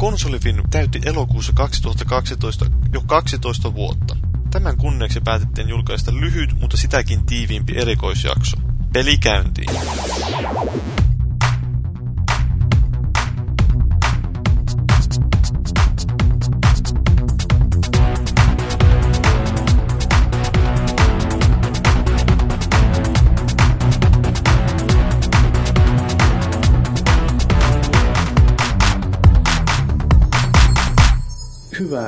Konsolifin 0.00 0.62
täytti 0.70 1.00
elokuussa 1.04 1.52
2012 1.52 2.66
jo 2.92 3.00
12 3.06 3.74
vuotta. 3.74 4.16
Tämän 4.50 4.76
kunniaksi 4.76 5.20
päätettiin 5.24 5.68
julkaista 5.68 6.14
lyhyt, 6.14 6.60
mutta 6.60 6.76
sitäkin 6.76 7.26
tiiviimpi 7.26 7.72
erikoisjakso. 7.76 8.56
Pelikäyntiin. 8.92 9.70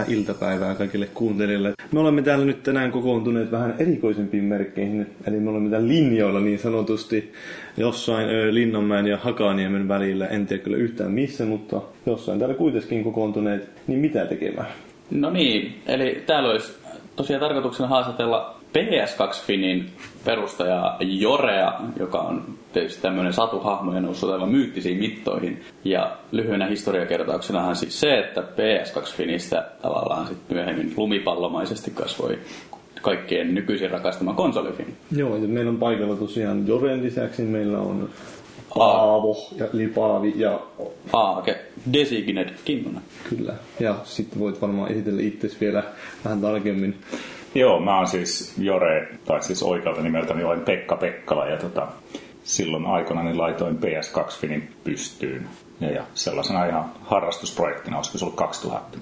Hyvää 0.07 0.19
iltapäivää 0.19 0.75
kaikille 0.75 1.07
kuuntelijoille. 1.15 1.73
Me 1.93 2.01
olemme 2.01 2.23
täällä 2.23 2.45
nyt 2.45 2.63
tänään 2.63 2.93
kokoontuneet 2.93 3.51
vähän 3.51 3.75
erikoisempiin 3.79 4.45
merkkeihin, 4.45 5.07
eli 5.27 5.41
me 5.41 5.51
olemme 5.51 5.71
täällä 5.71 5.89
linjoilla 5.89 6.41
niin 6.41 6.59
sanotusti 6.59 7.33
jossain 7.77 8.55
Linnanmäen 8.55 9.07
ja 9.07 9.17
Hakaniemen 9.17 9.89
välillä. 9.89 10.27
En 10.27 10.47
tiedä 10.47 10.63
kyllä 10.63 10.77
yhtään 10.77 11.11
missä, 11.11 11.45
mutta 11.45 11.81
jossain 12.07 12.39
täällä 12.39 12.55
kuitenkin 12.55 13.05
kokoontuneet. 13.05 13.71
Niin 13.87 14.01
mitä 14.01 14.27
tekemään? 14.27 14.69
No 15.11 15.31
niin, 15.31 15.83
eli 15.87 16.23
täällä 16.27 16.51
olisi 16.51 16.73
tosiaan 17.17 17.41
tarkoituksena 17.41 17.89
haastatella 17.89 18.62
PS2 18.79 19.47
Finin 19.47 19.91
perustaja 20.25 20.97
Jorea, 21.01 21.81
joka 21.99 22.19
on 22.19 22.45
tietysti 22.73 23.03
tämmöinen 23.03 23.33
satuhahmo 23.33 23.95
ja 23.95 24.01
noussut 24.01 24.31
aivan 24.31 24.49
myyttisiin 24.49 24.99
mittoihin. 24.99 25.63
Ja 25.85 26.17
lyhyenä 26.33 26.67
historiakertauksenahan 26.67 27.77
siis 27.77 28.01
se, 28.01 28.19
että 28.19 28.41
PS2 28.41 29.17
Finistä 29.17 29.69
tavallaan 29.83 30.27
sitten 30.27 30.57
myöhemmin 30.57 30.95
lumipallomaisesti 30.97 31.91
kasvoi 31.91 32.39
kaikkien 33.03 33.55
nykyisin 33.55 33.91
rakastama 33.91 34.35
konsolifin. 34.35 34.97
Joo, 35.17 35.37
ja 35.37 35.49
meillä 35.49 35.71
on 35.71 35.79
paikalla 35.79 36.17
tosiaan 36.17 36.67
Joren 36.67 37.03
lisäksi 37.03 37.43
meillä 37.43 37.79
on 37.79 38.11
Aavo 38.79 39.37
ja 39.57 39.67
Lipaavi 39.73 40.33
ja 40.37 40.61
Aake, 41.13 41.65
Designated 41.93 42.55
Kinnunen. 42.65 43.03
kyllä. 43.29 43.55
Ja 43.81 43.97
sitten 44.05 44.39
voit 44.39 44.61
varmaan 44.61 44.93
esitellä 44.93 45.23
itsesi 45.23 45.57
vielä 45.61 45.83
vähän 46.25 46.41
tarkemmin. 46.41 46.97
Joo, 47.55 47.81
mä 47.81 47.97
oon 47.97 48.07
siis 48.07 48.55
Jore, 48.59 49.09
tai 49.25 49.43
siis 49.43 49.63
oikealta 49.63 50.03
nimeltäni 50.03 50.45
olen 50.45 50.61
Pekka 50.61 50.97
Pekkala, 50.97 51.47
ja 51.47 51.57
tota, 51.57 51.89
silloin 52.45 52.87
aikana 52.87 53.23
niin 53.23 53.39
laitoin 53.39 53.77
PS2 53.77 54.41
Finin 54.41 54.71
pystyyn. 54.85 55.49
Ja, 55.81 55.91
ja 55.91 56.03
sellaisena 56.15 56.67
ihan 56.67 56.93
harrastusprojektina, 57.03 57.97
olisiko 57.97 58.19
se 58.19 58.25
ollut 58.25 58.37
2000. 58.37 58.99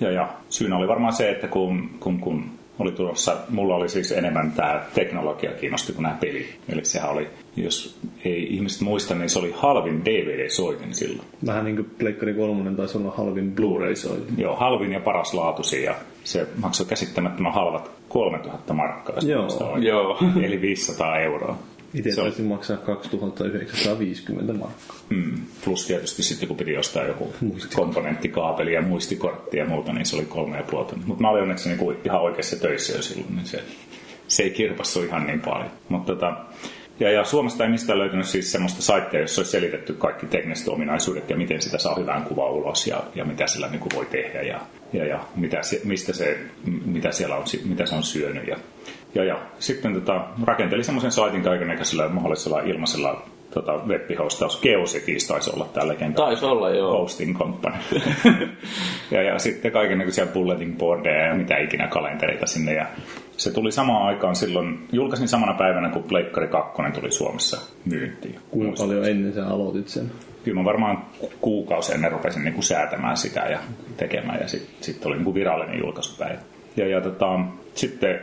Ja, 0.00 0.10
ja 0.10 0.28
syynä 0.48 0.76
oli 0.76 0.88
varmaan 0.88 1.12
se, 1.12 1.30
että 1.30 1.48
kun, 1.48 1.90
kun, 2.00 2.20
kun 2.20 2.50
oli 2.78 2.92
tulossa, 2.92 3.36
mulla 3.48 3.74
oli 3.74 3.88
siis 3.88 4.12
enemmän 4.12 4.52
tämä 4.52 4.82
teknologia 4.94 5.50
kiinnosti 5.52 5.92
kuin 5.92 6.02
nämä 6.02 6.16
pelit. 6.20 6.60
Eli 6.68 6.84
sehän 6.84 7.10
oli, 7.10 7.30
jos 7.56 7.98
ei 8.24 8.54
ihmiset 8.54 8.80
muista, 8.80 9.14
niin 9.14 9.28
se 9.30 9.38
oli 9.38 9.52
halvin 9.56 10.04
DVD-soitin 10.04 10.94
silloin. 10.94 11.28
Vähän 11.46 11.64
niin 11.64 11.76
kuin 11.76 11.90
Pleikkari 11.98 12.34
3 12.34 12.70
taisi 12.76 12.98
olla 12.98 13.10
halvin 13.16 13.52
Blu-ray-soitin. 13.52 14.34
Joo, 14.38 14.56
halvin 14.56 14.92
ja 14.92 15.00
paras 15.00 15.34
laatusi 15.34 15.82
ja 15.82 15.94
se 16.24 16.46
maksoi 16.62 16.86
käsittämättömän 16.86 17.52
halvat 17.54 17.90
3000 18.08 18.74
markkaa. 18.74 19.16
Joo, 19.26 19.78
joo. 19.78 20.18
Eli 20.46 20.60
500 20.60 21.18
euroa. 21.20 21.58
Itse 21.94 22.12
Se 22.12 22.20
on- 22.20 22.26
taisin 22.26 22.44
maksaa 22.44 22.76
2950 22.76 24.52
markkaa. 24.52 24.96
Mm, 25.08 25.32
plus 25.64 25.86
tietysti 25.86 26.22
sitten 26.22 26.48
kun 26.48 26.56
piti 26.56 26.76
ostaa 26.76 27.04
joku 27.04 27.32
komponenttikaapeli 27.76 28.72
ja 28.72 28.82
muistikortti 28.82 29.56
ja 29.56 29.66
muuta, 29.66 29.92
niin 29.92 30.06
se 30.06 30.16
oli 30.16 30.24
kolme 30.24 30.56
ja 30.56 30.62
puolta. 30.70 30.96
Mutta 31.06 31.22
mä 31.22 31.30
olin 31.30 31.42
onneksi 31.42 31.68
niinku 31.68 31.94
ihan 32.04 32.20
oikeassa 32.20 32.56
töissä 32.60 32.96
jo 32.96 33.02
silloin, 33.02 33.36
niin 33.36 33.46
se, 33.46 33.62
se 34.28 34.42
ei 34.42 34.50
kirpassu 34.50 35.02
ihan 35.02 35.26
niin 35.26 35.40
paljon. 35.40 35.70
Mutta 35.88 36.14
tota, 36.14 36.36
ja, 37.00 37.10
ja 37.10 37.24
Suomesta 37.24 37.64
ei 37.64 37.70
mistään 37.70 37.98
löytynyt 37.98 38.26
siis 38.26 38.52
semmoista 38.52 38.82
saittia, 38.82 39.20
jossa 39.20 39.40
olisi 39.40 39.52
selitetty 39.52 39.92
kaikki 39.94 40.26
tekniset 40.26 40.68
ominaisuudet 40.68 41.30
ja 41.30 41.36
miten 41.36 41.62
sitä 41.62 41.78
saa 41.78 41.94
hyvän 41.94 42.22
kuvan 42.22 42.50
ulos 42.50 42.86
ja, 42.86 43.02
ja 43.14 43.24
mitä 43.24 43.46
sillä 43.46 43.68
niin 43.68 43.94
voi 43.94 44.06
tehdä 44.06 44.42
ja, 44.42 44.60
ja, 44.92 45.06
ja 45.06 45.20
mitä, 45.36 45.62
se, 45.62 45.80
mistä 45.84 46.12
se, 46.12 46.38
mitä, 46.84 47.12
siellä 47.12 47.36
on, 47.36 47.44
mitä 47.64 47.86
se 47.86 47.94
on 47.94 48.02
syönyt. 48.02 48.46
Ja, 48.46 48.56
ja, 49.14 49.24
ja 49.24 49.42
sitten 49.58 49.94
tota, 49.94 50.24
rakentelin 50.44 50.84
semmoisen 50.84 51.12
saitin 51.12 51.42
kaikennäköisellä 51.42 52.08
mahdollisella 52.08 52.60
ilmaisella 52.60 53.22
tota, 53.54 53.72
web-hostaus. 53.72 54.60
Geocities 54.60 55.26
taisi 55.26 55.50
olla 55.54 55.68
tämä 55.72 55.88
legenda 55.88 56.16
Taisi 56.16 56.44
olla, 56.44 56.70
joo. 56.70 56.92
hosting 56.92 57.38
company. 57.38 57.76
ja, 59.10 59.22
ja 59.22 59.38
sitten 59.38 59.72
kaikenlaisia 59.72 60.26
bulletin 60.26 60.76
boardeja 60.76 61.26
ja 61.26 61.34
mitä 61.34 61.56
ikinä 61.56 61.88
kalentereita 61.88 62.46
sinne. 62.46 62.74
Ja 62.74 62.86
se 63.36 63.52
tuli 63.52 63.72
samaan 63.72 64.06
aikaan 64.06 64.36
silloin, 64.36 64.78
julkaisin 64.92 65.28
samana 65.28 65.54
päivänä, 65.54 65.90
kun 65.90 66.02
Pleikkari 66.02 66.48
2 66.48 66.82
tuli 66.94 67.12
Suomessa 67.12 67.72
myyntiin. 67.84 68.38
Kuinka 68.50 68.82
paljon 68.82 69.08
ennen 69.08 69.32
sä 69.32 69.46
aloitit 69.46 69.88
sen? 69.88 70.10
Kyllä 70.44 70.60
mä 70.60 70.64
varmaan 70.64 71.04
kuukausi 71.40 71.94
ennen 71.94 72.12
rupesin 72.12 72.44
niin 72.44 72.54
kuin 72.54 72.64
säätämään 72.64 73.16
sitä 73.16 73.40
ja 73.40 73.58
tekemään 73.96 74.40
ja 74.40 74.48
sitten 74.48 74.74
sit 74.80 75.06
oli 75.06 75.14
niin 75.14 75.24
kuin 75.24 75.34
virallinen 75.34 75.78
julkaisupäivä. 75.78 76.38
Ja, 76.76 76.88
ja 76.88 77.00
tota, 77.00 77.40
sitten 77.74 78.20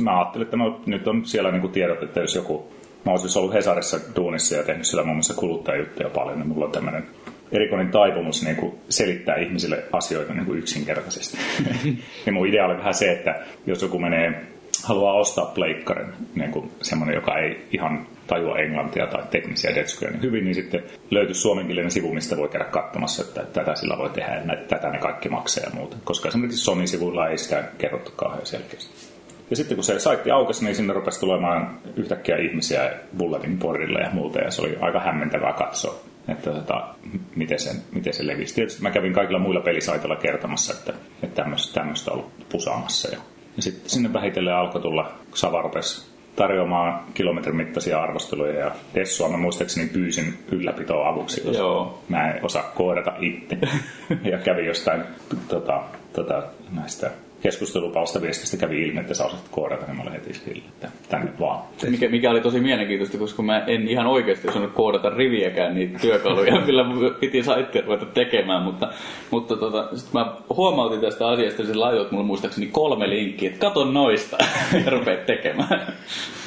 mä 0.00 0.18
ajattelin, 0.18 0.44
että 0.44 0.56
no, 0.56 0.80
nyt 0.86 1.08
on 1.08 1.24
siellä 1.26 1.50
niin 1.50 1.60
kuin 1.60 1.72
tiedot, 1.72 2.02
että 2.02 2.20
jos 2.20 2.34
joku, 2.34 2.72
mä 3.04 3.12
olisin 3.12 3.38
ollut 3.38 3.54
Hesarissa 3.54 4.00
duunissa 4.16 4.56
ja 4.56 4.62
tehnyt 4.62 4.86
siellä 4.86 5.04
muun 5.04 5.16
muassa 5.16 5.34
kuluttajajuttuja 5.34 6.08
paljon, 6.08 6.38
niin 6.38 6.48
mulla 6.48 6.64
on 6.64 6.72
tämmöinen 6.72 7.06
erikoinen 7.52 7.90
taipumus 7.90 8.44
niin 8.44 8.56
kuin 8.56 8.78
selittää 8.88 9.36
ihmisille 9.36 9.84
asioita 9.92 10.34
niin 10.34 10.46
kuin 10.46 10.58
yksinkertaisesti. 10.58 11.38
ja 12.26 12.32
mun 12.32 12.46
idea 12.46 12.66
oli 12.66 12.78
vähän 12.78 12.94
se, 12.94 13.12
että 13.12 13.46
jos 13.66 13.82
joku 13.82 13.98
menee 13.98 14.52
haluaa 14.84 15.14
ostaa 15.14 15.46
pleikkarin, 15.46 16.12
niin 16.34 16.50
kuin 16.50 16.70
semmoinen, 16.82 17.14
joka 17.14 17.38
ei 17.38 17.66
ihan 17.72 18.06
tajua 18.26 18.58
englantia 18.58 19.06
tai 19.06 19.22
teknisiä 19.30 19.74
detskyjä 19.74 20.10
niin 20.10 20.22
hyvin, 20.22 20.44
niin 20.44 20.54
sitten 20.54 20.82
löytyy 21.10 21.34
suomenkielinen 21.34 21.90
sivu, 21.90 22.14
mistä 22.14 22.36
voi 22.36 22.48
käydä 22.48 22.64
katsomassa, 22.64 23.22
että 23.22 23.44
tätä 23.44 23.74
sillä 23.74 23.98
voi 23.98 24.10
tehdä 24.10 24.34
ja 24.34 24.56
tätä 24.68 24.90
ne 24.90 24.98
kaikki 24.98 25.28
maksaa 25.28 25.64
ja 25.64 25.70
muuta. 25.74 25.96
Koska 26.04 26.28
esimerkiksi 26.28 26.64
Sony-sivuilla 26.64 27.28
ei 27.28 27.38
sitä 27.38 27.64
kerrottu 27.78 28.12
kauhean 28.16 28.46
selkeästi. 28.46 29.11
Ja 29.50 29.56
sitten 29.56 29.76
kun 29.76 29.84
se 29.84 29.98
saitti 29.98 30.30
aukesi, 30.30 30.64
niin 30.64 30.76
sinne 30.76 30.92
rupesi 30.92 31.20
tulemaan 31.20 31.78
yhtäkkiä 31.96 32.36
ihmisiä 32.36 32.92
bulletin 33.18 33.58
boardille 33.58 34.00
ja 34.00 34.10
muuta, 34.12 34.38
ja 34.38 34.50
se 34.50 34.62
oli 34.62 34.78
aika 34.80 35.00
hämmentävää 35.00 35.52
katsoa, 35.52 35.94
että 36.28 36.50
tota, 36.50 36.88
miten, 37.36 37.58
se, 37.58 37.70
miten 37.94 38.12
se 38.12 38.26
levisi. 38.26 38.54
Tietysti 38.54 38.82
mä 38.82 38.90
kävin 38.90 39.12
kaikilla 39.12 39.38
muilla 39.38 39.60
pelisaitoilla 39.60 40.16
kertomassa, 40.16 40.74
että, 40.74 40.92
että 41.22 41.42
tämmöistä, 41.42 41.80
tämmöistä 41.80 42.10
on 42.10 42.18
ollut 42.18 42.32
pusaamassa. 42.48 43.08
Ja, 43.08 43.18
ja 43.56 43.62
sitten 43.62 43.90
sinne 43.90 44.12
vähitellen 44.12 44.54
alkoi 44.54 44.82
tulla, 44.82 45.12
kun 45.28 45.38
Sava 45.38 45.62
rupesi 45.62 46.12
tarjoamaan 46.36 47.04
kilometrin 47.14 47.56
mittaisia 47.56 48.02
arvosteluja 48.02 48.58
ja 48.58 48.70
Dessua 48.94 49.28
mä 49.28 49.36
muistaakseni 49.36 49.88
pyysin 49.88 50.38
ylläpitoa 50.50 51.08
avuksi, 51.08 51.40
koska 51.40 51.62
Joo. 51.62 52.02
mä 52.08 52.30
en 52.30 52.44
osaa 52.44 52.72
koodata 52.74 53.12
itse. 53.20 53.58
ja 54.30 54.38
kävi 54.38 54.66
jostain 54.66 55.02
tota, 55.48 55.82
tota, 56.12 56.42
näistä 56.70 57.10
keskustelupalstaviestistä 57.42 58.56
kävi 58.56 58.82
ilmi, 58.82 59.00
että 59.00 59.14
sä 59.14 59.24
osaat 59.24 59.48
koodata, 59.50 59.86
niin 59.86 59.96
mä 59.96 60.02
olin 60.02 60.12
heti 60.12 60.34
sille, 60.34 60.62
että 60.68 60.88
tänne 61.08 61.32
vaan. 61.40 61.62
Mikä, 61.90 62.08
mikä 62.08 62.30
oli 62.30 62.40
tosi 62.40 62.60
mielenkiintoista, 62.60 63.18
koska 63.18 63.42
mä 63.42 63.64
en 63.66 63.88
ihan 63.88 64.06
oikeasti 64.06 64.48
osannut 64.48 64.72
koodata 64.72 65.10
riviäkään 65.10 65.74
niitä 65.74 65.98
työkaluja, 65.98 66.60
millä 66.66 66.84
piti 67.20 67.42
saittia 67.42 67.82
ruveta 67.82 68.06
tekemään, 68.06 68.62
mutta, 68.62 68.88
mutta 69.30 69.56
tota, 69.56 69.96
sit 69.96 70.12
mä 70.12 70.36
huomautin 70.56 71.00
tästä 71.00 71.28
asiasta, 71.28 71.62
ja 71.62 71.68
sä 71.68 71.80
laitoit 71.80 72.10
mulle 72.10 72.26
muistaakseni 72.26 72.66
kolme 72.66 73.10
linkkiä, 73.10 73.48
että 73.48 73.60
kato 73.60 73.84
noista 73.84 74.36
ja 74.84 74.90
rupeat 74.90 75.26
tekemään. 75.26 75.92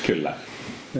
Kyllä. 0.07 0.33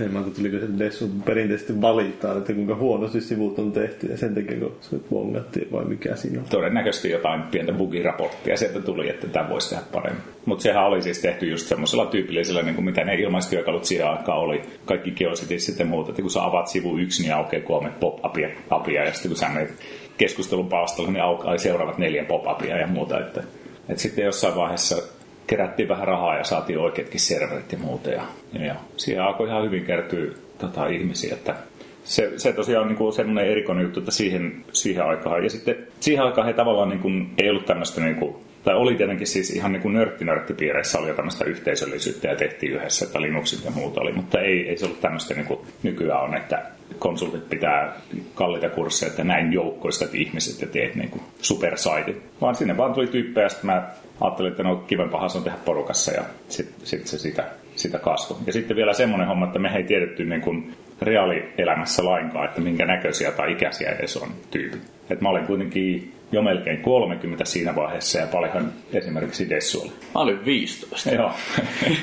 Ei 0.01 0.07
mä 0.07 0.19
ajattelin, 0.19 0.51
tuliko 0.51 0.66
se 0.66 0.79
Dessu 0.79 1.09
perinteisesti 1.25 1.81
valittaa, 1.81 2.38
että 2.38 2.53
kuinka 2.53 2.75
huonosti 2.75 3.22
sivut 3.22 3.59
on 3.59 3.72
tehty 3.72 4.07
ja 4.07 4.17
sen 4.17 4.35
takia 4.35 4.59
kun 4.59 4.78
se 4.81 4.97
bongattiin 5.09 5.72
vai 5.72 5.85
mikä 5.85 6.16
siinä 6.16 6.40
on. 6.40 6.46
Todennäköisesti 6.49 7.09
jotain 7.09 7.41
pientä 7.41 7.73
bugiraporttia 7.73 8.58
sieltä 8.58 8.79
tuli, 8.79 9.09
että 9.09 9.28
tämä 9.28 9.49
voisi 9.49 9.70
tehdä 9.70 9.84
paremmin. 9.91 10.23
Mutta 10.46 10.64
sehän 10.64 10.85
oli 10.85 11.02
siis 11.02 11.20
tehty 11.20 11.46
just 11.49 11.67
semmoisella 11.67 12.05
tyypillisellä, 12.05 12.61
niin 12.61 12.75
kuin 12.75 12.85
mitä 12.85 13.03
ne 13.03 13.16
ilmaistyökalut 13.16 13.85
siihen 13.85 14.08
aikaan 14.08 14.40
oli. 14.40 14.61
Kaikki 14.85 15.11
geocities 15.11 15.66
sitten 15.66 15.87
muuta, 15.87 16.09
että 16.09 16.22
kun 16.22 16.31
sä 16.31 16.43
avaat 16.43 16.67
sivu 16.67 16.97
yksi, 16.97 17.22
niin 17.22 17.34
aukeaa 17.34 17.64
kolme 17.64 17.90
pop-upia, 17.99 18.49
upia, 18.72 19.03
ja 19.03 19.14
sitten 19.14 19.29
kun 19.29 19.37
sä 19.37 19.49
menet 19.49 19.73
keskustelun 20.17 20.70
palstalla, 20.70 21.11
niin 21.11 21.23
aukeaa 21.23 21.58
seuraavat 21.58 21.97
neljä 21.97 22.23
pop-upia 22.23 22.78
ja 22.78 22.87
muuta. 22.87 23.20
Että, 23.20 23.43
että 23.90 24.02
sitten 24.02 24.25
jossain 24.25 24.55
vaiheessa 24.55 25.15
kerättiin 25.47 25.90
vähän 25.90 26.08
rahaa 26.08 26.38
ja 26.38 26.44
saatiin 26.44 26.80
oikeatkin 26.80 27.20
serverit 27.20 27.72
ja 27.72 27.78
muuta. 27.78 28.09
Ja, 28.09 28.24
ja, 28.53 28.76
siihen 28.97 29.24
alkoi 29.24 29.47
ihan 29.47 29.64
hyvin 29.64 29.86
kertyä 29.86 30.32
tota, 30.58 30.88
ihmisiä, 30.88 31.34
että 31.34 31.56
se, 32.03 32.34
se 32.38 32.53
tosiaan 32.53 32.82
on 32.82 32.88
niin 32.88 32.97
kuin 32.97 33.14
semmoinen 33.14 33.52
erikoinen 33.52 33.84
juttu, 33.84 34.00
että 34.00 34.12
siihen, 34.12 34.66
siihen 34.72 35.06
aikaan. 35.06 35.44
Ja 35.44 35.50
sitten 35.50 35.76
siihen 36.00 36.24
aikaan 36.24 36.47
he 36.47 36.53
tavallaan 36.53 36.90
niin 36.90 37.00
kuin, 37.00 37.30
ei 37.38 37.50
ollut 37.50 37.66
tämmöistä, 37.66 38.02
niin 38.02 38.16
kuin, 38.16 38.36
tai 38.64 38.76
oli 38.76 38.96
tietenkin 38.96 39.28
siis 39.28 39.50
ihan 39.50 39.72
niin 39.72 39.94
nörtti-nörttipiireissä 39.94 41.00
oli 41.00 41.08
jo 41.08 41.14
tämmöistä 41.14 41.46
yhteisöllisyyttä 41.46 42.28
ja 42.28 42.36
tehtiin 42.36 42.72
yhdessä, 42.72 43.06
että 43.06 43.22
Linuxit 43.22 43.66
ja 43.66 43.72
muuta 43.72 44.02
oli, 44.02 44.12
mutta 44.12 44.40
ei, 44.40 44.70
ei 44.70 44.78
se 44.78 44.86
ollut 44.86 45.02
tämmöistä 45.02 45.34
niin 45.34 45.46
kuin 45.46 45.59
nykyään 45.84 46.24
on, 46.24 46.38
että 46.38 46.66
konsultit 46.99 47.49
pitää 47.49 47.93
kalliita 48.35 48.70
kursseja, 48.70 49.09
että 49.09 49.23
näin 49.23 49.53
joukkoistat 49.53 50.16
ihmiset 50.16 50.61
ja 50.61 50.67
teet 50.67 50.96
niin 50.96 51.22
supersaitit. 51.41 52.22
Vaan 52.41 52.55
sinne 52.55 52.78
vaan 52.78 52.93
tuli 52.93 53.08
tyyppejä, 53.08 53.46
ja 53.46 53.49
mä 53.64 53.90
ajattelin, 54.22 54.52
että 54.52 54.64
no 54.64 54.76
kivempaa 54.76 55.28
on 55.35 55.43
tehdä 55.43 55.58
porukassa 55.66 56.11
ja 56.11 56.23
sitten 56.49 56.87
sit 56.87 57.08
se 57.08 57.17
sitä, 57.20 57.46
sitä 57.76 57.99
kasvoi. 57.99 58.37
Ja 58.47 58.53
sitten 58.53 58.78
vielä 58.78 58.93
semmoinen 58.93 59.28
homma, 59.28 59.46
että 59.46 59.59
me 59.59 59.76
ei 59.76 59.84
tiedetty 59.84 60.26
niin 60.26 60.41
kuin 60.41 60.73
reaalielämässä 61.02 62.05
lainkaan, 62.05 62.46
että 62.46 62.61
minkä 62.61 62.85
näköisiä 62.85 63.32
tai 63.32 63.52
ikäisiä 63.52 63.91
edes 63.91 64.17
on 64.17 64.29
tyypit. 64.52 64.82
Et 65.09 65.22
mä 65.22 65.29
olin 65.29 65.46
kuitenkin 65.46 66.15
jo 66.31 66.41
melkein 66.41 66.81
30 66.81 67.45
siinä 67.45 67.75
vaiheessa 67.75 68.19
ja 68.19 68.27
paljonhan 68.27 68.73
esimerkiksi 68.93 69.49
Dessu 69.49 69.81
oli. 69.81 69.89
Mä 69.89 70.22
olin 70.22 70.45
15. 70.45 71.09
Joo. 71.09 71.31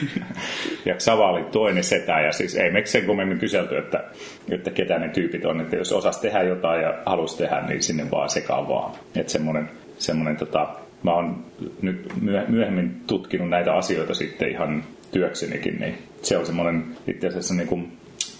ja 0.86 0.94
Xava 0.94 1.30
oli 1.30 1.44
toinen 1.44 1.84
setä 1.84 2.20
ja 2.20 2.32
siis 2.32 2.56
ei 2.56 2.70
meiksi 2.70 2.92
sen 2.92 3.06
kummemmin 3.06 3.38
kyselty, 3.38 3.76
että, 3.76 4.04
että 4.50 4.70
ketä 4.70 4.98
ne 4.98 5.08
tyypit 5.08 5.44
on. 5.44 5.60
Että 5.60 5.76
jos 5.76 5.92
osas 5.92 6.20
tehdä 6.20 6.42
jotain 6.42 6.82
ja 6.82 6.94
halusi 7.06 7.38
tehdä, 7.38 7.60
niin 7.60 7.82
sinne 7.82 8.10
vaan 8.10 8.30
sekaan 8.30 8.68
vaan. 8.68 8.92
Että 9.16 9.32
semmoinen, 9.32 9.70
semmoinen 9.98 10.36
tota, 10.36 10.68
mä 11.02 11.14
oon 11.14 11.44
nyt 11.82 12.12
myöhemmin 12.48 13.00
tutkinut 13.06 13.48
näitä 13.48 13.74
asioita 13.74 14.14
sitten 14.14 14.50
ihan 14.50 14.84
työksenikin, 15.12 15.80
niin 15.80 15.98
se 16.22 16.36
on 16.36 16.46
semmoinen 16.46 16.84
itse 17.06 17.26
asiassa 17.26 17.54
niin 17.54 17.68
kuin 17.68 17.92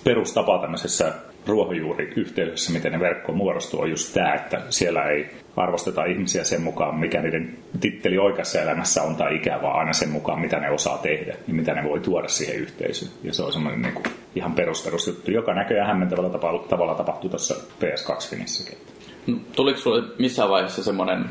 perustapa 0.05 0.59
tämmöisessä 0.59 1.13
ruohonjuuriyhteydessä, 1.47 2.73
miten 2.73 2.93
ne 2.93 3.01
verkko 3.01 3.33
muodostuu, 3.33 3.81
on 3.81 3.91
just 3.91 4.15
tämä, 4.15 4.35
että 4.35 4.63
siellä 4.71 5.05
ei 5.05 5.31
arvosteta 5.57 6.05
ihmisiä 6.05 6.45
sen 6.45 6.63
mukaan, 6.63 6.99
mikä 6.99 7.23
niiden 7.23 7.59
titteli 7.81 8.19
oikeassa 8.19 8.61
elämässä 8.61 9.03
on 9.03 9.17
tai 9.17 9.37
ikä, 9.37 9.59
vaan 9.63 9.79
aina 9.79 9.93
sen 9.93 10.09
mukaan, 10.09 10.41
mitä 10.41 10.61
ne 10.61 10.71
osaa 10.71 10.99
tehdä 10.99 11.35
ja 11.49 11.55
mitä 11.55 11.75
ne 11.75 11.89
voi 11.89 12.01
tuoda 12.01 12.29
siihen 12.29 12.57
yhteisöön. 12.57 13.13
Ja 13.23 13.35
se 13.35 13.43
on 13.43 13.53
semmoinen 13.53 13.83
niin 13.83 14.05
ihan 14.35 14.53
perusperusjuttu, 14.53 15.31
joka 15.31 15.55
näköjään 15.55 15.89
hämmentävällä 15.89 16.31
tavalla, 16.31 16.65
tavalla 16.69 16.95
tapahtuu 16.95 17.31
tuossa 17.31 17.55
PS2-finissäkin. 17.55 18.79
No, 19.27 19.37
tuliko 19.57 19.79
sinulle 19.79 20.03
missään 20.19 20.49
vaiheessa 20.49 20.83
semmoinen 20.83 21.25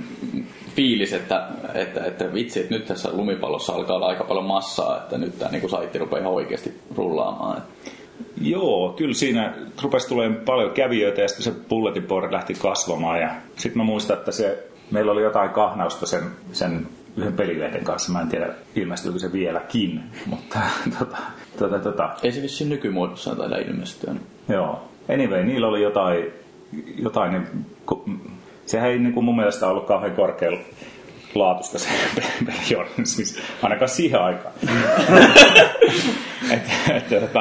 fiilis, 0.75 1.13
että, 1.13 1.48
että, 1.74 2.06
että 2.06 2.34
vitsi, 2.34 2.60
että 2.60 2.74
nyt 2.74 2.86
tässä 2.86 3.10
lumipallossa 3.13 3.74
alkaa 3.74 3.96
olla 3.96 4.08
aika 4.08 4.24
paljon 4.24 4.46
massaa, 4.46 4.98
että 4.98 5.18
nyt 5.18 5.40
tämä 5.40 5.52
niin 5.52 5.69
saitti 5.69 5.98
rupeaa 5.98 6.19
ihan 6.19 6.34
oikeasti 6.34 6.74
rullaamaan? 6.96 7.62
Joo, 8.42 8.94
kyllä 8.98 9.14
siinä 9.14 9.54
rupesi 9.82 10.08
tulemaan 10.08 10.46
paljon 10.46 10.72
kävijöitä 10.72 11.22
ja 11.22 11.28
sitten 11.28 11.54
se 11.54 11.60
bulletin 11.70 12.04
board 12.04 12.34
lähti 12.34 12.54
kasvamaan. 12.54 13.20
Ja 13.22 13.30
sitten 13.56 13.78
mä 13.78 13.84
muistan, 13.84 14.18
että 14.18 14.32
se, 14.32 14.68
meillä 14.92 15.12
oli 15.12 15.22
jotain 15.22 15.50
kahnausta 15.50 16.06
sen, 16.06 16.24
sen 16.52 16.88
yhden 17.18 17.34
pelilehden 17.34 17.84
kanssa. 17.84 18.12
Mä 18.12 18.22
en 18.22 18.28
tiedä, 18.28 18.54
ilmestyykö 18.76 19.20
se 19.20 19.32
vieläkin, 19.34 20.04
mutta 20.26 20.60
tota, 21.00 21.18
tota, 21.60 21.80
tota. 21.80 22.10
Ei 22.24 22.32
se 22.32 22.42
vissiin 22.42 22.70
nykymuodossa 22.70 23.36
taida 23.36 23.58
ilmestyä. 23.58 24.14
Joo. 24.50 24.82
Anyway, 25.14 25.44
niillä 25.44 25.68
oli 25.68 25.82
jotain, 25.82 26.26
jotain 26.98 27.32
niin, 27.32 27.48
sehän 28.66 28.90
ei 28.90 29.00
niin 29.00 29.14
kuin 29.14 29.26
mun 29.26 29.36
mielestä 29.36 29.68
ollut 29.68 29.88
kauhean 29.88 30.16
korkealla 30.16 30.60
laatusta 31.36 31.80
se 31.80 31.89
pelijournalismi, 32.45 33.42
ainakaan 33.62 33.89
siihen 33.89 34.22
aikaan. 34.22 34.54
et, 36.51 36.62
et, 36.95 37.12
et, 37.12 37.31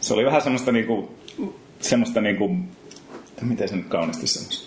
se 0.00 0.14
oli 0.14 0.24
vähän 0.24 0.42
semmoista 0.42 0.72
niinku, 0.72 1.14
semmoista 1.80 2.20
niinku, 2.20 2.56
miten 3.42 3.68
se 3.68 3.76
nyt 3.76 3.86
kauniisti 3.86 4.26
sanoisi. 4.26 4.66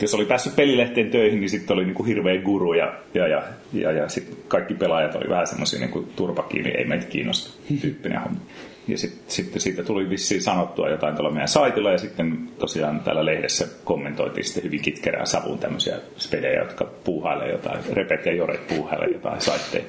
Jos 0.00 0.14
oli 0.14 0.24
päässyt 0.24 0.56
pelilehteen 0.56 1.10
töihin, 1.10 1.40
niin 1.40 1.50
sitten 1.50 1.74
oli 1.74 1.84
niinku 1.84 2.04
hirveä 2.04 2.42
guru 2.42 2.72
ja, 2.72 2.92
ja, 3.14 3.28
ja, 3.28 3.42
ja, 3.72 3.92
ja 3.92 4.08
sitten 4.08 4.36
kaikki 4.48 4.74
pelaajat 4.74 5.14
oli 5.14 5.28
vähän 5.28 5.46
semmoisia 5.46 5.80
niinku 5.80 6.08
turpakiini, 6.16 6.70
ei 6.70 6.84
meitä 6.84 7.06
kiinnosta 7.06 7.50
tyyppinen 7.80 8.20
homma. 8.20 8.40
Ja 8.88 8.98
sitten 8.98 9.22
sit, 9.28 9.52
siitä 9.56 9.82
tuli 9.82 10.10
vissiin 10.10 10.42
sanottua 10.42 10.88
jotain 10.88 11.14
tuolla 11.14 11.30
meidän 11.30 11.48
saitilla 11.48 11.90
ja 11.90 11.98
sitten 11.98 12.48
tosiaan 12.58 13.00
täällä 13.00 13.24
lehdessä 13.24 13.66
kommentoitiin 13.84 14.44
sitten 14.44 14.64
hyvin 14.64 14.82
kitkerää 14.82 15.26
savuun 15.26 15.58
tämmöisiä 15.58 15.96
spelejä, 16.16 16.58
jotka 16.58 16.84
puuhailee 17.04 17.52
jotain, 17.52 17.78
repet 17.92 18.26
ja 18.26 18.32
joret 18.32 18.66
puuhailee 18.66 19.08
jotain 19.08 19.40
saitteja. 19.40 19.84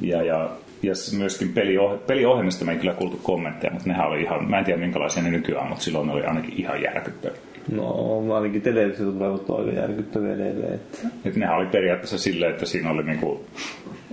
Ja, 0.00 0.22
ja 0.22 0.50
ja 0.82 0.92
myöskin 1.18 1.48
pelioh- 1.48 1.98
peliohjelmista 2.06 2.64
me 2.64 2.72
ei 2.72 2.78
kyllä 2.78 2.92
kuultu 2.92 3.20
kommentteja, 3.22 3.72
mutta 3.72 3.88
nehän 3.88 4.08
oli 4.08 4.22
ihan, 4.22 4.50
mä 4.50 4.58
en 4.58 4.64
tiedä 4.64 4.80
minkälaisia 4.80 5.22
ne 5.22 5.30
nykyään, 5.30 5.68
mutta 5.68 5.84
silloin 5.84 6.06
ne 6.06 6.12
oli 6.12 6.22
ainakin 6.22 6.54
ihan 6.56 6.82
järkyttäviä. 6.82 7.38
No, 7.72 8.34
ainakin 8.34 8.62
televisiosta 8.62 9.18
tulevat 9.18 9.50
aika 9.50 9.80
järkyttäviä 9.80 10.34
edelleen. 10.34 10.74
Että... 10.74 10.98
Et 11.24 11.36
nehän 11.36 11.56
oli 11.56 11.66
periaatteessa 11.66 12.18
silleen, 12.18 12.52
että 12.52 12.66
siinä 12.66 12.90
oli 12.90 13.02
niinku 13.02 13.44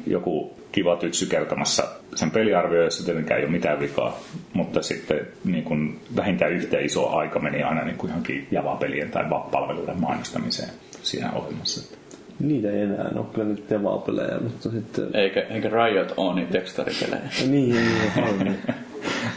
joku 0.08 0.57
kiva 0.72 0.96
tytsy 0.96 1.26
kertomassa 1.26 1.88
sen 2.16 2.32
peliarvio, 2.32 2.84
jossa 2.84 3.06
tietenkään 3.06 3.40
ei 3.40 3.46
ole 3.46 3.52
mitään 3.52 3.80
vikaa, 3.80 4.20
mutta 4.54 4.82
sitten 4.82 5.28
niin 5.46 5.64
kuin 5.64 6.00
vähintään 6.16 6.52
yhtä 6.52 6.80
iso 6.80 7.10
aika 7.10 7.40
meni 7.40 7.64
aina 7.64 7.84
niin 7.84 7.98
kuin 7.98 8.10
johonkin 8.10 8.48
javapelien 8.52 9.12
tai 9.12 9.24
palveluiden 9.52 10.02
mainostamiseen 10.02 10.70
siinä 11.02 11.32
ohjelmassa. 11.32 11.98
Niitä 12.40 12.72
ei 12.72 12.82
enää 12.82 13.12
ole 13.16 13.26
kyllä 13.34 13.48
nyt 13.48 13.68
pelejä, 14.06 14.40
mutta 14.44 14.72
sitten... 14.72 15.10
Eikä, 15.14 15.42
eikä 15.42 15.70
Riot 15.70 16.14
ole 16.18 16.36
niitä 16.36 16.52
tekstaripelejä. 16.52 17.22
niin, 17.48 17.76
niin, 18.16 18.40
niin. 18.44 18.58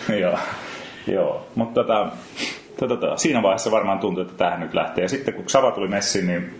Joo, 0.21 0.38
joo. 1.06 1.47
mutta 1.55 1.81
tota, 1.81 2.12
tota, 2.81 2.97
tota, 2.97 3.17
siinä 3.17 3.43
vaiheessa 3.43 3.71
varmaan 3.71 3.99
tuntui, 3.99 4.23
että 4.23 4.37
tähän 4.37 4.61
nyt 4.61 4.75
lähtee. 4.75 5.05
Ja 5.05 5.09
sitten 5.09 5.35
kun 5.35 5.44
Xava 5.44 5.71
tuli 5.71 5.88
messiin, 5.88 6.26
niin 6.26 6.55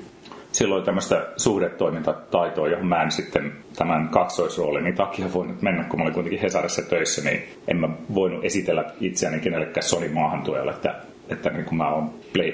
silloin 0.53 0.85
tämmöistä 0.85 1.27
suhdetoimintataitoa, 1.37 2.69
johon 2.69 2.87
mä 2.87 3.03
en 3.03 3.11
sitten 3.11 3.53
tämän 3.77 4.09
kaksoisroolini 4.09 4.93
takia 4.93 5.33
voinut 5.35 5.63
mennä, 5.63 5.85
kun 5.85 5.99
mä 5.99 6.03
olin 6.03 6.15
kuitenkin 6.15 6.41
Hesarissa 6.41 6.83
töissä, 6.83 7.23
niin 7.31 7.43
en 7.69 7.77
mä 7.77 7.89
voinut 8.15 8.45
esitellä 8.45 8.85
itseäni 9.01 9.41
kenellekään 9.41 9.83
Sony 9.83 10.09
maahantuojalle, 10.09 10.73
että 10.73 10.95
että 11.31 11.51
niin 11.51 11.65
kuin 11.65 11.79
mä 11.79 11.95
oon 11.95 12.15
Play, 12.33 12.53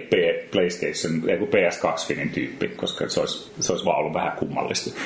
PlayStation, 0.50 1.31
ei 1.31 1.38
PS2-finin 1.38 2.31
tyyppi, 2.34 2.69
koska 2.69 3.08
se 3.08 3.20
olisi, 3.20 3.52
se 3.60 3.72
olisi 3.72 3.84
vaan 3.84 3.98
ollut 3.98 4.14
vähän 4.14 4.32
kummallista. 4.32 4.90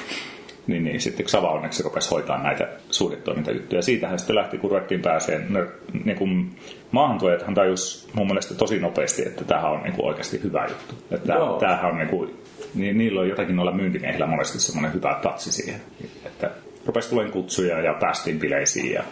Niin, 0.67 0.85
niin 0.85 1.01
sitten 1.01 1.27
Xava 1.27 1.51
onneksi 1.51 1.83
rupesi 1.83 2.11
hoitaa 2.11 2.43
näitä 2.43 2.69
suhdetoimintajuttuja. 2.91 3.83
Siitähän 3.83 4.19
sitten 4.19 4.37
lähti, 4.37 4.59
kun 4.59 4.71
ruvettiin 4.71 5.03
pääseen. 5.03 5.47
No, 5.49 5.61
niin 6.05 6.17
kuin, 6.17 6.57
maahantuojathan 6.91 7.55
tajus 7.55 8.09
mun 8.13 8.27
mielestä 8.27 8.55
tosi 8.55 8.79
nopeasti, 8.79 9.23
että 9.27 9.45
tämähän 9.45 9.71
on 9.71 9.83
niin 9.83 9.93
kuin 9.93 10.07
oikeasti 10.07 10.41
hyvä 10.43 10.67
juttu. 10.69 10.95
Että 11.11 11.33
tämähän 11.61 11.91
on 11.91 11.99
niin 11.99 12.09
kuin, 12.09 12.40
niin, 12.75 12.99
niillä 12.99 13.21
on 13.21 13.29
jotakin 13.29 13.57
noilla 13.57 13.73
myyntimiehillä 13.73 14.27
monesti 14.27 14.61
semmoinen 14.61 14.93
hyvä 14.93 15.19
tatsi 15.23 15.53
siihen. 15.53 15.81
Että 16.27 16.51
rupesi 16.87 17.09
tulemaan 17.11 17.33
kutsuja 17.33 17.81
ja 17.81 17.95
päästiin 17.95 18.39
bileisiin 18.39 18.93
ja 18.93 19.05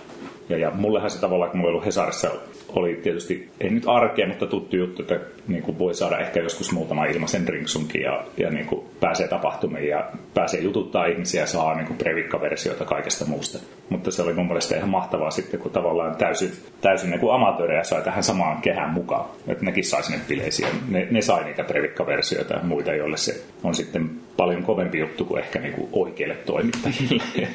ja, 0.48 0.58
ja 0.58 0.70
mullehan 0.70 1.10
se 1.10 1.20
tavallaan, 1.20 1.50
kun 1.50 1.60
mulla 1.60 1.70
ollut 1.70 1.86
Hesarissa, 1.86 2.30
oli 2.68 3.00
tietysti, 3.02 3.48
ei 3.60 3.70
nyt 3.70 3.84
arkea, 3.86 4.28
mutta 4.28 4.46
tuttu 4.46 4.76
juttu, 4.76 5.02
että 5.02 5.20
niin 5.48 5.62
kuin 5.62 5.78
voi 5.78 5.94
saada 5.94 6.18
ehkä 6.18 6.40
joskus 6.40 6.72
muutama 6.72 7.04
ilmaisen 7.04 7.46
drinksunkin 7.46 8.02
ja, 8.02 8.24
ja 8.36 8.50
niin 8.50 8.66
kuin 8.66 8.86
pääsee 9.00 9.28
tapahtumiin 9.28 9.88
ja 9.88 10.10
pääsee 10.34 10.60
jututtaa 10.60 11.06
ihmisiä 11.06 11.40
ja 11.40 11.46
saa 11.46 11.74
niin 11.74 11.86
kuin 11.86 11.98
previkkaversioita 11.98 12.84
kaikesta 12.84 13.24
muusta. 13.24 13.58
Mutta 13.88 14.10
se 14.10 14.22
oli 14.22 14.32
mun 14.32 14.46
mielestä 14.46 14.76
ihan 14.76 14.88
mahtavaa 14.88 15.30
sitten, 15.30 15.60
kun 15.60 15.70
tavallaan 15.70 16.16
täysin, 16.16 16.52
täysin 16.80 17.10
niin 17.10 17.34
amatöörejä 17.34 17.84
sai 17.84 18.02
tähän 18.02 18.22
samaan 18.22 18.62
kehään 18.62 18.90
mukaan. 18.90 19.24
Että 19.48 19.64
nekin 19.64 19.84
sai 19.84 20.02
sinne 20.02 20.20
bileisiin. 20.28 20.68
Ne, 20.88 21.08
ne 21.10 21.22
sai 21.22 21.44
niitä 21.44 21.64
previkkaversioita 21.64 22.54
ja 22.54 22.62
muita, 22.62 22.94
joille 22.94 23.16
se 23.16 23.44
on 23.64 23.74
sitten 23.74 24.10
paljon 24.38 24.62
kovempi 24.62 24.98
juttu 24.98 25.24
kuin 25.24 25.42
ehkä 25.42 25.58
niin 25.58 25.72
kuin 25.72 25.88
oikeille 25.92 26.34
toimittajille. 26.34 27.22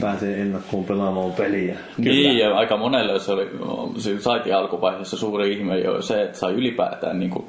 pääsee 0.00 0.40
ennakkoon 0.40 0.84
pelaamaan 0.84 1.32
peliä. 1.32 1.76
Niin, 1.98 2.38
ja 2.38 2.56
aika 2.56 2.76
monelle 2.76 3.20
se 3.20 3.32
oli 3.32 3.50
se 3.98 4.20
saitin 4.20 4.56
alkuvaiheessa 4.56 5.16
suuri 5.16 5.52
ihme 5.52 5.78
jo 5.78 6.02
se, 6.02 6.22
että 6.22 6.38
sai 6.38 6.52
ylipäätään 6.52 7.18
niin 7.18 7.30
kuin, 7.30 7.44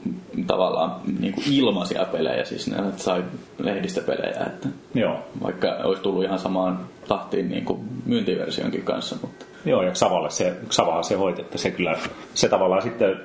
tavallaan 0.48 0.96
niin 1.20 1.34
kuin 1.34 1.46
ilmaisia 1.52 2.06
pelejä, 2.06 2.44
siis 2.44 2.68
ne 2.68 2.78
että 2.78 3.04
sai 3.04 3.24
lehdistöpelejä, 3.60 4.46
että 4.46 4.70
Joo. 4.94 5.20
vaikka 5.44 5.68
olisi 5.84 6.04
tullut 6.04 6.24
ihan 6.24 6.40
samaan 6.40 6.80
tahtiin 7.08 7.50
niin 7.50 7.66
kuin 7.66 7.80
myyntiversionkin 8.06 8.84
kanssa, 8.84 9.16
mutta 9.22 9.46
Joo, 9.66 9.84
ja 9.84 9.92
Xavalle 9.92 10.30
se, 10.30 10.54
Xavahan 10.70 11.04
se 11.04 11.16
hoiti, 11.16 11.42
että 11.42 11.58
se 11.58 11.72
kyllä, 11.72 11.98
se 12.34 12.50
tavallaan 12.50 12.82
sitten 12.82 13.16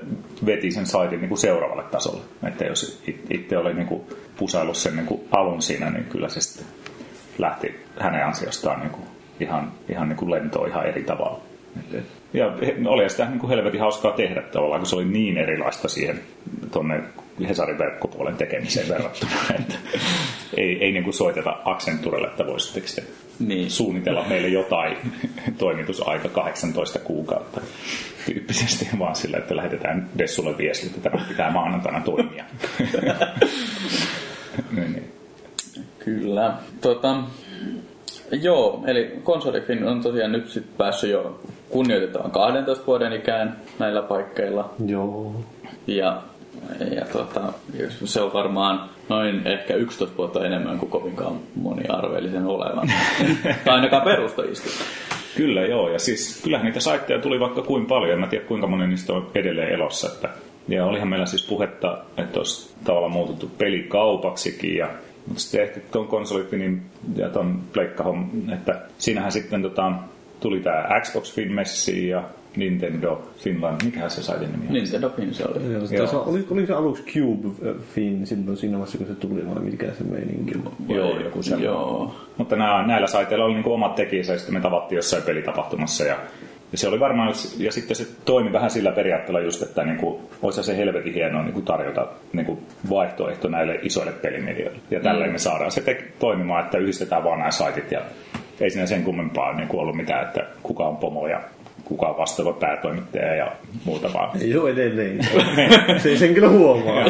veti 0.46 0.70
sen 0.70 0.86
saitin 0.86 1.20
niin 1.20 1.28
kuin 1.28 1.38
seuraavalle 1.38 1.82
tasolle. 1.82 2.20
Että 2.48 2.64
jos 2.64 3.02
itse 3.30 3.58
oli 3.58 3.74
niin 3.74 3.86
kuin 3.86 4.02
pusaillut 4.36 4.76
sen 4.76 4.96
niin 4.96 5.06
kuin 5.06 5.20
alun 5.30 5.62
siinä, 5.62 5.90
niin 5.90 6.04
kyllä 6.04 6.28
se 6.28 6.40
sitten 6.40 6.66
lähti 7.38 7.80
hänen 8.00 8.26
ansiostaan 8.26 8.80
niin 8.80 8.90
kuin 8.90 9.04
ihan, 9.40 9.72
ihan 9.88 10.08
niin 10.08 10.16
kuin 10.16 10.30
lentoon 10.30 10.68
ihan 10.68 10.86
eri 10.86 11.02
tavalla. 11.02 11.40
Ja 12.32 12.52
oli 12.86 13.10
sitä 13.10 13.24
niin 13.24 13.38
kuin 13.38 13.50
helvetin 13.50 13.80
hauskaa 13.80 14.12
tehdä 14.12 14.42
tavallaan, 14.42 14.80
kun 14.80 14.88
se 14.88 14.96
oli 14.96 15.04
niin 15.04 15.38
erilaista 15.38 15.88
siihen 15.88 16.20
tuonne 16.72 17.02
Hesarin 17.48 17.78
verkkopuolen 17.78 18.36
tekemiseen 18.36 18.88
verrattuna, 18.88 19.32
että 19.60 19.74
ei, 20.56 20.84
ei 20.84 20.92
niin 20.92 21.04
kuin 21.04 21.14
soiteta 21.14 21.56
Accenturelle, 21.64 22.28
että 22.28 22.44
te 22.44 23.02
niin. 23.38 23.70
suunnitella 23.70 24.24
meille 24.28 24.48
jotain 24.48 24.96
toimitusaika 25.58 26.28
18 26.28 26.98
kuukautta 26.98 27.60
tyyppisesti, 28.26 28.88
vaan 28.98 29.16
sillä, 29.16 29.38
että 29.38 29.56
lähetetään 29.56 30.08
Dessulle 30.18 30.58
viesti, 30.58 30.86
että 30.86 31.10
tämä 31.10 31.24
pitää 31.28 31.50
maanantaina 31.50 32.00
toimia. 32.00 32.44
niin, 34.76 34.92
niin. 34.92 35.12
Kyllä. 35.98 36.54
Tota, 36.80 37.16
joo, 38.32 38.84
eli 38.86 39.20
konsolifin 39.22 39.84
on 39.84 40.02
tosiaan 40.02 40.32
nyt 40.32 40.48
sit 40.48 40.76
päässyt 40.76 41.10
jo 41.10 41.40
kunnioitettavan 41.68 42.30
12 42.30 42.86
vuoden 42.86 43.12
ikään 43.12 43.56
näillä 43.78 44.02
paikkeilla. 44.02 44.74
Joo. 44.86 45.44
Ja, 45.86 46.22
ja 46.96 47.04
tota, 47.12 47.52
se 48.04 48.20
on 48.20 48.32
varmaan 48.32 48.90
noin 49.08 49.46
ehkä 49.46 49.74
11 49.74 50.16
vuotta 50.16 50.46
enemmän 50.46 50.78
kuin 50.78 50.90
kovinkaan 50.90 51.36
moni 51.54 51.84
arveli 51.88 52.30
sen 52.30 52.46
olevan. 52.46 52.90
tai 53.64 53.74
ainakaan 53.74 54.02
perustajista. 54.02 54.68
Kyllä 55.36 55.62
joo, 55.62 55.90
ja 55.90 55.98
siis 55.98 56.40
kyllähän 56.44 56.66
niitä 56.66 56.80
saitteja 56.80 57.18
tuli 57.18 57.40
vaikka 57.40 57.62
kuin 57.62 57.86
paljon, 57.86 58.12
en 58.12 58.20
mä 58.20 58.26
tiedä 58.26 58.44
kuinka 58.44 58.66
moni 58.66 58.86
niistä 58.86 59.12
on 59.12 59.30
edelleen 59.34 59.72
elossa. 59.72 60.08
Että, 60.08 60.28
ja 60.68 60.84
olihan 60.84 61.08
meillä 61.08 61.26
siis 61.26 61.46
puhetta, 61.46 61.98
että 62.16 62.38
olisi 62.38 62.74
tavallaan 62.84 63.12
muutettu 63.12 63.50
pelikaupaksikin, 63.58 64.76
ja, 64.76 64.88
mutta 65.26 65.42
sitten 65.42 65.62
ehkä 65.62 65.80
tuon 65.92 66.08
konsolifinin 66.08 66.82
ja 67.16 67.28
tuon 67.28 67.60
pleikkahon, 67.72 68.30
että 68.52 68.80
siinähän 68.98 69.32
sitten 69.32 69.62
tota, 69.62 69.92
tuli 70.40 70.60
tämä 70.60 71.00
Xbox 71.00 71.34
Fin 71.34 71.52
Messi 71.52 72.08
ja 72.08 72.22
Nintendo 72.56 73.22
Finland, 73.36 73.84
mikähän 73.84 74.10
se 74.10 74.22
saitin 74.22 74.52
nimi 74.52 74.66
on? 74.66 74.72
Nintendo 74.72 75.10
Fin 75.10 75.34
se 75.34 75.44
oli. 75.44 75.72
Joo, 75.72 75.82
Joo. 75.90 76.06
se, 76.06 76.16
oli, 76.16 76.46
oli 76.50 76.66
se 76.66 76.72
aluksi 76.72 77.02
Cube 77.02 77.48
Fin 77.94 78.26
silloin 78.26 78.56
siinä 78.56 78.78
vaiheessa, 78.78 78.98
kun 78.98 79.06
se 79.06 79.14
tuli, 79.14 79.46
vai 79.46 79.62
mikä 79.62 79.86
se 79.86 80.04
meininki? 80.04 80.54
Joo, 80.88 81.20
joku 81.20 81.42
semmoinen. 81.42 81.66
Joo. 81.66 82.14
Mutta 82.36 82.56
nämä, 82.56 82.86
näillä 82.86 83.06
saiteilla 83.06 83.44
oli 83.44 83.54
niinku 83.54 83.72
omat 83.72 83.94
tekijänsä 83.94 84.32
ja 84.32 84.38
sitten 84.38 84.54
me 84.54 84.60
tavattiin 84.60 84.96
jossain 84.96 85.22
pelitapahtumassa 85.22 86.04
ja, 86.04 86.16
ja 86.72 86.78
se 86.78 86.88
oli 86.88 87.00
varmaan, 87.00 87.34
ja 87.58 87.72
sitten 87.72 87.96
se 87.96 88.06
toimi 88.24 88.52
vähän 88.52 88.70
sillä 88.70 88.92
periaatteella 88.92 89.40
just, 89.40 89.62
että 89.62 89.84
niinku, 89.84 90.20
olisi 90.42 90.62
se 90.62 90.76
helvetin 90.76 91.14
hienoa 91.14 91.42
niinku 91.42 91.60
tarjota 91.60 92.06
niinku 92.32 92.58
vaihtoehto 92.90 93.48
näille 93.48 93.78
isoille 93.82 94.12
pelimedioille. 94.12 94.78
Ja 94.90 95.00
tälleen 95.00 95.32
me 95.32 95.38
saadaan 95.38 95.70
se 95.70 95.80
te- 95.80 96.04
toimimaan, 96.18 96.64
että 96.64 96.78
yhdistetään 96.78 97.24
vaan 97.24 97.38
nämä 97.38 97.50
saitit 97.50 97.92
ja 97.92 98.00
ei 98.60 98.70
siinä 98.70 98.86
sen 98.86 99.02
kummempaa 99.04 99.52
niinku 99.52 99.78
ollut 99.78 99.96
mitään, 99.96 100.26
että 100.26 100.46
kuka 100.62 100.84
on 100.84 100.96
pomo 100.96 101.28
ja 101.28 101.40
kuka 101.86 102.16
vastaava 102.18 102.52
päätoimittaja 102.52 103.34
ja 103.34 103.52
muuta 103.84 104.12
vaan. 104.12 104.30
Ei 104.42 104.56
ole 104.56 104.70
edelleen. 104.70 105.18
se 106.02 106.16
sen 106.16 106.34
kyllä 106.34 106.48
huomaa. 106.48 107.06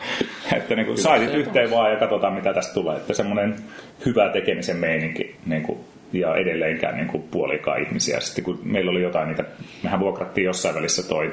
että 0.56 0.76
niin 0.76 0.86
kuin 0.86 0.98
saitit 0.98 1.34
yhteen 1.34 1.70
vaan 1.70 1.90
ja 1.90 1.98
katsotaan 1.98 2.34
mitä 2.34 2.54
tästä 2.54 2.74
tulee. 2.74 2.96
Että 2.96 3.14
semmoinen 3.14 3.56
hyvä 4.06 4.28
tekemisen 4.28 4.76
meininki 4.76 5.36
niin 5.46 5.62
kuin, 5.62 5.78
ja 6.12 6.36
edelleenkään 6.36 6.96
niin 6.96 7.08
kuin 7.08 7.22
puolikaan 7.22 7.82
ihmisiä. 7.82 8.20
Sitten 8.20 8.44
kun 8.44 8.60
meillä 8.64 8.90
oli 8.90 9.02
jotain 9.02 9.28
niitä, 9.28 9.44
mehän 9.82 10.00
vuokrattiin 10.00 10.44
jossain 10.44 10.74
välissä 10.74 11.08
toi, 11.08 11.32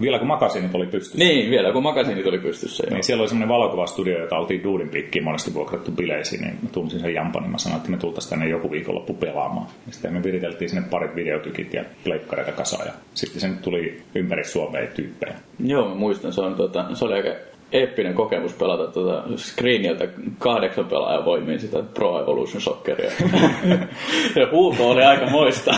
vielä 0.00 0.18
kun 0.18 0.28
makasiinit 0.28 0.74
oli 0.74 0.86
pystyssä. 0.86 1.18
Niin, 1.18 1.50
vielä 1.50 1.72
kun 1.72 1.82
makasiinit 1.82 2.26
oli 2.26 2.38
pystyssä. 2.38 2.84
Joo. 2.86 2.94
Niin 2.94 3.04
siellä 3.04 3.22
oli 3.22 3.28
semmoinen 3.28 3.56
valokuvastudio, 3.56 4.20
jota 4.20 4.38
oltiin 4.38 4.62
Duudin 4.62 4.88
piikkiin 4.88 5.24
monesti 5.24 5.54
vuokrattu 5.54 5.90
bileisiin, 5.92 6.42
niin 6.42 6.58
mä 6.62 6.68
tunsin 6.72 7.00
sen 7.00 7.14
jampan, 7.14 7.42
niin 7.42 7.52
mä 7.52 7.58
sanoin, 7.58 7.78
että 7.78 7.90
me 7.90 7.96
tultaisiin 7.96 8.30
tänne 8.30 8.48
joku 8.48 8.70
viikonloppu 8.70 9.14
pelaamaan. 9.14 9.66
Ja 9.86 9.92
sitten 9.92 10.12
me 10.12 10.22
viriteltiin 10.22 10.68
sinne 10.68 10.88
parit 10.90 11.14
videotykit 11.14 11.74
ja 11.74 11.84
pleikkareita 12.04 12.52
kasaan, 12.52 12.86
ja 12.86 12.92
sitten 13.14 13.40
sen 13.40 13.58
tuli 13.58 14.02
ympäri 14.14 14.44
Suomea 14.44 14.86
tyyppejä. 14.86 15.34
Joo, 15.64 15.88
mä 15.88 15.94
muistan, 15.94 16.32
se, 16.32 16.40
on, 16.40 16.54
tota, 16.54 16.84
se 16.94 17.04
oli 17.04 17.14
aika 17.14 17.30
eeppinen 17.72 18.14
kokemus 18.14 18.52
pelata 18.52 18.86
tuota 18.86 19.22
screeniltä 19.36 20.08
kahdeksan 20.38 20.84
pelaajan 20.84 21.24
voimiin 21.24 21.60
sitä 21.60 21.82
Pro 21.94 22.22
Evolution 22.22 22.60
Socceria. 22.60 23.10
ja 24.40 24.48
huuto 24.52 24.90
oli 24.90 25.04
aika 25.04 25.26
moista. 25.30 25.74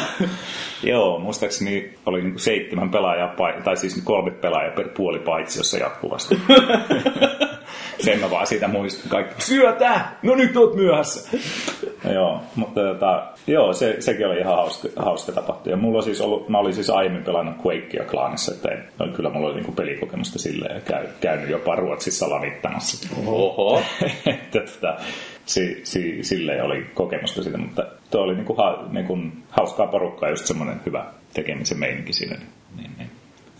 Joo, 0.82 1.18
muistaakseni 1.18 1.94
oli 2.06 2.22
niinku 2.22 2.38
seitsemän 2.38 2.90
pelaajaa, 2.90 3.34
tai 3.64 3.76
siis 3.76 4.02
kolme 4.04 4.30
pelaajaa 4.30 4.74
per 4.74 4.88
puoli 4.88 5.18
paitsiossa 5.18 5.78
jatkuvasti. 5.78 6.38
Sen 8.00 8.20
mä 8.20 8.30
vaan 8.30 8.46
siitä 8.46 8.68
muistan 8.68 9.10
kaikki. 9.10 9.42
Syötä! 9.42 10.00
No 10.22 10.34
nyt 10.34 10.56
oot 10.56 10.74
myöhässä! 10.74 11.38
joo, 12.14 12.40
mutta 12.56 12.80
tota, 12.80 13.26
joo, 13.46 13.72
se, 13.72 13.96
sekin 13.98 14.26
oli 14.26 14.38
ihan 14.38 14.56
hauska, 14.56 14.88
hauska 14.96 15.32
tapahtuma. 15.32 15.70
Ja 15.70 15.76
mulla 15.76 16.02
siis 16.02 16.20
ollut, 16.20 16.48
mä 16.48 16.58
olin 16.58 16.74
siis 16.74 16.90
aiemmin 16.90 17.24
pelannut 17.24 17.56
Quakea 17.66 18.04
Clanissa, 18.04 18.54
että 18.54 18.68
en, 18.68 18.84
no, 18.98 19.08
kyllä 19.08 19.30
mulla 19.30 19.46
oli 19.46 19.54
niinku 19.54 19.72
pelikokemusta 19.72 20.38
silleen 20.38 20.74
ja 20.74 20.80
käy, 20.80 21.06
käynyt 21.20 21.50
jopa 21.50 21.76
Ruotsissa 21.76 22.30
lanittamassa. 22.30 23.08
Oho. 23.26 23.82
että 24.26 24.60
tota, 24.60 24.96
si, 25.46 25.80
si, 25.84 26.18
silleen 26.22 26.64
oli 26.64 26.86
kokemusta 26.94 27.42
siitä, 27.42 27.58
mutta 27.58 27.86
tuo 28.16 28.24
oli 28.24 28.34
niinku, 28.34 28.54
ha, 28.54 28.84
niinku, 28.90 29.18
hauskaa 29.50 29.86
porukkaa, 29.86 30.28
just 30.30 30.46
semmoinen 30.46 30.80
hyvä 30.86 31.04
tekemisen 31.34 31.78
meininki 31.78 32.12
siinä. 32.12 32.36
Niin, 32.76 32.90
niin. 32.98 33.10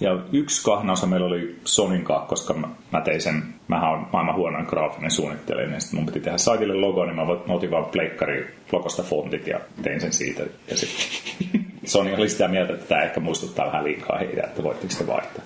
Ja 0.00 0.18
yksi 0.32 0.64
kahnausa 0.64 1.06
meillä 1.06 1.26
oli 1.26 1.60
Sonin 1.64 2.04
kanssa, 2.04 2.26
koska 2.26 2.54
mä, 2.54 2.68
mä 2.92 3.00
tein 3.00 3.20
sen, 3.20 3.42
mähän 3.68 3.90
on 3.90 4.06
maailman 4.12 4.34
huonoin 4.34 4.66
graafinen 4.68 5.10
suunnittelija, 5.10 5.68
niin 5.68 5.80
sitten 5.80 5.98
mun 5.98 6.06
piti 6.06 6.20
tehdä 6.20 6.38
saitille 6.38 6.74
logo, 6.74 7.04
niin 7.04 7.16
mä 7.16 7.54
otin 7.54 7.70
vaan 7.70 7.84
pleikkari 7.84 8.54
logosta 8.72 9.02
fontit 9.02 9.46
ja 9.46 9.60
tein 9.82 10.00
sen 10.00 10.12
siitä. 10.12 10.42
Ja 10.70 10.76
sitten 10.76 11.06
Sony 11.84 12.14
oli 12.14 12.28
sitä 12.28 12.48
mieltä, 12.48 12.72
että 12.72 12.86
tämä 12.86 13.02
ehkä 13.02 13.20
muistuttaa 13.20 13.66
vähän 13.66 13.84
liikaa 13.84 14.18
heitä, 14.18 14.42
että 14.42 14.62
voitteko 14.62 14.92
sitä 14.92 15.06
vaihtaa. 15.06 15.44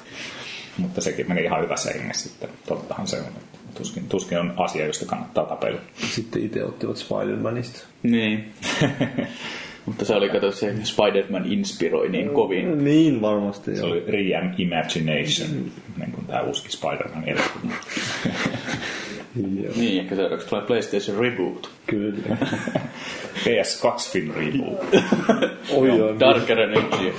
Mutta 0.80 1.00
sekin 1.00 1.28
meni 1.28 1.44
ihan 1.44 1.62
hyvässä 1.62 1.90
hengessä 1.92 2.28
sitten. 2.28 2.50
Tottahan 2.66 3.06
se 3.06 3.16
on. 3.18 3.24
Tuskin, 3.74 4.08
tuskin 4.08 4.38
on 4.38 4.54
asia, 4.56 4.86
josta 4.86 5.06
kannattaa 5.06 5.46
tapella. 5.46 5.80
Sitten 6.10 6.42
itse 6.42 6.64
ottivat 6.64 6.96
Spider-Manista. 6.96 7.84
Niin. 8.02 8.52
Mutta 9.86 10.04
se 10.04 10.14
oli, 10.14 10.28
kato, 10.28 10.52
se 10.52 10.74
Spider-Man 10.84 11.52
inspiroi 11.52 12.08
niin 12.08 12.30
kovin. 12.30 12.84
Niin 12.84 13.20
varmasti 13.20 13.76
Se 13.76 13.80
joo. 13.80 13.90
oli 13.90 14.04
Reimagination, 14.08 15.50
niin 15.96 16.12
kuin 16.12 16.26
tämä 16.26 16.40
uusi 16.40 16.68
Spider-Man 16.68 17.28
elokuva. 17.28 17.74
Joo, 19.36 19.72
Niin, 19.76 20.00
ehkä 20.00 20.14
seuraavaksi 20.14 20.48
tulee 20.48 20.64
PlayStation 20.64 21.18
Reboot. 21.18 21.70
kyllä. 21.86 22.36
PS2 23.44 24.12
Fin 24.12 24.32
Reboot. 24.34 24.80
Oi, 25.76 25.90
oi, 26.00 26.20
Darker 26.20 26.58
Energy. 26.60 27.12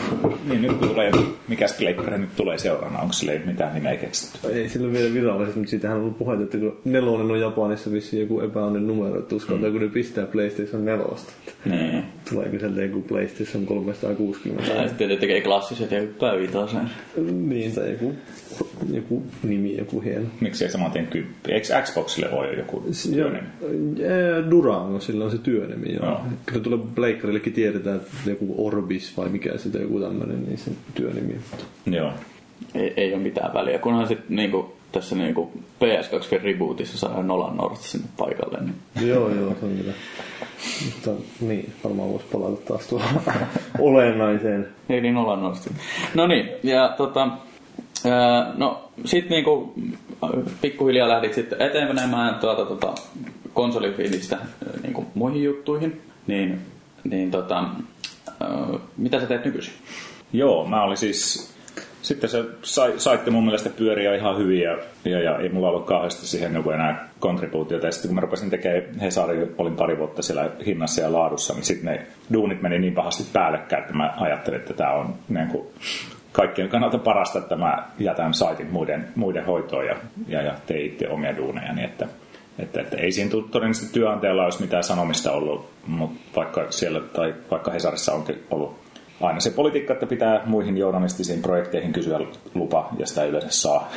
niin 0.49 0.61
nyt 0.61 0.79
tulee, 0.79 1.11
mikäs 1.47 1.77
pleikkari 1.77 2.17
nyt 2.17 2.35
tulee 2.35 2.57
seuraavana? 2.57 2.99
Onko 3.01 3.13
sille 3.13 3.41
mitään 3.45 3.73
nimeä 3.73 3.95
keksitty? 3.97 4.47
Ei 4.53 4.69
sillä 4.69 4.93
vielä 4.93 5.13
virallisesti, 5.13 5.59
mutta 5.59 5.69
siitähän 5.69 5.97
on 5.97 6.03
ollut 6.03 6.17
puhetta, 6.17 6.43
että 6.43 6.57
kun 6.57 6.77
nelonen 6.85 7.31
on 7.31 7.39
Japanissa 7.39 7.91
vissiin 7.91 8.21
joku 8.21 8.41
epäonnen 8.41 8.87
numero, 8.87 9.19
että 9.19 9.35
uskaltaa, 9.35 9.71
kun 9.71 9.81
ne 9.81 9.87
pistää 9.87 10.25
PlayStation 10.25 10.85
4. 10.85 11.05
Niin. 11.65 12.03
Tuleeko 12.29 12.59
sieltä 12.59 12.81
joku 12.81 13.01
PlayStation 13.01 13.65
360? 13.65 14.73
Ja 14.73 14.87
sitten 14.87 15.09
ne 15.09 15.15
tekee 15.17 15.41
klassiset 15.41 15.91
ja 15.91 15.99
hyppää 16.01 16.37
vitosen. 16.37 16.89
Niin, 17.47 17.71
tai 17.75 17.91
joku, 17.91 18.13
joku 18.93 19.23
nimi, 19.43 19.77
joku 19.77 20.01
hieno. 20.01 20.25
Miksi 20.39 20.63
ei 20.63 20.71
saman 20.71 20.91
tien 20.91 21.07
kymppi? 21.07 21.51
Eikö 21.51 21.67
Xboxille 21.81 22.29
ole 22.29 22.47
jo 22.47 22.53
joku 22.53 22.83
Joo, 23.15 23.29
työnimi? 23.29 23.47
Durango, 24.51 24.99
sillä 24.99 25.25
on 25.25 25.31
se 25.31 25.37
työnimi. 25.37 25.93
Joo. 25.93 26.05
Joo. 26.05 26.21
Kyllä 26.45 26.63
tuolla 26.63 26.83
Blakerillekin 26.95 27.53
tiedetään, 27.53 27.95
että 27.95 28.29
joku 28.29 28.67
Orbis 28.67 29.17
vai 29.17 29.29
mikä 29.29 29.57
sitä 29.57 29.77
joku 29.77 29.99
tämmöinen, 29.99 30.43
niin 30.45 30.57
sen 30.57 30.75
työnimi. 30.95 31.35
Joo. 31.85 32.11
Ei, 32.75 32.93
ei 32.97 33.13
ole 33.13 33.21
mitään 33.23 33.53
väliä, 33.53 33.79
kunhan 33.79 34.07
sitten 34.07 34.35
niinku, 34.35 34.73
tässä 34.91 35.15
niinku 35.15 35.51
PS2 35.83 36.43
rebootissa 36.43 36.97
saadaan 36.97 37.27
Nolan 37.27 37.57
North 37.57 37.81
sinne 37.81 38.07
paikalle. 38.17 38.57
Niin. 38.61 39.07
joo, 39.07 39.29
joo, 39.29 39.55
se 39.59 39.65
on 39.65 39.71
kyllä. 39.77 39.93
Mutta 40.85 41.23
niin, 41.41 41.73
varmaan 41.83 42.09
voisi 42.09 42.25
palata 42.31 42.61
taas 42.67 42.87
tuohon 42.87 43.21
olennaiseen. 43.79 44.67
Ei 44.89 45.01
niin 45.01 45.13
Nolan 45.13 45.41
North. 45.41 45.69
No 46.15 46.27
niin, 46.27 46.49
ja 46.63 46.93
tota, 46.97 47.27
no 48.57 48.91
sit 49.05 49.29
niinku 49.29 49.73
pikkuhiljaa 50.61 51.09
lähdit 51.09 51.33
sitten 51.33 51.61
etenemään 51.61 52.35
tuolta 52.35 52.65
tota, 52.65 52.93
konsolifiilistä 53.53 54.37
niinku 54.83 55.05
muihin 55.15 55.43
juttuihin. 55.43 56.01
Niin, 56.27 56.61
niin 57.03 57.31
tota, 57.31 57.63
mitä 58.97 59.19
sä 59.19 59.25
teet 59.25 59.45
nykyisin? 59.45 59.73
Joo, 60.33 60.67
mä 60.67 60.83
olin 60.83 60.97
siis... 60.97 61.51
Sitten 62.01 62.29
se 62.29 62.43
sai, 62.61 62.93
saitte 62.97 63.31
mun 63.31 63.43
mielestä 63.45 63.69
pyöriä 63.69 64.15
ihan 64.15 64.37
hyvin 64.37 64.61
ja, 64.61 64.77
ja, 65.05 65.21
ja 65.21 65.37
ei 65.37 65.49
mulla 65.49 65.69
ollut 65.69 65.85
kauheasti 65.85 66.27
siihen 66.27 66.53
joku 66.53 66.69
enää 66.69 67.09
kontribuutiota. 67.19 67.85
Ja 67.85 67.91
sitten 67.91 68.09
kun 68.09 68.15
mä 68.15 68.21
rupesin 68.21 68.49
tekemään 68.49 68.99
Hesari, 68.99 69.47
olin 69.57 69.75
pari 69.75 69.97
vuotta 69.97 70.21
siellä 70.21 70.49
hinnassa 70.65 71.01
ja 71.01 71.13
laadussa, 71.13 71.53
niin 71.53 71.63
sitten 71.63 71.93
ne 71.93 72.07
duunit 72.33 72.61
meni 72.61 72.79
niin 72.79 72.93
pahasti 72.93 73.23
päällekkäin, 73.33 73.81
että 73.81 73.93
mä 73.93 74.13
ajattelin, 74.17 74.59
että 74.59 74.73
tämä 74.73 74.91
on 74.93 75.15
niin 75.29 75.47
kuin, 75.47 75.67
kaikkien 76.31 76.69
kannalta 76.69 76.97
parasta, 76.97 77.39
että 77.39 77.55
mä 77.55 77.83
jätän 77.99 78.33
saitin 78.33 78.71
muiden, 78.71 79.07
muiden 79.15 79.45
hoitoon 79.45 79.85
ja, 79.85 79.95
ja, 80.27 80.41
ja 80.41 80.53
tein 80.65 80.85
itse 80.85 81.09
omia 81.09 81.37
duuneja. 81.37 81.73
Niin 81.73 81.85
että, 81.85 82.07
että, 82.59 82.81
että 82.81 82.97
ei 82.97 83.11
siinä 83.11 83.31
todennäköisesti 83.31 83.93
työnantajalla 83.93 84.43
olisi 84.43 84.61
mitään 84.61 84.83
sanomista 84.83 85.31
ollut, 85.31 85.69
mutta 85.87 86.19
vaikka 86.35 86.65
siellä 86.69 86.99
tai 86.99 87.35
vaikka 87.51 87.71
Hesarissa 87.71 88.13
onkin 88.13 88.43
ollut 88.49 88.80
aina 89.21 89.39
se 89.39 89.49
politiikka, 89.49 89.93
että 89.93 90.05
pitää 90.05 90.41
muihin 90.45 90.77
journalistisiin 90.77 91.41
projekteihin 91.41 91.93
kysyä 91.93 92.19
lupa, 92.53 92.89
ja 92.99 93.07
sitä 93.07 93.23
yleensä 93.25 93.49
saa. 93.49 93.91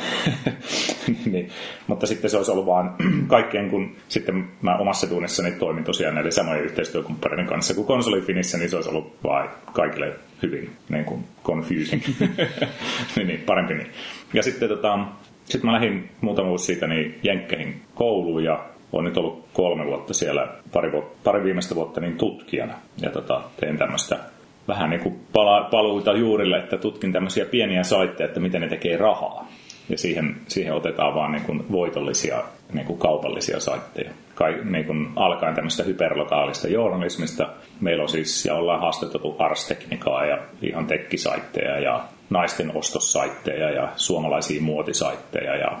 niin, 1.31 1.49
mutta 1.87 2.07
sitten 2.07 2.29
se 2.29 2.37
olisi 2.37 2.51
ollut 2.51 2.65
vaan 2.65 2.95
kaikkien, 3.27 3.69
kun 3.69 3.95
sitten 4.07 4.47
mä 4.61 4.77
omassa 4.77 5.09
duunissani 5.09 5.51
toimin 5.51 5.83
tosiaan 5.83 6.15
näiden 6.15 6.31
samojen 6.31 6.63
yhteistyökumppaneiden 6.63 7.47
kanssa 7.47 7.73
kuin 7.73 7.87
konsolifinissä, 7.87 8.57
niin 8.57 8.69
se 8.69 8.75
olisi 8.75 8.89
ollut 8.89 9.13
vaan 9.23 9.49
kaikille 9.73 10.13
hyvin 10.43 10.71
niin 10.89 11.05
kuin 11.05 11.23
confusing. 11.43 12.03
niin, 13.15 13.27
niin, 13.27 13.39
parempi 13.39 13.73
niin. 13.73 13.91
Ja 14.33 14.43
sitten 14.43 14.69
tota, 14.69 14.99
sitten 15.45 15.65
mä 15.65 15.73
lähdin 15.73 16.09
muutama 16.21 16.49
vuosi 16.49 16.65
siitä 16.65 16.87
niin 16.87 17.19
Jenkkeihin 17.23 17.81
kouluun 17.95 18.43
ja 18.43 18.65
olen 18.91 19.05
nyt 19.05 19.17
ollut 19.17 19.45
kolme 19.53 19.85
vuotta 19.85 20.13
siellä, 20.13 20.47
pari, 20.73 20.91
vu- 20.91 21.15
pari 21.23 21.43
viimeistä 21.43 21.75
vuotta 21.75 22.01
niin 22.01 22.17
tutkijana. 22.17 22.73
Ja 23.01 23.09
tota, 23.09 23.41
tein 23.59 23.77
tämmöistä 23.77 24.19
vähän 24.67 24.89
niin 24.89 24.99
kuin 24.99 25.19
pala, 25.33 25.67
paluuta 25.71 26.13
juurille, 26.13 26.57
että 26.57 26.77
tutkin 26.77 27.13
tämmöisiä 27.13 27.45
pieniä 27.45 27.83
saitteja, 27.83 28.27
että 28.27 28.39
miten 28.39 28.61
ne 28.61 28.69
tekee 28.69 28.97
rahaa. 28.97 29.47
Ja 29.89 29.97
siihen, 29.97 30.35
siihen 30.47 30.73
otetaan 30.73 31.15
vaan 31.15 31.31
niin 31.31 31.43
kuin 31.43 31.71
voitollisia 31.71 32.43
niin 32.73 32.85
kuin 32.85 32.99
kaupallisia 32.99 33.59
saitteja. 33.59 34.11
Kai, 34.35 34.61
niin 34.63 34.85
kuin 34.85 35.09
alkaen 35.15 35.55
tämmöistä 35.55 35.83
hyperlokaalista 35.83 36.67
journalismista. 36.67 37.49
Meillä 37.81 38.03
on 38.03 38.09
siis, 38.09 38.45
ja 38.45 38.55
ollaan 38.55 38.81
haastateltu 38.81 39.35
Ars-teknikaa 39.39 40.25
ja 40.25 40.37
ihan 40.61 40.87
tekkisaitteja 40.87 41.79
ja 41.79 42.03
naisten 42.29 42.71
ostosaitteja 42.75 43.69
ja 43.71 43.89
suomalaisia 43.95 44.61
muotisaitteja. 44.61 45.55
Ja, 45.55 45.77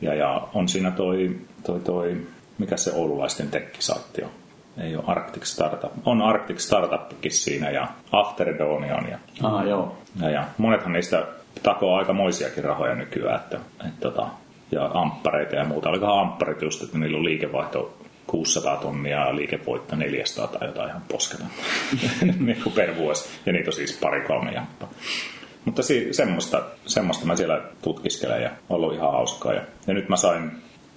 ja, 0.00 0.14
ja 0.14 0.48
on 0.54 0.68
siinä 0.68 0.90
toi, 0.90 1.36
toi, 1.66 1.80
toi, 1.80 2.16
mikä 2.58 2.76
se 2.76 2.92
oululaisten 2.92 3.50
tekkisaitti 3.50 4.22
on? 4.22 4.30
Ei 4.80 4.96
ole 4.96 5.04
Arctic 5.06 5.44
Startup. 5.44 5.92
On 6.04 6.22
Arctic 6.22 6.58
Startupkin 6.58 7.32
siinä 7.32 7.70
ja 7.70 7.88
After 8.12 8.58
Dawn 8.58 8.84
on. 8.84 9.08
Ja, 9.10 9.18
Aha, 9.42 9.64
joo. 9.64 9.98
ja, 10.22 10.30
ja 10.30 10.44
monethan 10.58 10.92
niistä 10.92 11.26
takoo 11.62 11.96
aika 11.96 12.12
moisiakin 12.12 12.64
rahoja 12.64 12.94
nykyään. 12.94 13.36
Että, 13.40 13.58
että, 13.86 14.00
tota, 14.00 14.26
ja 14.70 14.90
amppareita 14.94 15.56
ja 15.56 15.64
muuta. 15.64 15.88
Olikohan 15.88 16.18
ampparit 16.20 16.62
just, 16.62 16.82
että 16.82 16.98
niillä 16.98 17.16
on 17.18 17.24
liikevaihto 17.24 17.98
600 18.26 18.76
tonnia 18.76 19.26
ja 19.26 19.36
liikevoitto 19.36 19.96
400 19.96 20.46
tai 20.46 20.68
jotain 20.68 20.88
ihan 20.88 21.02
posketa 21.12 21.44
niin 22.38 22.60
kuin 22.62 22.72
per 22.72 22.96
vuosi. 22.96 23.28
Ja 23.46 23.52
niitä 23.52 23.68
on 23.68 23.72
siis 23.72 23.98
pari 24.02 24.20
kolme 24.20 24.52
jamppaa. 24.52 24.88
Mutta 25.64 25.82
si- 25.82 26.12
semmoista, 26.12 26.62
semmoista 26.86 27.26
mä 27.26 27.36
siellä 27.36 27.60
tutkiskelen 27.82 28.42
ja 28.42 28.50
ollut 28.68 28.94
ihan 28.94 29.12
hauskaa. 29.12 29.52
Ja, 29.52 29.62
ja 29.86 29.94
nyt 29.94 30.08
mä 30.08 30.16
sain 30.16 30.50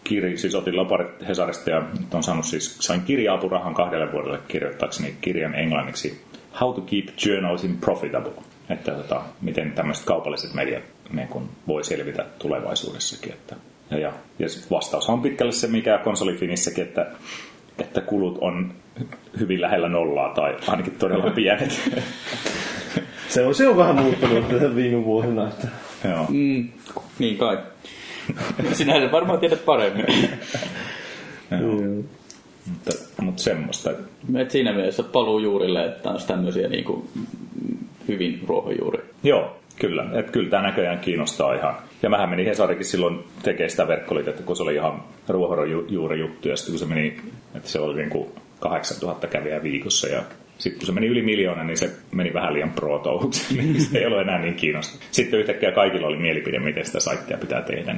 kirja, 0.04 0.38
siis 0.38 0.56
otin 0.56 0.76
loparit 0.76 1.28
Hesarista 1.28 1.70
ja 1.70 1.82
nyt 2.00 2.14
on 2.14 2.24
saanut 2.24 2.46
siis, 2.46 2.78
sain 2.78 3.02
kirja-apurahan 3.02 3.74
kahdelle 3.74 4.12
vuodelle 4.12 4.40
kirjoittaakseni 4.48 5.16
kirjan 5.22 5.56
englanniksi 5.56 6.22
How 6.62 6.76
to 6.76 6.82
keep 6.82 7.06
journalism 7.26 7.74
profitable. 7.82 8.32
Että 8.70 8.92
tota, 8.92 9.22
miten 9.42 9.72
tämmöiset 9.72 10.06
kaupalliset 10.06 10.54
mediat 10.54 10.84
niin 11.14 11.28
kun 11.28 11.50
voi 11.68 11.84
selvitä 11.84 12.26
tulevaisuudessakin. 12.40 13.34
Että, 13.34 13.56
ja, 13.92 14.00
ja, 14.00 14.14
ja 14.40 14.48
vastaus 14.72 15.10
on 15.10 15.22
pitkälle 15.22 15.52
se, 15.52 15.68
mikä 15.68 15.98
konsolifinissäkin, 15.98 16.84
että, 16.84 17.12
että 17.80 18.02
kulut 18.02 18.38
on 18.42 18.74
hyvin 19.40 19.62
lähellä 19.62 19.90
nollaa 19.90 20.34
tai 20.34 20.58
ainakin 20.68 20.96
todella 20.96 21.32
pienet. 21.36 21.92
Se 23.28 23.46
on, 23.46 23.56
se 23.56 23.68
on 23.68 23.78
vähän 23.78 23.96
muuttunut 23.96 24.50
tässä 24.50 24.76
viime 24.76 25.06
vuosina. 25.06 25.48
Että... 25.48 25.68
Joo. 26.10 26.26
Mm, 26.30 26.70
niin 27.20 27.38
kai. 27.38 27.58
Sinä 28.74 28.96
et 28.96 29.12
varmaan 29.12 29.40
tiedät 29.40 29.66
paremmin. 29.66 30.06
Joo. 31.62 32.04
Mutta, 32.66 32.92
mutta 33.22 33.44
semmoista. 33.44 33.92
Et 34.38 34.52
siinä 34.52 34.74
mielessä 34.74 35.04
paluu 35.04 35.40
juurille, 35.40 35.86
että 35.86 36.10
on 36.10 36.20
tämmöisiä 36.28 36.68
niin 36.68 36.84
kuin, 36.84 37.10
hyvin 38.08 38.42
ruohonjuuri. 38.48 39.04
Joo, 39.24 39.58
kyllä. 39.80 40.06
Et 40.14 40.32
kyllä 40.32 40.50
tämä 40.50 40.64
näköjään 40.64 41.00
kiinnostaa 41.00 41.54
ihan. 41.54 41.76
Ja 42.02 42.10
mähän 42.10 42.30
meni 42.30 42.46
Hesarikin 42.46 42.86
silloin 42.86 43.24
tekemään 43.44 43.70
sitä 43.70 43.88
verkkoliitettä, 43.88 44.44
kun 44.44 44.56
se 44.56 44.64
oli 44.64 44.76
ihan 44.76 45.04
ruohonjuuri 45.28 46.20
juttu. 46.20 46.50
Ja 46.50 46.56
sitten 46.56 46.74
kun 46.74 46.80
se 46.80 46.86
meni, 46.86 47.18
että 47.56 47.70
se 47.70 47.80
oli 47.80 47.96
niin 47.96 48.10
kuin 48.10 48.28
8000 48.60 49.28
kävijää 49.28 49.64
viikossa 49.64 50.08
ja 50.08 50.24
sitten 50.62 50.80
kun 50.80 50.86
se 50.86 50.92
meni 50.92 51.08
yli 51.08 51.22
miljoona, 51.22 51.64
niin 51.64 51.78
se 51.78 51.90
meni 52.12 52.34
vähän 52.34 52.54
liian 52.54 52.72
pro 52.72 53.04
niin 53.58 53.82
se 53.82 53.98
ei 53.98 54.06
ole 54.06 54.22
enää 54.22 54.42
niin 54.42 54.56
kiinnostava. 54.56 55.04
Sitten 55.12 55.40
yhtäkkiä 55.40 55.72
kaikilla 55.72 56.08
oli 56.08 56.18
mielipide, 56.18 56.60
miten 56.60 56.86
sitä 56.86 57.00
saittia 57.00 57.38
pitää 57.38 57.62
tehdä. 57.62 57.96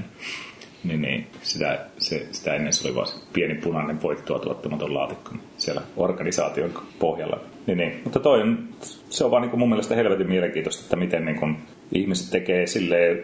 Niin, 0.84 1.02
niin 1.02 1.28
sitä, 1.42 1.86
se, 1.98 2.28
sitä 2.32 2.56
ennen 2.56 2.74
se 2.74 2.88
oli 2.88 2.96
vain 2.96 3.08
pieni 3.34 3.56
punainen 3.56 4.02
voittoa 4.02 4.40
tuottamaton 4.40 4.94
laatikko 4.94 5.32
siellä 5.58 5.82
organisaation 5.98 6.72
pohjalla. 7.00 7.40
Niin, 7.68 7.78
niin. 7.78 8.02
Mutta 8.04 8.20
toi 8.20 8.42
on, 8.42 8.70
se 9.10 9.26
on 9.26 9.32
vaan 9.32 9.42
niin 9.42 9.60
mun 9.60 9.70
mielestä 9.70 9.96
helvetin 9.96 10.30
mielenkiintoista, 10.30 10.84
että 10.84 10.96
miten 10.96 11.26
niin 11.26 11.40
kun 11.40 11.58
ihmiset 11.94 12.32
tekee 12.32 12.68
silleen, 12.68 13.24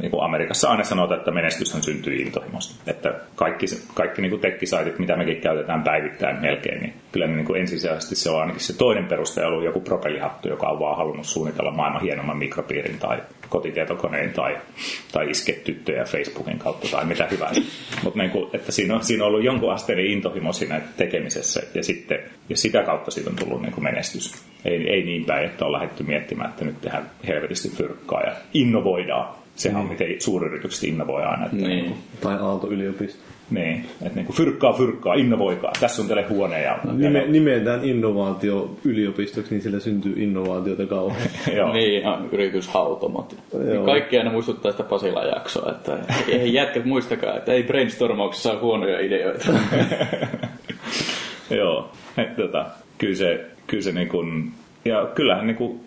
niin 0.00 0.10
kuin 0.10 0.24
Amerikassa 0.24 0.68
aina 0.68 0.84
sanotaan, 0.84 1.18
että 1.18 1.30
menestyshän 1.30 1.82
syntyy 1.82 2.14
intohimosta. 2.14 2.90
Että 2.90 3.14
kaikki, 3.34 3.66
kaikki 3.94 4.22
niin 4.22 4.30
kuin 4.30 4.40
tekkisaitit, 4.40 4.98
mitä 4.98 5.16
mekin 5.16 5.40
käytetään 5.40 5.82
päivittäin 5.82 6.40
melkein, 6.40 6.80
niin 6.80 6.94
kyllä 7.12 7.26
niin 7.26 7.44
kuin 7.46 7.60
ensisijaisesti 7.60 8.16
se 8.16 8.30
on 8.30 8.40
ainakin 8.40 8.60
se 8.60 8.78
toinen 8.78 9.06
peruste 9.06 9.46
ollut 9.46 9.64
joku 9.64 9.80
propellihattu, 9.80 10.48
joka 10.48 10.68
on 10.68 10.78
vaan 10.78 10.96
halunnut 10.96 11.26
suunnitella 11.26 11.70
maailman 11.70 12.02
hienomman 12.02 12.38
mikropiirin 12.38 12.98
tai 12.98 13.22
kotitietokoneen 13.48 14.32
tai, 14.32 14.56
tai 15.12 15.30
iske 15.30 15.52
tyttöjä 15.52 16.04
Facebookin 16.04 16.58
kautta 16.58 16.88
tai 16.90 17.04
mitä 17.04 17.26
hyvää. 17.30 17.52
Mutta 18.02 18.18
niin 18.18 18.30
kuin, 18.30 18.50
että 18.52 18.72
siinä 18.72 18.94
on, 18.94 19.04
siinä 19.04 19.24
on 19.24 19.28
ollut 19.28 19.44
jonkun 19.44 19.72
asteinen 19.72 20.06
intohimo 20.06 20.52
siinä 20.52 20.80
tekemisessä 20.96 21.62
ja, 21.74 21.84
sitten, 21.84 22.18
ja 22.48 22.56
sitä 22.56 22.82
kautta 22.82 23.10
siitä 23.10 23.30
on 23.30 23.36
tullut 23.36 23.62
niin 23.62 23.72
kuin 23.72 23.84
menestys. 23.84 24.53
Ei, 24.64 24.88
ei 24.90 25.02
niin 25.02 25.24
päin, 25.24 25.46
että 25.46 25.64
on 25.66 25.72
lähdetty 25.72 26.02
miettimään, 26.02 26.50
että 26.50 26.64
nyt 26.64 26.80
tehdään 26.80 27.10
helvetisti 27.26 27.68
fyrkkaa 27.68 28.20
ja 28.22 28.32
innovoidaan. 28.54 29.34
Sehän 29.56 29.80
on 29.80 29.88
miten 29.88 30.20
suuryritykset 30.20 30.84
innovoi 30.84 31.22
aina. 31.22 31.44
Että 31.44 31.56
Niin. 31.56 31.68
niin 31.68 31.84
kuin, 31.84 31.98
Tai 32.20 32.34
Aalto-yliopisto. 32.40 33.22
niin, 33.50 33.84
että 34.02 34.14
niin 34.14 34.26
kuin 34.26 34.36
fyrkkaa, 34.36 34.72
fyrkkaa, 34.72 35.14
innovoikaa. 35.14 35.72
Tässä 35.80 36.02
on 36.02 36.08
teille 36.08 36.22
huone 36.28 36.62
ja... 36.62 36.78
Nime, 36.92 37.24
nimetään 37.26 37.84
innovaatio 37.84 38.76
yliopistoksi, 38.84 39.54
niin 39.54 39.62
sillä 39.62 39.80
syntyy 39.80 40.14
innovaatiota 40.16 40.86
kauhean. 40.86 41.28
Joo. 41.56 41.72
Niin, 41.72 42.00
ihan 42.00 42.28
yrityshautomot. 42.32 43.36
Niin 43.64 43.84
kaikki 43.84 44.18
aina 44.18 44.30
muistuttaa 44.32 44.70
sitä 44.72 44.82
Pasilan 44.84 45.28
jaksoa, 45.28 45.70
että 45.70 45.98
ei 46.28 46.54
jätkät 46.54 46.84
muistakaa, 46.84 47.36
että 47.36 47.52
ei 47.52 47.62
brainstormauksessa 47.62 48.52
ole 48.52 48.60
huonoja 48.60 49.00
ideoita. 49.00 49.52
Joo, 51.58 51.90
et, 52.16 52.36
tota, 52.36 52.66
kyllä 52.98 53.14
se, 53.14 53.46
kyllä 53.66 53.82
se 53.82 53.92
niin 53.92 54.08
kuin, 54.08 54.52
ja 54.84 55.10
kyllähän 55.14 55.46
niin 55.46 55.56
kuin, 55.56 55.80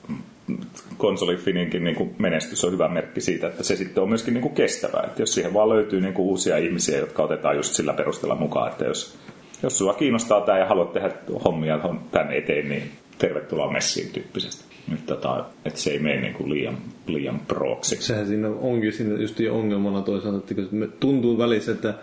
konsolifininkin 0.97 1.83
niin 1.83 1.95
kuin 1.95 2.15
menestys 2.17 2.65
on 2.65 2.71
hyvä 2.71 2.87
merkki 2.87 3.21
siitä, 3.21 3.47
että 3.47 3.63
se 3.63 3.75
sitten 3.75 4.03
on 4.03 4.09
myöskin 4.09 4.33
niin 4.33 4.41
kuin 4.41 4.55
kestävää. 4.55 5.03
Että 5.07 5.21
jos 5.21 5.33
siihen 5.33 5.53
vaan 5.53 5.69
löytyy 5.69 6.01
niin 6.01 6.13
kuin 6.13 6.25
uusia 6.25 6.57
ihmisiä, 6.57 6.99
jotka 6.99 7.23
otetaan 7.23 7.55
just 7.55 7.73
sillä 7.73 7.93
perusteella 7.93 8.35
mukaan, 8.35 8.71
että 8.71 8.85
jos, 8.85 9.17
jos 9.63 9.77
sua 9.77 9.93
kiinnostaa 9.93 10.41
tämä 10.41 10.59
ja 10.59 10.65
haluat 10.65 10.93
tehdä 10.93 11.11
hommia 11.45 11.79
tämän 12.11 12.33
eteen, 12.33 12.69
niin 12.69 12.91
tervetuloa 13.17 13.71
messiin 13.71 14.09
tyyppisesti. 14.13 14.65
Nyt 14.87 15.05
tota, 15.05 15.45
että 15.65 15.79
se 15.79 15.91
ei 15.91 15.99
mene 15.99 16.21
niin 16.21 16.33
kuin 16.33 16.49
liian, 16.49 16.77
liian 17.07 17.39
prooksi. 17.47 17.95
Sehän 17.99 18.27
siinä 18.27 18.49
onkin 18.49 18.93
siinä 18.93 19.21
just 19.21 19.39
ongelmana 19.51 20.01
toisaalta, 20.01 20.37
että 20.37 20.87
tuntuu 20.99 21.37
välissä, 21.37 21.71
että 21.71 21.93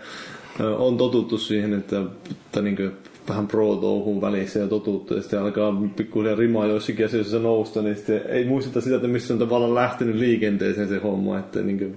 on 0.77 0.97
totuttu 0.97 1.37
siihen, 1.37 1.73
että, 1.73 2.01
että 2.31 2.61
niin 2.61 2.91
vähän 3.29 3.47
pro-touhuun 3.47 4.21
välissä 4.21 4.59
ja 4.59 4.67
totuttu, 4.67 5.13
ja 5.13 5.21
sitten 5.21 5.41
alkaa 5.41 5.83
pikkuhiljaa 5.95 6.35
rimaa 6.35 6.65
joissakin 6.65 7.05
asioissa 7.05 7.39
nousta, 7.39 7.81
niin 7.81 7.95
sitten 7.95 8.21
ei 8.27 8.45
muisteta 8.45 8.81
sitä, 8.81 8.95
että 8.95 9.07
missä 9.07 9.33
on 9.33 9.39
tavallaan 9.39 9.75
lähtenyt 9.75 10.15
liikenteeseen 10.15 10.87
se 10.87 10.97
homma, 10.97 11.39
että 11.39 11.61
niin 11.61 11.77
kuin, 11.77 11.95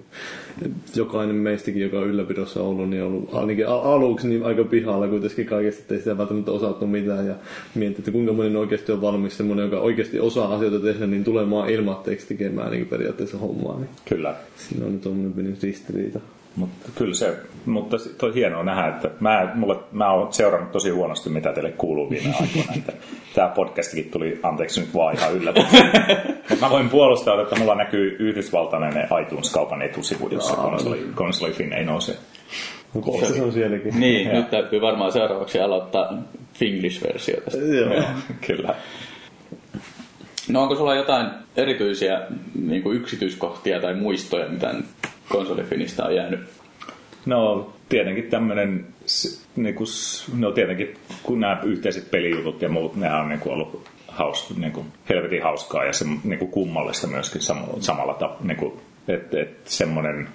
jokainen 0.96 1.36
meistäkin, 1.36 1.82
joka 1.82 1.98
on 1.98 2.06
ylläpidossa 2.06 2.62
ollut, 2.62 2.90
niin 2.90 3.02
on 3.02 3.08
ollut 3.08 3.34
ainakin 3.34 3.68
al- 3.68 3.92
aluksi 3.92 4.28
niin 4.28 4.44
aika 4.44 4.64
pihalla 4.64 5.08
kuitenkin 5.08 5.46
kaikesta, 5.46 5.80
että 5.80 5.94
ei 5.94 6.00
sitä 6.00 6.18
välttämättä 6.18 6.50
osattu 6.50 6.86
mitään, 6.86 7.26
ja 7.26 7.34
miettii, 7.74 8.00
että 8.00 8.10
kuinka 8.10 8.32
moni 8.32 8.56
oikeasti 8.56 8.92
on 8.92 9.00
valmis 9.00 9.36
semmoinen, 9.36 9.64
joka 9.64 9.80
oikeasti 9.80 10.20
osaa 10.20 10.54
asioita 10.54 10.80
tehdä, 10.80 11.06
niin 11.06 11.24
tulemaan 11.24 11.70
ilmatteeksi 11.70 12.26
tekemään 12.26 12.70
niin 12.70 12.86
periaatteessa 12.86 13.38
hommaa, 13.38 13.76
niin 13.78 13.90
Kyllä. 14.08 14.34
siinä 14.56 14.86
on 14.86 15.00
tuommoinen 15.00 15.32
pieni 15.32 15.54
ristiriita. 15.62 16.20
Mutta 16.56 16.88
kyllä 16.94 17.14
se, 17.14 17.36
mutta 17.66 17.96
toi 18.18 18.34
hienoa 18.34 18.62
nähdä, 18.62 18.88
että 18.88 19.10
mä, 19.20 19.52
mulle, 19.54 19.76
mä 19.92 20.12
oon 20.12 20.32
seurannut 20.32 20.72
tosi 20.72 20.90
huonosti, 20.90 21.30
mitä 21.30 21.52
teille 21.52 21.70
kuuluu 21.70 22.10
viime 22.10 22.34
aikoina. 22.40 22.72
Että 22.76 22.92
tämä 23.34 23.48
podcastikin 23.48 24.10
tuli, 24.10 24.40
anteeksi 24.42 24.80
nyt 24.80 24.94
vaan 24.94 25.14
ihan 25.14 25.32
yllätys. 25.34 25.64
Mutta 26.50 26.66
mä 26.66 26.70
voin 26.70 26.88
puolustaa, 26.88 27.42
että 27.42 27.56
mulla 27.56 27.74
näkyy 27.74 28.16
yhdysvaltainen 28.18 29.08
iTunes-kaupan 29.22 29.82
etusivu, 29.82 30.28
jossa 30.28 30.56
konsoli, 30.56 31.06
konsoli 31.14 31.52
Fin 31.52 31.72
ei 31.72 31.84
nouse. 31.84 32.16
Mutta 32.92 33.26
se 33.26 33.42
on 33.42 33.52
sielläkin. 33.52 34.00
niin, 34.00 34.26
Joo. 34.26 34.36
nyt 34.36 34.50
täytyy 34.50 34.80
varmaan 34.80 35.12
seuraavaksi 35.12 35.60
aloittaa 35.60 36.22
Finglish-versio 36.54 37.40
tästä. 37.40 37.64
Joo. 37.64 38.04
Kyllä. 38.46 38.74
No 40.48 40.62
onko 40.62 40.76
sulla 40.76 40.94
jotain 40.94 41.30
erityisiä 41.56 42.20
niin 42.66 42.82
kuin 42.82 42.96
yksityiskohtia 42.96 43.80
tai 43.80 43.94
muistoja, 43.94 44.48
mitä 44.48 44.74
konsolifinistä 45.28 46.04
on 46.04 46.14
jäänyt? 46.14 46.40
No 47.26 47.72
tietenkin 47.88 48.24
tämmöinen, 48.24 48.86
niinku, 49.56 49.86
s- 49.86 50.30
no 50.38 50.50
tietenkin 50.52 50.94
kun 51.22 51.40
nämä 51.40 51.60
yhteiset 51.64 52.10
pelijutut 52.10 52.62
ja 52.62 52.68
muut, 52.68 52.96
nämä 52.96 53.20
on 53.22 53.28
niinku 53.28 53.50
ollut 53.50 53.88
haus, 54.08 54.56
niinku, 54.56 54.86
helvetin 55.08 55.42
hauskaa 55.42 55.84
ja 55.84 55.92
se, 55.92 56.04
niinku, 56.24 56.46
kummallista 56.46 57.06
myöskin 57.06 57.40
sam- 57.40 57.80
samalla 57.82 58.14
tavalla. 58.14 58.40
Niinku, 58.44 58.80
että 59.08 59.40
et, 59.40 59.56
semmoinen, 59.64 60.28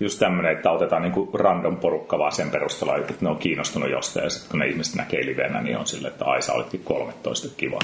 just 0.00 0.18
tämmöinen, 0.18 0.52
että 0.52 0.70
otetaan 0.70 1.02
niinku 1.02 1.30
random 1.34 1.76
porukka 1.76 2.18
vaan 2.18 2.32
sen 2.32 2.50
perusteella, 2.50 2.96
että 2.96 3.14
ne 3.20 3.28
on 3.28 3.38
kiinnostunut 3.38 3.90
jostain 3.90 4.24
ja 4.24 4.30
sitten 4.30 4.50
kun 4.50 4.60
ne 4.60 4.66
ihmiset 4.66 4.94
näkee 4.94 5.26
livenä, 5.26 5.62
niin 5.62 5.78
on 5.78 5.86
silleen, 5.86 6.12
että 6.12 6.24
ai 6.24 6.42
sä 6.42 6.52
olitkin 6.52 6.80
13, 6.84 7.48
kiva. 7.56 7.78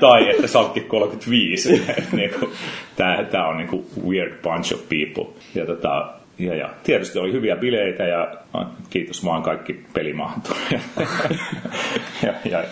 tai 0.00 0.30
että 0.30 0.46
sä 0.46 0.58
olitkin 0.58 0.84
35. 0.84 1.86
niinku, 2.12 2.50
tää, 2.96 3.24
tää 3.24 3.48
on 3.48 3.56
niinku 3.56 3.84
weird 4.08 4.42
bunch 4.42 4.74
of 4.74 4.80
people. 4.88 5.34
Ja 5.54 5.66
tota, 5.66 6.12
ja, 6.38 6.54
ja 6.54 6.70
tietysti 6.82 7.18
oli 7.18 7.32
hyviä 7.32 7.56
bileitä 7.56 8.02
ja 8.02 8.28
a, 8.52 8.64
kiitos 8.90 9.24
vaan 9.24 9.42
kaikki 9.42 9.84
pelimaat. 9.94 10.50
ja, 12.22 12.34
ja, 12.44 12.64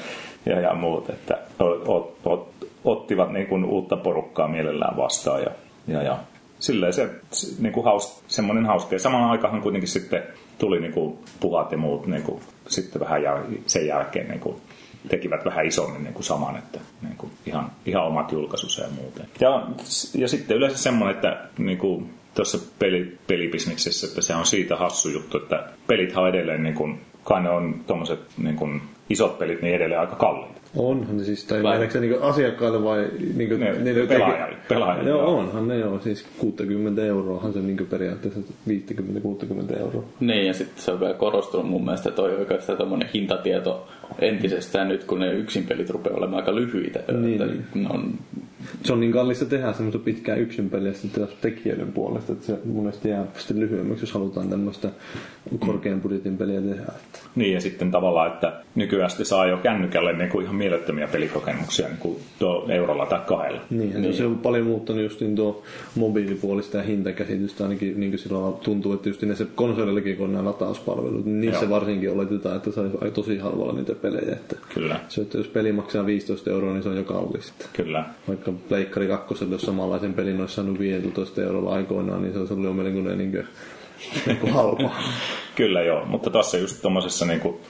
ja, 0.46 0.60
ja 0.60 0.74
muut, 0.74 1.10
että 1.10 1.38
ot, 1.58 2.18
ot, 2.24 2.52
ottivat 2.84 3.32
niin 3.32 3.46
kuin 3.46 3.64
uutta 3.64 3.96
porukkaa 3.96 4.48
mielellään 4.48 4.96
vastaan 4.96 5.42
ja, 5.42 5.50
ja, 5.88 6.02
ja 6.02 6.18
silleen 6.58 6.92
se, 6.92 7.10
niin 7.58 7.72
kuin 7.72 7.84
haus, 7.84 8.22
semmoinen 8.26 8.66
hauska. 8.66 8.94
Ja 8.94 8.98
samaan 8.98 9.30
aikaan 9.30 9.62
kuitenkin 9.62 9.88
sitten 9.88 10.22
tuli 10.58 10.80
niin 10.80 10.92
kuin 10.92 11.18
puhat 11.40 11.72
ja 11.72 11.78
muut 11.78 12.06
niin 12.06 12.22
kuin, 12.22 12.40
sitten 12.68 13.00
vähän 13.00 13.22
jäl, 13.22 13.38
sen 13.66 13.86
jälkeen 13.86 14.28
niin 14.28 14.40
kuin, 14.40 14.56
tekivät 15.08 15.44
vähän 15.44 15.66
isommin 15.66 16.04
niin 16.04 16.14
kuin 16.14 16.24
saman, 16.24 16.56
että 16.56 16.80
niin 17.02 17.16
kuin 17.16 17.32
ihan, 17.46 17.70
ihan 17.86 18.06
omat 18.06 18.32
julkaisunsa 18.32 18.82
ja 18.82 18.88
muuten. 18.88 19.26
Ja, 19.40 19.66
ja 20.14 20.28
sitten 20.28 20.56
yleensä 20.56 20.78
semmoinen, 20.78 21.14
että 21.14 21.48
niin 21.58 21.78
kuin, 21.78 22.10
tuossa 22.34 22.58
peli, 22.78 23.18
pelibisneksessä, 23.26 24.06
että 24.06 24.22
se 24.22 24.34
on 24.34 24.46
siitä 24.46 24.76
hassu 24.76 25.08
juttu, 25.08 25.38
että 25.38 25.68
pelit 25.86 26.16
on 26.16 26.28
edelleen, 26.28 26.62
niin 26.62 26.74
kuin, 26.74 27.00
kai 27.24 27.42
ne 27.42 27.50
on 27.50 27.84
tuommoiset 27.86 28.20
niin 28.38 28.82
isot 29.10 29.38
pelit, 29.38 29.62
niin 29.62 29.74
edelleen 29.74 30.00
aika 30.00 30.16
kalliita. 30.16 30.60
Onhan 30.76 31.16
ne 31.16 31.24
siis, 31.24 31.44
tai 31.44 31.62
vai 31.62 31.90
se 31.90 32.00
niin 32.00 32.22
asiakkaille 32.22 32.84
vai 32.84 33.06
niin 33.36 33.48
kuin, 33.48 33.60
ne, 33.60 33.72
ne 33.72 34.06
pelaajalle, 34.06 34.56
pelaajalle. 34.68 35.10
Joo, 35.10 35.20
joo, 35.20 35.38
onhan 35.38 35.68
ne 35.68 35.78
joo, 35.78 36.00
siis 36.00 36.26
60 36.38 37.04
euroahan 37.04 37.52
se 37.52 37.58
niin 37.58 37.86
periaatteessa 37.90 38.40
50-60 38.68 39.78
euroa. 39.80 40.04
Niin, 40.20 40.46
ja 40.46 40.54
sitten 40.54 40.82
se 40.82 40.92
on 40.92 41.00
vielä 41.00 41.14
korostunut 41.14 41.70
mun 41.70 41.84
mielestä 41.84 42.10
toi 42.10 42.34
oikeastaan 42.34 42.78
tommonen 42.78 43.08
hintatieto 43.14 43.88
entisestään 44.18 44.88
nyt, 44.88 45.04
kun 45.04 45.20
ne 45.20 45.32
yksin 45.32 45.66
pelit 45.66 45.90
rupeaa 45.90 46.16
olemaan 46.16 46.42
aika 46.42 46.54
lyhyitä. 46.54 47.00
Niin, 47.12 47.42
että 47.42 47.54
niin. 47.74 47.92
On... 47.92 48.14
Se 48.84 48.92
on 48.92 49.00
niin 49.00 49.12
kallista 49.12 49.44
tehdä 49.44 49.72
semmoista 49.72 49.98
pitkää 49.98 50.36
yksin 50.36 50.70
peliä 50.70 50.92
sitten 50.92 51.28
tekijöiden 51.40 51.92
puolesta, 51.92 52.32
että 52.32 52.46
se 52.46 52.58
monesti 52.64 53.08
jää 53.08 53.26
sitten 53.38 53.60
lyhyemmäksi, 53.60 54.02
jos 54.02 54.12
halutaan 54.12 54.48
tämmöistä 54.50 54.88
korkean 55.58 56.00
budjetin 56.00 56.36
peliä 56.36 56.60
tehdä. 56.60 56.82
Että. 56.82 57.18
Niin, 57.34 57.54
ja 57.54 57.60
sitten 57.60 57.90
tavallaan, 57.90 58.32
että 58.32 58.52
nykyään 58.74 59.10
saa 59.10 59.46
jo 59.46 59.56
kännykälle 59.56 60.12
niin 60.12 60.30
kuin 60.30 60.44
ihan 60.44 60.56
mielettömiä 60.56 61.08
pelikokemuksia 61.08 61.88
niin 61.88 61.98
kuin 61.98 62.16
tuo 62.38 62.66
eurolla 62.68 63.06
tai 63.06 63.20
kahdella. 63.26 63.60
Niin, 63.70 64.02
niin. 64.02 64.14
se 64.14 64.26
on 64.26 64.38
paljon 64.38 64.66
muuttanut 64.66 65.02
just 65.02 65.20
niin 65.20 65.36
tuo 65.36 65.62
mobiilipuolista 65.94 66.76
ja 66.76 66.82
hintakäsitystä 66.82 67.64
ainakin 67.64 68.00
niin 68.00 68.10
kuin 68.12 68.18
silloin 68.18 68.54
tuntuu, 68.54 68.92
että 68.92 69.08
just 69.08 69.20
se 69.34 69.46
konsolillakin, 69.54 70.16
kun 70.16 70.26
on 70.26 70.32
nämä 70.32 70.44
latauspalvelut, 70.44 71.24
niin 71.24 71.40
niissä 71.40 71.64
Joo. 71.64 71.70
varsinkin 71.70 72.10
oletetaan, 72.12 72.56
että 72.56 72.70
saisi 72.70 72.96
tosi 73.14 73.38
halvalla 73.38 73.72
niitä 73.72 73.94
pelejä. 73.94 74.32
Että 74.32 74.56
Kyllä. 74.74 75.00
Se, 75.08 75.20
että 75.20 75.38
jos 75.38 75.48
peli 75.48 75.72
maksaa 75.72 76.06
15 76.06 76.50
euroa, 76.50 76.72
niin 76.72 76.82
se 76.82 76.88
on 76.88 76.96
jo 76.96 77.04
kallista. 77.04 77.68
Kyllä. 77.72 78.04
Vaikka 78.28 78.52
Pleikkari 78.68 79.08
2, 79.08 79.44
jos 79.50 79.62
samanlaisen 79.62 80.14
pelin 80.14 80.40
olisi 80.40 80.54
saanut 80.54 80.78
15 80.78 81.42
eurolla 81.42 81.74
aikoinaan, 81.74 82.22
niin 82.22 82.32
se 82.32 82.38
olisi 82.38 82.52
ollut 82.52 82.66
jo 82.66 82.72
melkoinen 82.72 83.18
niin 83.18 83.30
kuin, 83.30 83.46
niin 84.26 84.36
kuin 84.36 84.52
halpa. 84.52 84.90
Kyllä 85.56 85.82
joo, 85.82 86.04
mutta 86.04 86.30
tuossa 86.30 86.58
just 86.58 86.82
tuommoisessa 86.82 87.26
niin 87.26 87.40
kuin 87.40 87.60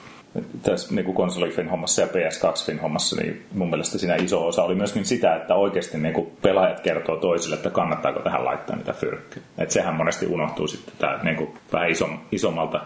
tässä 0.63 0.95
niin 0.95 1.13
konsolifin 1.13 1.69
hommassa 1.69 2.01
ja 2.01 2.07
PS2-fin 2.07 2.81
hommassa, 2.81 3.15
niin 3.15 3.45
mun 3.53 3.69
mielestä 3.69 3.97
siinä 3.97 4.15
iso 4.15 4.47
osa 4.47 4.63
oli 4.63 4.75
myöskin 4.75 5.05
sitä, 5.05 5.35
että 5.35 5.55
oikeasti 5.55 5.97
niin 5.97 6.13
kuin 6.13 6.31
pelaajat 6.41 6.79
kertoo 6.79 7.17
toisille, 7.17 7.55
että 7.55 7.69
kannattaako 7.69 8.19
tähän 8.19 8.45
laittaa 8.45 8.75
niitä 8.75 8.93
fyrkkyjä. 8.93 9.45
Että 9.57 9.73
sehän 9.73 9.95
monesti 9.95 10.25
unohtuu 10.25 10.67
sitten 10.67 10.93
tämä 10.99 11.19
niin 11.23 11.35
kuin 11.35 11.53
vähän 11.73 11.89
isom, 11.89 12.19
isommalta 12.31 12.81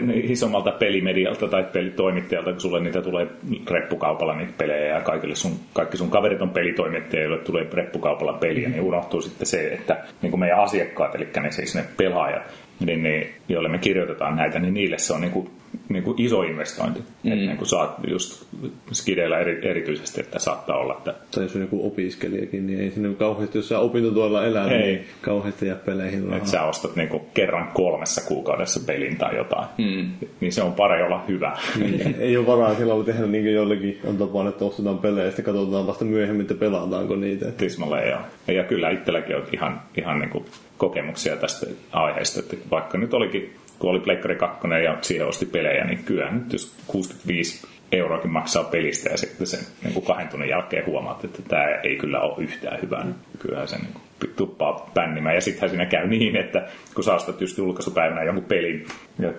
Niin, 0.00 0.30
isommalta 0.30 0.72
pelimedialta 0.72 1.48
tai 1.48 1.64
pelitoimittajalta, 1.64 2.50
kun 2.50 2.60
sulle 2.60 2.80
niitä 2.80 3.02
tulee 3.02 3.26
reppukaupalla 3.70 4.36
niitä 4.36 4.52
pelejä 4.58 4.94
ja 4.94 5.00
kaikille 5.00 5.34
sun, 5.34 5.52
kaikki 5.72 5.96
sun 5.96 6.10
kaverit 6.10 6.42
on 6.42 6.50
pelitoimittajia, 6.50 7.24
joille 7.24 7.44
tulee 7.44 7.66
reppukaupalla 7.72 8.32
peliä, 8.32 8.68
niin 8.68 8.82
unohtuu 8.82 9.22
sitten 9.22 9.46
se, 9.46 9.72
että 9.72 10.04
niin 10.22 10.30
kuin 10.30 10.40
meidän 10.40 10.60
asiakkaat, 10.60 11.14
eli 11.14 11.28
ne 11.42 11.50
siis 11.50 11.74
ne 11.74 11.84
pelaajat, 11.96 12.42
niin, 12.80 13.02
niin, 13.02 13.28
joille 13.48 13.68
me 13.68 13.78
kirjoitetaan 13.78 14.36
näitä, 14.36 14.58
niin 14.58 14.74
niille 14.74 14.98
se 14.98 15.12
on 15.12 15.20
niin 15.20 15.32
kuin 15.32 15.50
niin 15.88 16.02
kuin 16.02 16.20
iso 16.20 16.42
investointi. 16.42 17.00
Mm. 17.00 17.32
Että 17.32 17.44
niin 17.44 17.56
kuin 17.56 17.68
saat 17.68 17.94
just 18.08 18.44
skideillä 18.92 19.38
eri, 19.38 19.68
erityisesti, 19.68 20.20
että 20.20 20.38
saattaa 20.38 20.76
olla, 20.76 20.94
että... 20.98 21.14
Tai 21.30 21.44
jos 21.44 21.56
on 21.56 21.60
joku 21.60 21.86
opiskelijakin, 21.86 22.66
niin 22.66 22.80
ei 22.80 22.90
sinne 22.90 23.14
kauheasti, 23.14 23.58
jos 23.58 23.68
sä 23.68 23.78
opintotuolla 23.78 24.46
elää, 24.46 24.70
ei. 24.70 24.82
niin 24.82 25.04
kauheasti 25.20 25.66
jää 25.66 25.76
peleihin 25.76 26.22
rahaa. 26.24 26.36
Että 26.36 26.50
sä 26.50 26.62
ostat 26.62 26.96
niin 26.96 27.08
kuin 27.08 27.22
kerran 27.34 27.68
kolmessa 27.74 28.28
kuukaudessa 28.28 28.80
pelin 28.86 29.16
tai 29.16 29.36
jotain. 29.36 29.66
Mm. 29.78 30.10
Niin 30.40 30.52
se 30.52 30.62
on 30.62 30.72
pari 30.72 31.02
olla 31.02 31.24
hyvä. 31.28 31.58
Niin. 31.78 32.16
ei 32.18 32.36
ole 32.36 32.46
varaa 32.46 32.74
silloin 32.74 33.06
tehdä 33.06 33.26
niin 33.26 33.44
kuin 33.44 33.54
jollekin 33.54 34.00
on 34.04 34.16
tapana, 34.16 34.48
että 34.48 34.64
ostetaan 34.64 34.98
pelejä 34.98 35.24
ja 35.24 35.30
sitten 35.30 35.44
katsotaan 35.44 35.86
vasta 35.86 36.04
myöhemmin, 36.04 36.40
että 36.40 36.54
pelataanko 36.54 37.16
niitä. 37.16 37.52
Tismalle 37.52 38.08
joo. 38.08 38.20
Ja 38.48 38.64
kyllä 38.64 38.90
itselläkin 38.90 39.36
on 39.36 39.42
ihan, 39.52 39.82
ihan 39.96 40.18
niin 40.18 40.30
kuin 40.30 40.44
kokemuksia 40.80 41.36
tästä 41.36 41.66
aiheesta, 41.92 42.40
että 42.40 42.56
vaikka 42.70 42.98
nyt 42.98 43.14
olikin 43.14 43.56
kun 43.78 43.90
oli 43.90 44.00
Pleikkari 44.00 44.36
2 44.36 44.68
ja 44.84 44.98
siihen 45.02 45.26
osti 45.26 45.46
pelejä, 45.46 45.84
niin 45.84 46.04
kyllä 46.04 46.30
nyt 46.30 46.52
jos 46.52 46.74
65 46.86 47.66
euroakin 47.92 48.30
maksaa 48.30 48.64
pelistä 48.64 49.10
ja 49.10 49.16
sitten 49.16 49.46
sen 49.46 49.60
niin 49.82 49.94
kuin 49.94 50.06
kahden 50.06 50.28
tunnin 50.28 50.48
jälkeen 50.48 50.86
huomaat, 50.86 51.24
että 51.24 51.42
tämä 51.42 51.64
ei 51.64 51.96
kyllä 51.96 52.20
ole 52.20 52.44
yhtään 52.44 52.82
hyvää. 52.82 53.04
Mm. 53.04 53.14
Kyllähän 53.38 53.68
se 53.68 53.76
niin 53.76 53.92
kuin 53.92 54.02
tuppaa 54.36 54.90
pännimään. 54.94 55.34
Ja 55.34 55.40
sittenhän 55.40 55.70
siinä 55.70 55.86
käy 55.86 56.06
niin, 56.08 56.36
että 56.36 56.68
kun 56.94 57.04
sä 57.04 57.14
ostat 57.14 57.40
just 57.40 57.58
julkaisupäivänä 57.58 58.22
jonkun 58.22 58.44
pelin, 58.44 58.86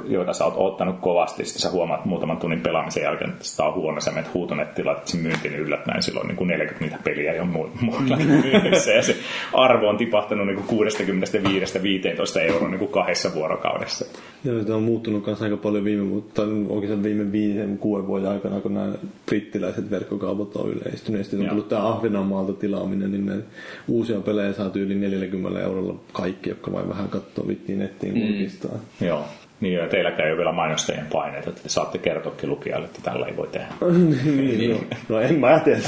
jota 0.05 0.33
sä 0.33 0.45
oot 0.45 0.53
ottanut 0.57 0.99
kovasti, 0.99 1.45
sitten 1.45 1.61
sä 1.61 1.69
huomaat 1.69 2.05
muutaman 2.05 2.37
tunnin 2.37 2.61
pelaamisen 2.61 3.03
jälkeen, 3.03 3.29
että 3.29 3.45
sitä 3.45 3.63
on 3.63 3.73
huono, 3.73 4.01
sä 4.01 4.11
menet 4.11 4.33
huutonettiin, 4.33 4.85
laitat 4.85 5.07
sen 5.07 5.21
myyntiin, 5.21 5.51
niin 5.51 5.63
yllättäen 5.63 6.03
silloin 6.03 6.27
niin 6.27 6.37
kuin 6.37 6.47
40 6.47 6.85
niitä 6.85 7.03
peliä 7.03 7.33
jo 7.33 7.45
muulla 7.45 7.71
myynnissä. 8.25 8.91
Ja 8.91 9.03
se 9.03 9.15
arvo 9.53 9.89
on 9.89 9.97
tipahtanut 9.97 10.47
niin 10.47 10.57
65-15 10.57 12.39
euroa 12.41 12.69
niin 12.69 12.79
kuin 12.79 12.91
kahdessa 12.91 13.33
vuorokaudessa. 13.33 14.05
Joo, 14.43 14.59
sitä 14.59 14.75
on 14.75 14.83
muuttunut 14.83 15.23
kanssa 15.23 15.45
aika 15.45 15.57
paljon 15.57 15.83
viime, 15.83 16.03
mutta 16.03 16.41
oikeastaan 16.69 17.03
viime 17.03 17.31
viiden, 17.31 17.77
kuuden 17.77 18.07
vuoden 18.07 18.29
aikana, 18.29 18.59
kun 18.59 18.73
nämä 18.73 18.93
brittiläiset 19.25 19.91
verkkokaupat 19.91 20.55
on 20.55 20.69
yleistyneet. 20.69 21.25
Sitten 21.25 21.41
on 21.41 21.49
tullut 21.49 21.69
tämä 21.69 21.87
Ahvenanmaalta 21.87 22.53
tilaaminen, 22.53 23.11
niin 23.11 23.25
ne 23.25 23.35
uusia 23.87 24.19
pelejä 24.19 24.53
saa 24.53 24.69
yli 24.79 24.95
40 24.95 25.59
eurolla 25.61 25.95
kaikki, 26.13 26.49
jotka 26.49 26.71
vain 26.71 26.89
vähän 26.89 27.09
katsoo 27.09 27.47
vittiin 27.47 27.79
nettiin. 27.79 28.13
Mm. 28.13 29.07
Joo. 29.07 29.25
Niin, 29.61 29.73
ja 29.73 29.87
teilläkään 29.87 30.27
ei 30.27 30.31
ole 30.31 30.37
vielä 30.37 30.51
mainostajien 30.51 31.05
paineita, 31.11 31.49
että 31.49 31.63
te 31.63 31.69
saatte 31.69 31.97
kertoakin 31.97 32.49
lukijalle, 32.49 32.85
että 32.85 32.99
tällä 33.03 33.25
ei 33.25 33.37
voi 33.37 33.47
tehdä. 33.47 33.67
niin, 34.25 34.59
niin. 34.59 34.87
No, 35.09 35.19
en 35.19 35.39
mä 35.39 35.59
tiedä. 35.59 35.79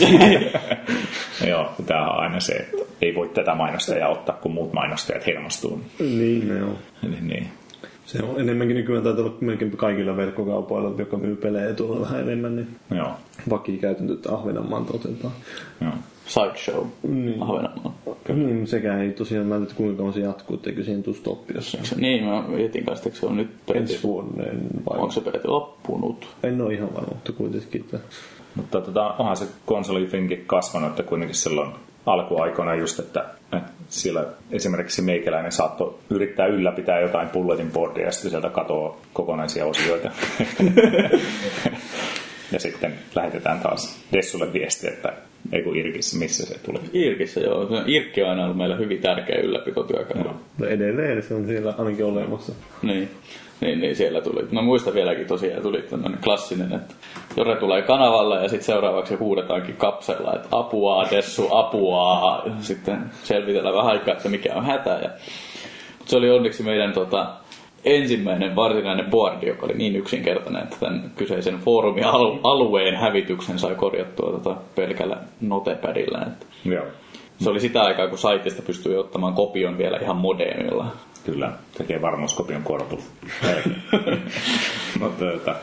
joo, 1.52 1.72
tämä 1.86 2.12
on 2.12 2.19
aina 2.19 2.39
se, 2.39 2.54
että 2.54 2.78
ei 3.02 3.15
voi 3.15 3.30
tätä 3.30 3.56
mainostajaa 3.56 4.10
ottaa, 4.10 4.36
kun 4.36 4.52
muut 4.52 4.74
mainostajat 4.74 5.28
hermostuu. 5.28 5.82
Niin, 6.00 6.48
no 6.48 6.56
joo. 6.56 6.76
Niin, 7.02 7.28
niin. 7.28 7.48
Se 8.13 8.23
on 8.23 8.39
enemmänkin 8.39 8.78
nykyään 8.78 9.04
taitaa 9.04 9.26
olla 9.26 9.38
melkein 9.41 9.78
kaikilla 9.78 10.17
verkkokaupoilla, 10.17 10.95
jotka 10.97 11.17
myy 11.17 11.36
pelejä 11.36 11.73
tuolla 11.73 12.02
vähän 12.02 12.21
enemmän, 12.21 12.56
niin 12.56 12.67
Joo. 12.95 13.12
vakikäytäntö, 13.49 14.13
että 14.13 14.34
Ahvenanmaan 14.34 14.86
otetaan. 14.93 15.34
Joo. 15.82 15.91
Sideshow 16.26 16.88
niin. 17.08 17.43
Ahvenanmaan. 17.43 17.95
Niin, 18.28 18.67
sekä 18.67 18.97
ei 18.97 19.12
tosiaan, 19.12 19.47
mä 19.47 19.56
en 19.56 19.62
tiedä 19.62 19.76
kuinka 19.78 19.97
kauan 19.97 20.13
se 20.13 20.19
jatkuu, 20.19 20.56
etteikö 20.56 20.84
siihen 20.84 21.04
tuu 21.04 21.13
stoppi 21.13 21.54
jossain. 21.56 21.84
Niin, 21.97 22.23
mä 22.23 22.43
mietin 22.47 22.86
kanssa, 22.86 23.10
että 23.10 23.19
se 23.19 23.26
on 23.26 23.38
nyt 23.38 23.49
peräti... 23.65 23.93
Ensi 23.93 24.04
vuoden 24.04 24.62
vai... 24.89 24.99
Onko 24.99 25.12
se 25.12 25.21
peräti 25.21 25.47
loppunut? 25.47 26.28
En 26.43 26.62
ole 26.62 26.73
ihan 26.73 26.93
varma, 26.93 27.13
mutta 27.13 27.32
kuitenkin. 27.32 27.86
Mutta 28.56 28.82
tota, 28.82 29.15
onhan 29.19 29.38
se 29.38 29.45
konsolifinkin 29.65 30.43
kasvanut, 30.47 30.89
että 30.89 31.04
kuitenkin 31.04 31.36
silloin 31.36 31.69
alkuaikoina 32.06 32.76
just, 32.76 33.00
että, 33.00 33.26
että 33.58 33.72
siellä 33.88 34.26
esimerkiksi 34.52 35.02
meikäläinen 35.02 35.52
saattoi 35.52 35.96
yrittää 36.10 36.48
ylläpitää 36.48 37.00
jotain 37.00 37.30
bulletin 37.30 37.72
boardia 37.72 38.06
ja 38.06 38.12
sitten 38.12 38.32
sieltä 38.32 38.50
katoaa 38.50 38.98
kokonaisia 39.13 39.66
osioita. 39.66 40.12
ja 42.54 42.60
sitten 42.60 42.94
lähetetään 43.16 43.60
taas 43.60 44.00
Dessulle 44.13 44.54
viesti, 44.54 44.88
että 44.88 45.13
ei 45.52 45.63
kun 45.63 45.78
Irkissä, 45.78 46.20
missä 46.20 46.46
se 46.46 46.60
tuli? 46.60 46.80
Irkissä, 46.94 47.39
joo. 47.39 47.68
Irkki 47.86 48.24
on 48.24 48.30
aina 48.30 48.44
ollut 48.44 48.58
meillä 48.58 48.76
hyvin 48.76 49.02
tärkeä 49.02 49.42
ylläpitotyökalu. 49.42 50.30
No 50.58 50.68
edelleen 50.68 51.24
se 51.24 51.34
on 51.34 51.46
siellä 51.46 51.74
ainakin 51.78 52.06
olemassa. 52.06 52.54
Niin. 52.82 53.10
Niin, 53.63 53.82
niin 53.82 53.95
siellä 53.95 54.21
tuli. 54.21 54.47
No 54.52 54.62
muista 54.62 54.93
vieläkin 54.93 55.28
tosiaan 55.28 55.62
tuli 55.62 55.82
tämmöinen 55.82 56.19
klassinen, 56.23 56.73
että 56.73 56.93
Jore 57.38 57.56
tulee 57.56 57.82
kanavalle 57.82 58.41
ja 58.41 58.49
sitten 58.49 58.65
seuraavaksi 58.65 59.15
huudetaankin 59.15 59.76
kapsella, 59.76 60.34
että 60.36 60.47
apua, 60.52 61.08
Dessu, 61.12 61.47
apua. 61.52 62.41
Ja 62.45 62.52
sitten 62.60 63.12
selvitellään 63.23 63.76
vähän 63.76 63.91
aikaa, 63.91 64.13
että 64.13 64.30
mikä 64.30 64.56
on 64.56 64.65
hätä. 64.65 64.89
Ja... 64.89 65.10
Mutta 65.97 66.10
se 66.10 66.17
oli 66.17 66.32
onneksi 66.32 66.63
meidän 66.63 66.93
tota, 66.93 67.28
ensimmäinen 67.86 68.56
varsinainen 68.56 69.10
boardi, 69.12 69.47
joka 69.47 69.65
oli 69.65 69.73
niin 69.73 69.95
yksinkertainen, 69.95 70.63
että 70.63 70.78
tämän 70.80 71.12
kyseisen 71.15 71.60
foorumin 71.60 72.06
alueen 72.43 72.95
hävityksen 72.95 73.60
sai 73.60 73.76
korjattua 73.76 74.32
tota 74.32 74.56
pelkällä 74.76 75.17
notepädillä. 75.41 76.26
Että 76.28 76.45
Joo. 76.65 76.86
Se 77.39 77.49
oli 77.49 77.60
sitä 77.60 77.84
aikaa, 77.84 78.08
kun 78.08 78.17
saitista 78.17 78.62
pystyi 78.62 78.97
ottamaan 78.97 79.34
kopion 79.34 79.78
vielä 79.78 79.97
ihan 79.97 80.17
modemilla. 80.17 80.86
Kyllä, 81.25 81.51
tekee 81.77 82.01
varmuuskopion 82.01 82.63
kortu. 82.63 83.03
Mutta 84.99 85.25
tota, 85.25 85.55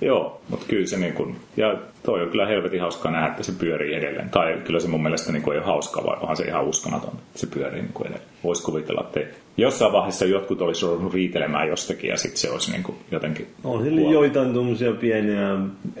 Joo, 0.00 0.40
mutta 0.48 0.66
kyllä 0.68 0.86
se 0.86 0.98
niin 0.98 1.12
kuin, 1.14 1.36
ja 1.56 1.76
toi 2.02 2.22
on 2.22 2.30
kyllä 2.30 2.46
helvetin 2.46 2.80
hauskaa 2.80 3.12
nähdä, 3.12 3.26
että 3.26 3.42
se 3.42 3.52
pyörii 3.52 3.94
edelleen. 3.94 4.30
Tai 4.30 4.60
kyllä 4.64 4.80
se 4.80 4.88
mun 4.88 5.02
mielestä 5.02 5.32
niin 5.32 5.42
kuin 5.42 5.54
ei 5.54 5.58
ole 5.58 5.66
hauskaa, 5.66 6.06
vaan 6.06 6.18
onhan 6.18 6.36
se 6.36 6.44
ihan 6.44 6.64
uskomaton, 6.64 7.12
että 7.14 7.38
se 7.38 7.46
pyörii 7.46 7.82
niin 7.82 7.92
kuin 7.92 8.06
edelleen. 8.06 8.28
Voisi 8.44 8.62
kuvitella, 8.62 9.00
että 9.00 9.20
jossain 9.56 9.92
vaiheessa 9.92 10.24
jotkut 10.24 10.62
olisi 10.62 10.86
ruvennut 10.86 11.14
riitelemään 11.14 11.68
jostakin 11.68 12.10
ja 12.10 12.16
sitten 12.16 12.38
se 12.38 12.50
olisi 12.50 12.70
niin 12.70 12.82
kuin 12.82 12.96
jotenkin... 13.10 13.46
On 13.64 13.84
sillä 13.84 14.00
joitain 14.00 14.52
tuommoisia 14.52 14.92
pieniä 14.92 15.56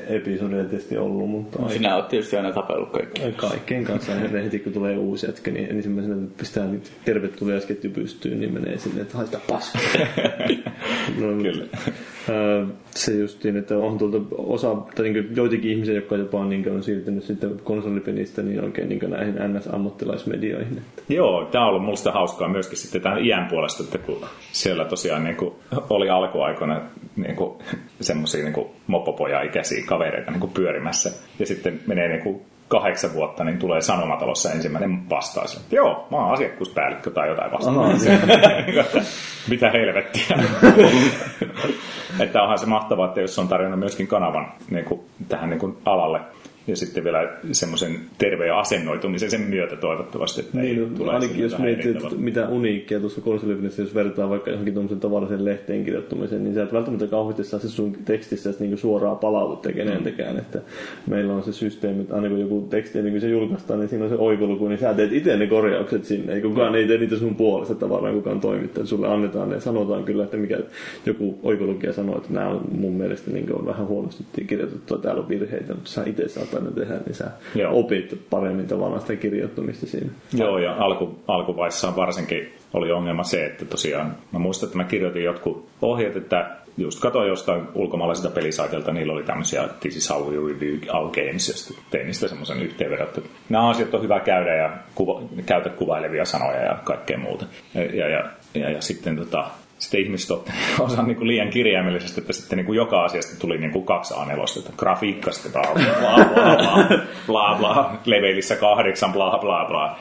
episodeja 0.06 0.64
tietysti 0.64 0.98
ollut, 0.98 1.30
mutta... 1.30 1.62
No, 1.62 1.68
sinä 1.68 1.96
olet 1.96 2.08
tietysti 2.08 2.36
aina 2.36 2.52
tapellut 2.52 2.90
kaikki. 2.90 3.20
Kaikkien 3.36 3.84
kanssa 3.84 4.12
aina 4.12 4.28
heti 4.28 4.58
kun 4.58 4.72
tulee 4.72 4.98
uusi 4.98 5.26
jätkä, 5.26 5.50
niin 5.50 5.70
ensimmäisenä 5.70 6.26
pistää 6.36 6.66
nyt 6.66 6.92
tervetuliaisketju 7.04 7.90
pystyyn, 7.90 8.40
niin 8.40 8.54
menee 8.54 8.78
sinne, 8.78 9.02
että 9.02 9.16
haista 9.16 9.38
paskaa. 9.48 9.82
no, 11.20 11.42
Kyllä. 11.42 11.64
Ää, 12.30 12.66
se 12.90 13.14
justiin, 13.14 13.56
että 13.56 13.78
on 13.78 13.98
tuolta 13.98 14.18
osa, 14.38 14.74
tai 14.74 15.08
niin 15.08 15.36
joitakin 15.36 15.70
ihmisiä, 15.70 15.94
jotka 15.94 16.16
jopa 16.16 16.44
niin 16.44 16.70
on 16.70 16.82
siirtynyt 16.82 17.24
sitten 17.24 17.60
konsolipelistä 17.64 18.42
niin 18.42 18.64
oikein 18.64 18.88
niin 18.88 19.10
näihin 19.10 19.34
NS-ammattilaismedioihin. 19.34 20.82
Joo, 21.08 21.44
tämä 21.44 21.64
on 21.64 21.70
ollut 21.70 21.84
musta 21.84 22.12
hauskaa 22.12 22.48
myöskin 22.48 22.78
sitten 22.78 23.00
tämän 23.00 23.24
iän 23.24 23.43
puolesta, 23.48 23.82
että 23.82 23.98
kun 23.98 24.26
siellä 24.52 24.84
tosiaan 24.84 25.24
niin 25.24 25.36
kuin 25.36 25.54
oli 25.90 26.10
alkuaikoina 26.10 26.80
niin 27.16 27.36
kuin, 27.36 27.58
semmoisia 28.00 28.44
niin 28.44 28.66
moppopoja-ikäisiä 28.86 29.84
kavereita 29.86 30.30
niin 30.30 30.40
kuin 30.40 30.52
pyörimässä, 30.52 31.10
ja 31.38 31.46
sitten 31.46 31.80
menee 31.86 32.08
niin 32.08 32.22
kuin 32.22 32.42
kahdeksan 32.68 33.12
vuotta, 33.12 33.44
niin 33.44 33.58
tulee 33.58 33.80
Sanomatalossa 33.80 34.52
ensimmäinen 34.52 35.10
vastaus. 35.10 35.56
Että 35.56 35.76
joo, 35.76 36.06
mä 36.10 36.16
oon 36.16 36.32
asiakkuuspäällikkö 36.32 37.10
tai 37.10 37.28
jotain 37.28 37.52
vastaavaa. 37.52 37.88
Mitä 39.50 39.70
helvettiä. 39.70 40.36
että 42.24 42.42
onhan 42.42 42.58
se 42.58 42.66
mahtavaa, 42.66 43.06
että 43.06 43.20
jos 43.20 43.38
on 43.38 43.48
tarjonnut 43.48 43.80
myöskin 43.80 44.06
kanavan 44.06 44.52
niin 44.70 44.84
kuin, 44.84 45.00
tähän 45.28 45.50
niin 45.50 45.60
kuin 45.60 45.76
alalle, 45.84 46.20
ja 46.66 46.76
sitten 46.76 47.04
vielä 47.04 47.36
semmoisen 47.52 47.96
terveen 48.18 48.54
asennoitumisen 48.54 49.30
sen 49.30 49.40
myötä 49.40 49.76
toivottavasti, 49.76 50.40
että 50.40 50.58
niin, 50.58 50.78
ei 50.78 50.86
no, 50.86 50.96
tule 50.96 51.12
ainakin 51.12 51.38
jos 51.38 51.58
miettii, 51.58 51.94
mitä 52.16 52.48
uniikkia 52.48 53.00
tuossa 53.00 53.20
konsolifinissä, 53.20 53.82
jos 53.82 53.94
vertaa 53.94 54.28
vaikka 54.28 54.50
johonkin 54.50 54.74
tuommoisen 54.74 55.00
tavallisen 55.00 55.44
lehteen 55.44 55.84
kirjoittamiseen, 55.84 56.44
niin 56.44 56.54
sä 56.54 56.62
et 56.62 56.72
välttämättä 56.72 57.06
kauheasti 57.06 57.44
saa 57.44 57.60
se 57.60 57.68
sun 57.68 57.96
tekstissä 58.04 58.54
niin 58.60 58.78
suoraa 58.78 59.14
palautetta 59.14 59.72
keneltäkään. 59.72 60.32
Mm. 60.32 60.38
Että 60.38 60.60
meillä 61.06 61.34
on 61.34 61.42
se 61.42 61.52
systeemi, 61.52 62.00
että 62.00 62.14
aina 62.14 62.28
kun 62.28 62.40
joku 62.40 62.66
teksti 62.70 63.02
niin 63.02 63.12
kun 63.12 63.20
se 63.20 63.28
julkaistaan, 63.28 63.80
niin 63.80 63.88
siinä 63.88 64.04
on 64.04 64.10
se 64.10 64.16
oikoluku, 64.16 64.68
niin 64.68 64.78
sä 64.78 64.94
teet 64.94 65.12
itse 65.12 65.36
ne 65.36 65.46
korjaukset 65.46 66.04
sinne. 66.04 66.34
Ei 66.34 66.40
kukaan 66.40 66.72
mm. 66.72 66.74
ei 66.74 66.86
tee 66.86 66.98
niitä 66.98 67.16
sun 67.16 67.34
puolesta 67.34 67.74
tavallaan, 67.74 68.14
kukaan 68.14 68.40
toimittaa. 68.40 68.86
Sulle 68.86 69.08
annetaan 69.08 69.48
ne, 69.48 69.60
sanotaan 69.60 70.04
kyllä, 70.04 70.24
että 70.24 70.36
mikä 70.36 70.58
joku 71.06 71.38
oikolukija 71.42 71.92
sanoo, 71.92 72.16
että 72.16 72.32
nämä 72.32 72.48
on 72.48 72.64
mun 72.70 72.92
mielestä 72.92 73.30
niin 73.30 73.54
on 73.58 73.66
vähän 73.66 73.86
huonosti 73.86 74.24
kirjoitettu, 74.46 74.98
täällä 74.98 75.22
on 75.22 75.28
virheitä, 75.28 75.74
mutta 75.74 75.90
sä 75.90 76.02
itse 76.06 76.28
saat 76.28 76.53
aina 76.54 76.70
tehdä, 76.70 76.94
niin 76.94 77.14
sä 77.14 77.30
Joo. 77.54 77.80
opit 77.80 78.20
paremmin 78.30 78.66
tavallaan 78.66 79.00
sitä 79.00 79.16
kirjoittamista 79.16 79.86
siinä. 79.86 80.10
Joo, 80.32 80.58
ja 80.58 80.76
alku, 80.78 81.18
alkuvaiheessa 81.28 81.96
varsinkin 81.96 82.52
oli 82.74 82.92
ongelma 82.92 83.24
se, 83.24 83.46
että 83.46 83.64
tosiaan, 83.64 84.16
mä 84.32 84.38
muistan, 84.38 84.66
että 84.66 84.76
mä 84.76 84.84
kirjoitin 84.84 85.24
jotkut 85.24 85.68
ohjeet, 85.82 86.16
että 86.16 86.50
just 86.76 87.00
katsoin 87.00 87.28
jostain 87.28 87.62
ulkomaalaisilta 87.74 88.30
pelisaitilta, 88.30 88.92
niillä 88.92 89.12
oli 89.12 89.22
tämmöisiä 89.22 89.68
This 89.80 89.96
is 89.96 90.10
how 90.10 90.22
we 90.22 90.52
review 90.52 90.78
our 90.92 91.10
games, 91.10 91.48
ja 91.48 91.54
sitten 91.54 91.84
tein 91.90 92.06
niistä 92.06 92.28
semmoisen 92.28 92.62
yhteenvedon, 92.62 93.06
että 93.06 93.20
nämä 93.48 93.68
asiat 93.68 93.94
on 93.94 94.02
hyvä 94.02 94.20
käydä 94.20 94.54
ja 94.54 94.70
kuva, 94.94 95.22
käytä 95.46 95.70
kuvailevia 95.70 96.24
sanoja 96.24 96.62
ja 96.62 96.78
kaikkea 96.84 97.18
muuta. 97.18 97.46
Ja, 97.74 97.84
ja, 97.84 98.08
ja, 98.08 98.30
ja, 98.54 98.70
ja 98.70 98.82
sitten 98.82 99.16
tota, 99.16 99.50
sitten 99.84 100.00
ihmiset 100.00 100.30
osa 100.80 101.02
niin 101.02 101.16
kuin 101.16 101.28
liian 101.28 101.50
kirjaimellisesti, 101.50 102.20
että 102.20 102.32
sitten 102.32 102.56
niin 102.56 102.66
kuin 102.66 102.76
joka 102.76 103.04
asiasta 103.04 103.40
tuli 103.40 103.58
niin 103.58 103.72
kuin 103.72 103.86
kaksi 103.86 104.14
a 104.14 104.26
että 104.58 104.72
grafiikasta, 104.76 105.48
bla 105.48 105.62
bla 105.62 105.84
bla, 106.00 106.24
bla, 106.24 106.98
bla, 107.26 107.56
bla, 107.58 108.00
levelissä 108.04 108.56
kahdeksan, 108.56 109.12
bla 109.12 109.38
bla 109.38 109.64
bla. 109.64 109.98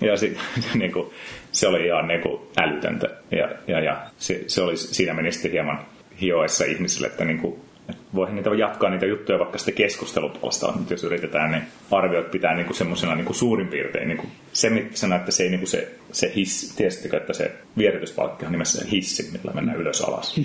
Ja 0.00 0.16
sitten 0.16 0.42
niin 0.80 0.92
kuin, 0.92 1.10
se 1.52 1.68
oli 1.68 1.86
ihan 1.86 2.08
niin 2.08 2.20
kuin 2.20 2.42
älytöntä. 2.56 3.08
Ja, 3.30 3.48
ja, 3.66 3.80
ja 3.80 3.96
se, 4.16 4.44
se 4.46 4.62
oli, 4.62 4.76
siinä 4.76 5.14
meni 5.14 5.32
sitten 5.32 5.50
hieman 5.50 5.78
hioessa 6.20 6.64
ihmisille, 6.64 7.06
että 7.06 7.24
niin 7.24 7.38
kuin, 7.38 7.60
voihan 8.16 8.36
niitä 8.36 8.50
jatkaa 8.50 8.90
niitä 8.90 9.06
juttuja 9.06 9.38
vaikka 9.38 9.58
sitten 9.58 9.74
keskustelupuolesta, 9.74 10.72
mutta 10.72 10.94
jos 10.94 11.04
yritetään, 11.04 11.50
niin 11.50 11.62
arviot 11.90 12.30
pitää 12.30 12.54
niin 12.54 12.66
kuin 12.66 12.76
semmoisena 12.76 13.14
niin 13.14 13.24
kuin 13.24 13.36
suurin 13.36 13.68
piirtein. 13.68 14.08
Niin 14.08 14.18
kuin 14.18 14.32
se, 14.52 14.70
sanoo, 14.94 15.18
että 15.18 15.32
se 15.32 15.42
ei 15.42 15.48
niin 15.48 15.60
kuin 15.60 15.68
se, 15.68 15.94
se 16.12 16.32
hissi, 16.36 16.76
tiesittekö, 16.76 17.16
että 17.16 17.32
se 17.32 17.52
vierityspalkki 17.78 18.46
on 18.46 18.52
nimessä 18.52 18.84
hissi, 18.90 19.30
millä 19.32 19.52
mennään 19.54 19.78
ylös 19.78 20.00
alas. 20.00 20.40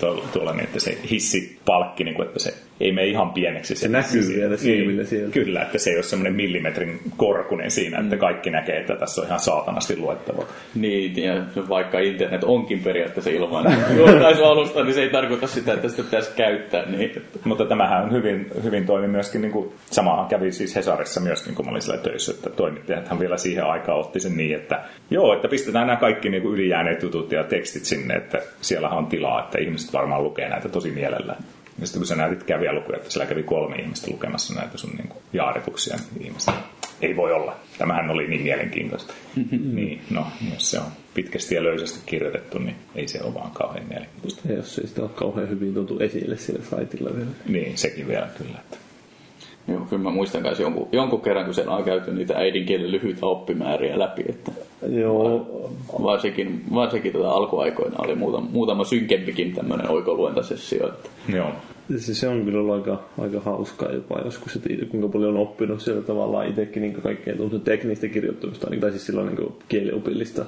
tuolla, 0.00 0.24
tuolla 0.32 0.52
niin, 0.52 0.64
että 0.64 0.80
se 0.80 0.98
hissipalkki, 1.10 2.04
niin 2.04 2.14
kuin, 2.14 2.26
että 2.26 2.38
se 2.38 2.54
ei 2.84 2.92
mene 2.92 3.06
ihan 3.06 3.30
pieneksi. 3.30 3.74
Se, 3.74 3.80
se 3.80 3.88
näkyy 3.88 4.22
se, 4.22 4.34
vielä 4.34 4.56
silmillä 4.56 5.02
niin, 5.02 5.06
siellä. 5.06 5.32
Kyllä, 5.32 5.62
että 5.62 5.78
se 5.78 5.90
ei 5.90 5.96
ole 5.96 6.02
semmoinen 6.02 6.34
millimetrin 6.34 7.00
korkunen 7.16 7.70
siinä, 7.70 7.98
että 7.98 8.16
mm. 8.16 8.20
kaikki 8.20 8.50
näkee, 8.50 8.80
että 8.80 8.96
tässä 8.96 9.20
on 9.20 9.26
ihan 9.26 9.40
saatanasti 9.40 9.96
luettava. 9.96 10.44
Niin, 10.74 11.22
ja 11.22 11.44
vaikka 11.68 11.98
internet 11.98 12.44
onkin 12.44 12.80
periaatteessa 12.80 13.30
ilman 13.30 13.66
julkaisualusta, 13.96 14.82
niin 14.84 14.94
se 14.94 15.02
ei 15.02 15.10
tarkoita 15.10 15.46
sitä, 15.46 15.74
että 15.74 15.88
sitä 15.88 16.02
pitäisi 16.02 16.30
käyttää. 16.36 16.90
Niin. 16.90 17.22
Mutta 17.44 17.64
tämähän 17.64 18.04
on 18.04 18.12
hyvin, 18.12 18.46
hyvin 18.64 18.86
toimi 18.86 19.08
myöskin, 19.08 19.40
niin 19.40 19.52
kuin, 19.52 19.72
samaa 19.90 20.26
kävi 20.28 20.52
siis 20.52 20.76
Hesarissa 20.76 21.20
myöskin, 21.20 21.54
kun 21.54 21.64
mä 21.64 21.70
olin 21.70 21.82
siellä 21.82 22.02
töissä, 22.02 22.32
että 22.32 22.50
toimittajathan 22.50 23.20
vielä 23.20 23.36
siihen 23.36 23.64
aikaan 23.64 24.00
otti 24.00 24.20
sen 24.20 24.36
niin, 24.36 24.56
että 24.56 24.84
joo, 25.10 25.34
että 25.34 25.48
pistetään 25.48 25.86
nämä 25.86 26.00
kaikki 26.00 26.28
niin 26.28 26.42
kuin 26.42 26.54
ylijääneet 26.54 27.02
jutut 27.02 27.32
ja 27.32 27.44
tekstit 27.44 27.84
sinne, 27.84 28.14
että 28.14 28.38
siellä 28.60 28.88
on 28.88 29.06
tilaa, 29.06 29.44
että 29.44 29.58
ihmiset 29.58 29.92
varmaan 29.92 30.24
lukee 30.24 30.48
näitä 30.48 30.68
tosi 30.68 30.90
mielellään. 30.90 31.44
Ja 31.80 31.86
sitten 31.86 32.00
kun 32.00 32.06
sä 32.06 32.16
näytit 32.16 32.42
kävijälukuja, 32.42 32.96
että 32.96 33.10
siellä 33.10 33.28
kävi 33.28 33.42
kolme 33.42 33.76
ihmistä 33.76 34.10
lukemassa 34.10 34.54
näitä 34.54 34.78
sun 34.78 34.90
niin 34.90 35.12
jaarituksia, 35.32 35.96
niin 36.14 36.26
ihmistä 36.26 36.52
ei 37.02 37.16
voi 37.16 37.32
olla. 37.32 37.56
Tämähän 37.78 38.10
oli 38.10 38.28
niin 38.28 38.42
mielenkiintoista. 38.42 39.14
niin, 39.74 40.00
no, 40.10 40.26
jos 40.54 40.70
se 40.70 40.78
on 40.78 40.86
pitkästi 41.14 41.54
ja 41.54 41.62
löysästi 41.62 41.98
kirjoitettu, 42.06 42.58
niin 42.58 42.76
ei 42.94 43.08
se 43.08 43.22
ole 43.22 43.34
vaan 43.34 43.50
kauhean 43.50 43.88
mielenkiintoista. 43.88 44.48
Ja 44.48 44.54
jos 44.54 44.78
ei 44.78 44.86
sitä 44.86 45.02
ole 45.02 45.10
kauhean 45.14 45.48
hyvin 45.48 45.74
tuotu 45.74 45.98
esille 45.98 46.36
sillä 46.36 46.64
saitilla 46.70 47.10
vielä. 47.16 47.30
Niin, 47.48 47.78
sekin 47.78 48.08
vielä 48.08 48.28
kyllä. 48.38 48.58
Että. 48.58 48.76
Joo, 49.68 49.80
kyllä 49.80 50.02
mä 50.02 50.10
muistan 50.10 50.42
myös 50.42 50.60
jonkun, 50.60 50.88
jonkun 50.92 51.20
kerran, 51.20 51.44
kun 51.44 51.54
sen 51.54 51.68
on 51.68 51.84
käyty 51.84 52.14
niitä 52.14 52.34
äidinkielen 52.36 52.92
lyhyitä 52.92 53.26
oppimääriä 53.26 53.98
läpi. 53.98 54.24
Että 54.28 54.50
Joo. 54.88 55.46
Varsinkin, 56.02 56.64
varsinkin 56.74 57.12
tuota 57.12 57.30
alkuaikoina 57.30 57.96
oli 57.98 58.14
muutama, 58.14 58.48
muutama 58.50 58.84
synkempikin 58.84 59.54
tämmöinen 59.54 59.90
oikoluentasessio. 59.90 60.88
Että 60.88 61.08
Joo 61.28 61.52
se, 61.96 62.14
se 62.14 62.28
on 62.28 62.44
kyllä 62.44 62.60
ollut 62.60 62.74
aika, 62.74 63.02
aika 63.18 63.40
hauskaa 63.40 63.92
jopa 63.92 64.20
joskus, 64.24 64.56
että 64.56 64.68
kuinka 64.88 65.08
paljon 65.08 65.34
on 65.36 65.42
oppinut 65.42 65.80
siellä 65.80 66.02
tavallaan 66.02 66.48
itsekin 66.48 66.82
niin 66.82 66.94
kaikkea 66.94 67.34
teknistä 67.64 68.08
kirjoittamista, 68.08 68.70
niin, 68.70 68.80
tai 68.80 68.90
siis 68.90 69.06
silloin 69.06 69.34
niin 69.34 69.52
kieliopillista 69.68 70.44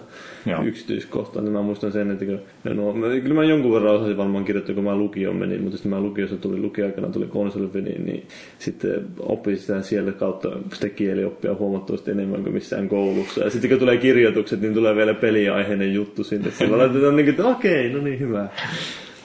Joo. 0.46 0.62
yksityiskohtaa. 0.64 1.42
Niin 1.42 1.52
mä 1.52 1.62
muistan 1.62 1.92
sen, 1.92 2.10
että 2.10 2.24
kun, 2.24 2.40
no, 2.64 2.92
mä, 2.92 3.06
kyllä 3.20 3.34
mä 3.34 3.44
jonkun 3.44 3.72
verran 3.72 3.94
osasin 3.94 4.16
varmaan 4.16 4.44
kirjoittaa, 4.44 4.74
kun 4.74 4.84
mä 4.84 4.96
lukioon 4.96 5.36
menin, 5.36 5.62
mutta 5.62 5.76
sitten 5.76 5.90
mä 5.90 6.00
lukiossa 6.00 6.36
tuli 6.36 6.60
lukiaikana 6.60 7.08
tuli 7.08 7.26
konsolifiniin, 7.26 8.06
niin 8.06 8.26
sitten 8.58 9.06
opin 9.18 9.58
sitä 9.58 9.82
siellä 9.82 10.12
kautta 10.12 10.48
sitä 10.72 10.88
kielioppia 10.88 11.54
huomattavasti 11.54 12.10
enemmän 12.10 12.42
kuin 12.42 12.54
missään 12.54 12.88
koulussa. 12.88 13.44
Ja 13.44 13.50
sitten 13.50 13.70
kun 13.70 13.78
tulee 13.78 13.96
kirjoitukset, 13.96 14.60
niin 14.60 14.74
tulee 14.74 14.96
vielä 14.96 15.14
peliaiheinen 15.14 15.94
juttu 15.94 16.24
sinne. 16.24 16.50
Sillä 16.50 16.78
laitetaan 16.78 17.16
niin, 17.16 17.28
että 17.28 17.46
okei, 17.46 17.92
no 17.92 18.02
niin, 18.02 18.20
hyvä. 18.20 18.48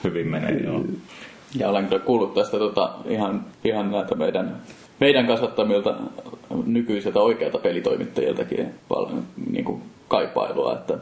Hyvin 0.04 0.28
menee, 0.28 0.60
joo. 0.64 0.84
Ja 1.58 1.68
olen 1.68 1.86
kyllä 1.86 2.02
kuullut 2.02 2.34
tästä 2.34 2.58
tota, 2.58 2.90
ihan, 3.06 3.44
ihan 3.64 3.90
näitä 3.90 4.14
meidän, 4.14 4.56
meidän 5.00 5.26
kasvattamilta 5.26 5.94
nykyisiltä 6.66 7.20
oikeilta 7.20 7.58
pelitoimittajiltakin 7.58 8.66
paljon 8.88 9.22
niin 9.50 9.64
kuin 9.64 9.82
kaipailua, 10.12 10.72
että, 10.72 10.98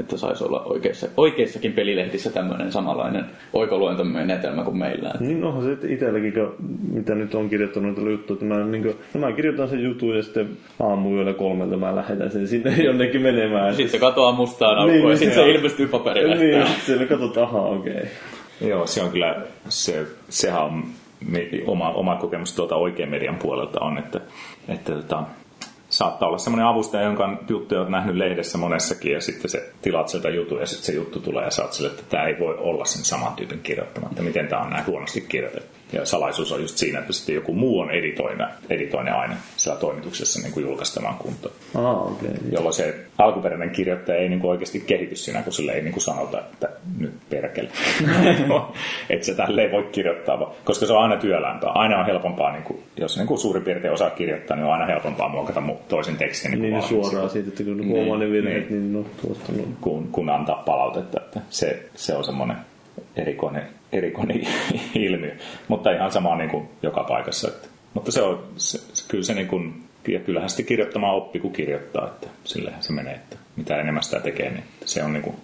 että 0.00 0.16
saisi 0.16 0.44
olla 0.44 0.62
oikeissa, 0.62 1.06
oikeissakin 1.16 1.72
pelilehdissä 1.72 2.30
tämmöinen 2.30 2.72
samanlainen 2.72 3.24
oikoluentomenetelmä 3.52 4.64
kuin 4.64 4.76
meillä. 4.76 5.12
Niin 5.20 5.44
onhan 5.44 5.64
se 5.64 5.88
itselläkin, 5.88 6.34
mitä 6.92 7.14
nyt 7.14 7.34
on 7.34 7.48
kirjoittanut 7.48 7.96
noita 7.96 8.10
juttuja, 8.10 8.34
että 8.34 8.44
mä, 8.44 8.66
niin 8.66 8.82
kuin, 8.82 8.94
no 9.14 9.20
mä 9.20 9.32
kirjoitan 9.32 9.68
sen 9.68 9.82
jutun 9.82 10.16
ja 10.16 10.22
sitten 10.22 10.48
aamuilla 10.80 11.34
kolmelta 11.34 11.76
mä 11.76 11.96
lähetän 11.96 12.30
sen 12.30 12.48
sinne 12.48 12.74
jonnekin 12.88 13.22
menemään. 13.22 13.74
Sitten 13.74 13.90
se 13.90 13.98
katoaa 13.98 14.32
mustaan 14.32 14.78
aukkoon 14.78 15.00
niin, 15.00 15.10
ja 15.10 15.16
sitten 15.16 15.44
se 15.44 15.50
ilmestyy 15.50 15.86
paperille. 15.86 16.36
Niin, 16.36 16.66
siellä 16.86 17.06
katsotaan, 17.06 17.48
aha, 17.48 17.60
okei. 17.60 17.92
Okay. 17.92 18.06
Joo, 18.68 18.86
se 18.86 19.02
on 19.02 19.10
kyllä, 19.10 19.42
se, 19.68 20.06
sehän 20.28 20.62
on 20.62 20.84
oma, 21.66 21.90
oma 21.90 22.16
kokemus 22.16 22.52
tuolta 22.52 22.76
oikean 22.76 23.08
median 23.08 23.36
puolelta 23.36 23.80
on, 23.80 23.98
että, 23.98 24.20
että 24.68 24.92
tota, 24.92 25.22
saattaa 25.88 26.28
olla 26.28 26.38
semmoinen 26.38 26.66
avustaja, 26.66 27.02
jonka 27.02 27.38
juttuja 27.48 27.80
olet 27.80 27.90
nähnyt 27.90 28.16
lehdessä 28.16 28.58
monessakin 28.58 29.12
ja 29.12 29.20
sitten 29.20 29.50
se 29.50 29.70
tilaat 29.82 30.08
sieltä 30.08 30.28
jutun 30.28 30.60
ja 30.60 30.66
sitten 30.66 30.86
se 30.86 30.92
juttu 30.92 31.20
tulee 31.20 31.44
ja 31.44 31.50
saat 31.50 31.72
sille, 31.72 31.90
että 31.90 32.02
tämä 32.08 32.26
ei 32.26 32.38
voi 32.38 32.56
olla 32.58 32.84
sen 32.84 33.04
saman 33.04 33.36
tyypin 33.36 33.60
kirjoittama, 33.62 34.08
että 34.10 34.22
miten 34.22 34.48
tämä 34.48 34.62
on 34.62 34.70
näin 34.70 34.86
huonosti 34.86 35.20
kirjoitettu. 35.20 35.81
Ja 35.92 36.06
salaisuus 36.06 36.52
on 36.52 36.60
just 36.60 36.76
siinä, 36.76 36.98
että 36.98 37.12
sitten 37.12 37.34
joku 37.34 37.54
muu 37.54 37.80
on 37.80 37.90
editoina, 37.90 38.48
editoinen 38.70 39.14
aina 39.14 39.34
siellä 39.56 39.80
toimituksessa 39.80 40.40
niin 40.40 40.52
kuin 40.52 40.66
julkaistamaan 40.66 41.14
kuntoon. 41.14 41.54
Ah. 41.74 42.12
Okay. 42.12 42.30
Jolloin 42.52 42.74
se 42.74 42.94
alkuperäinen 43.18 43.70
kirjoittaja 43.70 44.18
ei 44.18 44.28
niin 44.28 44.40
kuin 44.40 44.50
oikeasti 44.50 44.80
kehity 44.80 45.16
siinä, 45.16 45.42
kun 45.42 45.52
sille 45.52 45.72
ei 45.72 45.82
niin 45.82 45.92
kuin 45.92 46.02
sanota, 46.02 46.38
että 46.38 46.68
nyt 46.98 47.12
perkele. 47.30 47.68
että 49.10 49.26
se 49.26 49.34
tälleen 49.34 49.72
voi 49.72 49.88
kirjoittaa, 49.92 50.54
koska 50.64 50.86
se 50.86 50.92
on 50.92 51.02
aina 51.02 51.16
työlämpää. 51.16 51.70
Aina 51.70 51.98
on 51.98 52.06
helpompaa, 52.06 52.52
niin 52.52 52.64
kuin, 52.64 52.82
jos 52.96 53.16
niin 53.16 53.26
kuin 53.26 53.38
suurin 53.38 53.62
piirtein 53.62 53.94
osaa 53.94 54.10
kirjoittaa, 54.10 54.56
niin 54.56 54.66
on 54.66 54.72
aina 54.72 54.86
helpompaa 54.86 55.28
muokata 55.28 55.62
toisen 55.88 56.16
tekstin. 56.16 56.50
Niin, 56.50 56.62
niin 56.62 56.82
suoraan 56.82 57.30
siitä, 57.30 57.48
että 57.48 57.64
kun 57.64 57.86
huomaa 57.86 58.18
ne 58.18 58.30
virheet, 58.30 58.70
niin, 58.70 58.92
niin 58.92 58.92
no, 58.92 59.04
tuosta 59.22 59.52
no. 59.52 59.62
kun, 59.80 60.08
kun 60.12 60.30
antaa 60.30 60.62
palautetta, 60.66 61.20
että 61.20 61.40
se, 61.50 61.82
se 61.94 62.16
on 62.16 62.24
semmoinen 62.24 62.56
erikoinen, 63.16 63.68
erikoinen 63.92 64.40
ilmiö. 64.94 65.34
Mutta 65.68 65.92
ihan 65.92 66.12
sama 66.12 66.36
niin 66.36 66.50
kuin 66.50 66.68
joka 66.82 67.04
paikassa. 67.04 67.48
Että. 67.48 67.68
Mutta 67.94 68.12
se 68.12 68.22
on, 68.22 68.44
se, 68.56 68.78
kyllä 69.08 69.24
se 69.24 69.34
niin 69.34 69.48
kuin, 69.48 69.84
ja 70.08 70.20
kyllähän 70.20 70.50
sitten 70.50 70.66
kirjoittamaan 70.66 71.16
oppi, 71.16 71.40
kun 71.40 71.52
kirjoittaa, 71.52 72.06
että 72.06 72.26
sillähän 72.44 72.82
se 72.82 72.92
menee, 72.92 73.14
että 73.14 73.36
mitä 73.56 73.76
enemmän 73.76 74.02
sitä 74.02 74.20
tekee, 74.20 74.50
niin 74.50 74.64
se 74.84 75.02
on 75.02 75.12
niin 75.12 75.22
kuin 75.22 75.36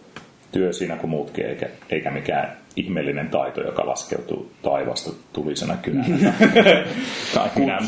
työ 0.53 0.73
siinä 0.73 0.97
kuin 0.97 1.11
muutkin, 1.11 1.47
eikä, 1.47 1.69
eikä 1.91 2.11
mikään 2.11 2.57
ihmeellinen 2.77 3.29
taito, 3.29 3.61
joka 3.61 3.87
laskeutuu 3.87 4.51
taivasta 4.63 5.11
tulisena 5.33 5.77
kynänä. 5.77 6.33
tai 7.35 7.51
kynän 7.55 7.83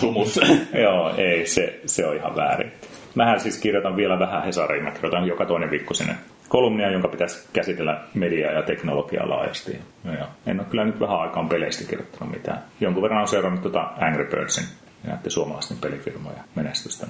Joo, 0.83 1.15
ei, 1.17 1.47
se, 1.47 1.81
se 1.87 2.07
on 2.07 2.17
ihan 2.17 2.37
väärin. 2.37 2.73
Mähän 3.15 3.41
siis 3.41 3.59
kirjoitan 3.59 3.97
vielä 3.97 4.19
vähän 4.19 4.45
Hesariin, 4.45 4.85
mä 4.85 4.91
kirjoitan 4.91 5.27
joka 5.27 5.47
toinen 5.47 5.71
viikko 5.71 5.95
sinne 5.95 6.15
kolumnia, 6.51 6.91
jonka 6.91 7.09
pitäisi 7.09 7.49
käsitellä 7.53 8.01
mediaa 8.15 8.53
ja 8.53 8.63
teknologiaa 8.63 9.29
laajasti. 9.29 9.79
Ja 10.05 10.29
en 10.47 10.61
ole 10.61 10.69
kyllä 10.71 10.85
nyt 10.85 11.01
vähän 11.01 11.21
aikaan 11.21 11.49
peleistä 11.49 11.91
kirjoittanut 11.91 12.35
mitään. 12.35 12.63
Jonkun 12.81 13.03
verran 13.03 13.21
on 13.21 13.29
seurannut 13.29 13.63
tuota 13.63 13.81
Angry 13.81 14.25
Birdsin 14.25 14.65
ja 15.05 15.11
näiden 15.11 15.31
suomalaisten 15.31 15.77
pelifirmoja 15.77 16.37
menestystä. 16.55 17.07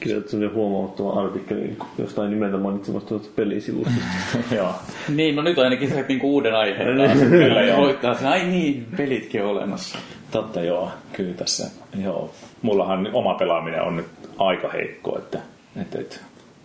Kirjoitat 0.00 0.30
sellainen 0.30 0.56
huomaamattava 0.56 1.20
artikkeli 1.20 1.76
jostain 1.98 2.30
nimeltä 2.30 2.56
mainitsemasta 2.56 3.14
pelisivusta. 3.36 3.92
joo. 4.56 4.74
Niin, 5.08 5.36
no 5.36 5.42
nyt 5.42 5.58
on 5.58 5.64
ainakin 5.64 5.88
se 5.88 6.04
niinku 6.08 6.34
uuden 6.34 6.54
aiheen 6.54 6.98
taas. 6.98 7.18
kyllä 7.28 7.62
joo. 7.62 7.78
Voittaa 7.78 8.14
sen, 8.14 8.28
ai 8.28 8.44
niin, 8.44 8.86
pelitkin 8.96 9.42
on 9.42 9.50
olemassa. 9.50 9.98
Totta 10.30 10.60
joo, 10.60 10.90
kyllä 11.12 11.34
tässä. 11.34 11.70
Joo. 12.02 12.34
Mullahan 12.62 13.08
oma 13.12 13.34
pelaaminen 13.34 13.82
on 13.82 13.96
nyt 13.96 14.06
aika 14.38 14.68
heikko, 14.68 15.18
että, 15.18 15.38
että, 15.80 15.98
että 15.98 16.16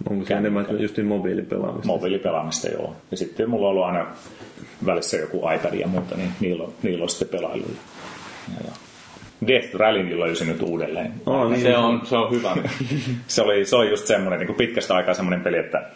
Onko 0.10 0.25
se 0.25 0.33
enemmän 0.33 0.65
just 0.79 0.97
niin 0.97 1.07
mobiilipelaamista? 1.07 1.88
Mobiilipelaamista, 1.88 2.67
joo. 2.67 2.95
Ja 3.12 3.17
sitten 3.17 3.49
mulla 3.49 3.67
on 3.67 3.71
ollut 3.71 3.86
aina 3.86 4.07
välissä 4.86 5.17
joku 5.17 5.38
iPad 5.38 5.73
ja 5.73 5.88
muuta, 5.88 6.15
niin 6.15 6.31
niillä 6.39 6.63
on, 6.63 6.73
niillä 6.83 7.03
on 7.03 7.10
sitten 7.10 7.27
pelailu. 7.27 7.65
Ja, 8.47 8.65
ja. 8.65 8.71
Death 9.47 9.76
Rally 9.76 10.19
löysi 10.19 10.45
nyt 10.45 10.62
uudelleen. 10.62 11.13
Oh, 11.26 11.50
niin, 11.50 11.62
se, 11.62 11.78
on, 11.78 12.02
se 12.04 12.17
on 12.17 12.32
hyvä. 12.32 12.56
se, 13.28 13.41
oli, 13.41 13.65
se 13.65 13.76
oli 13.76 13.89
just 13.89 14.06
semmoinen 14.06 14.39
niin 14.39 14.56
pitkästä 14.56 14.95
aikaa 14.95 15.13
semmoinen 15.13 15.41
peli, 15.41 15.58
että 15.58 15.89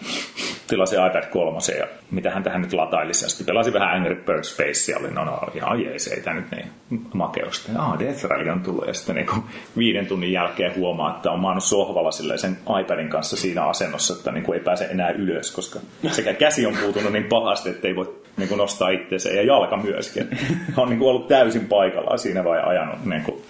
tilasin 0.67 0.99
iPad 1.08 1.23
3 1.30 1.58
ja 1.80 1.88
mitähän 2.12 2.43
tähän 2.43 2.62
nyt 2.62 2.73
latailisi. 2.73 3.25
Ja 3.25 3.30
sitten 3.30 3.45
pelasin 3.45 3.73
vähän 3.73 3.95
Angry 3.95 4.15
Birds 4.15 4.54
Space 4.54 4.91
ja 4.91 4.97
oli, 4.97 5.12
no, 5.12 5.25
no 5.25 5.39
ihan 5.56 5.82
jees, 5.82 6.08
ei 6.08 6.21
tämä 6.21 6.36
nyt 6.36 6.51
niin 6.51 6.67
makeusta. 7.13 7.71
Ah, 7.77 7.99
Death 7.99 8.23
Rally 8.23 8.49
on 8.49 8.62
tullut 8.62 8.88
ja 8.88 8.93
sitten 8.93 9.15
niin 9.15 9.43
viiden 9.77 10.08
tunnin 10.08 10.32
jälkeen 10.32 10.75
huomaa, 10.75 11.15
että 11.15 11.32
on 11.32 11.39
maannut 11.39 11.63
sohvalla 11.63 12.12
sen 12.12 12.58
iPadin 12.82 13.10
kanssa 13.10 13.38
siinä 13.38 13.65
asennossa, 13.65 14.13
että 14.13 14.32
niin 14.32 14.43
kuin 14.43 14.58
ei 14.58 14.63
pääse 14.63 14.86
enää 14.86 15.12
ylös, 15.12 15.51
koska 15.51 15.80
sekä 16.12 16.34
käsi 16.34 16.65
on 16.65 16.77
puutunut 16.82 17.12
niin 17.12 17.25
pahasti, 17.30 17.69
että 17.69 17.88
ei 17.88 17.95
voi 17.95 18.20
niin 18.38 18.50
kuin 18.50 18.58
nostaa 18.58 18.89
itseensä 18.89 19.30
ja 19.30 19.44
jalka 19.44 19.78
myöskin. 19.78 20.30
on 20.78 20.89
niin 20.89 21.00
kuin 21.00 21.10
ollut 21.10 21.28
täysin 21.28 21.67
paikallaan 21.67 22.20
siinä 22.20 22.44
vai 22.44 22.62
ajanut 22.63 23.06
niin 23.06 23.24
kuin 23.24 23.41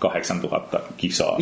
8000 0.00 0.80
kisaa. 0.96 1.38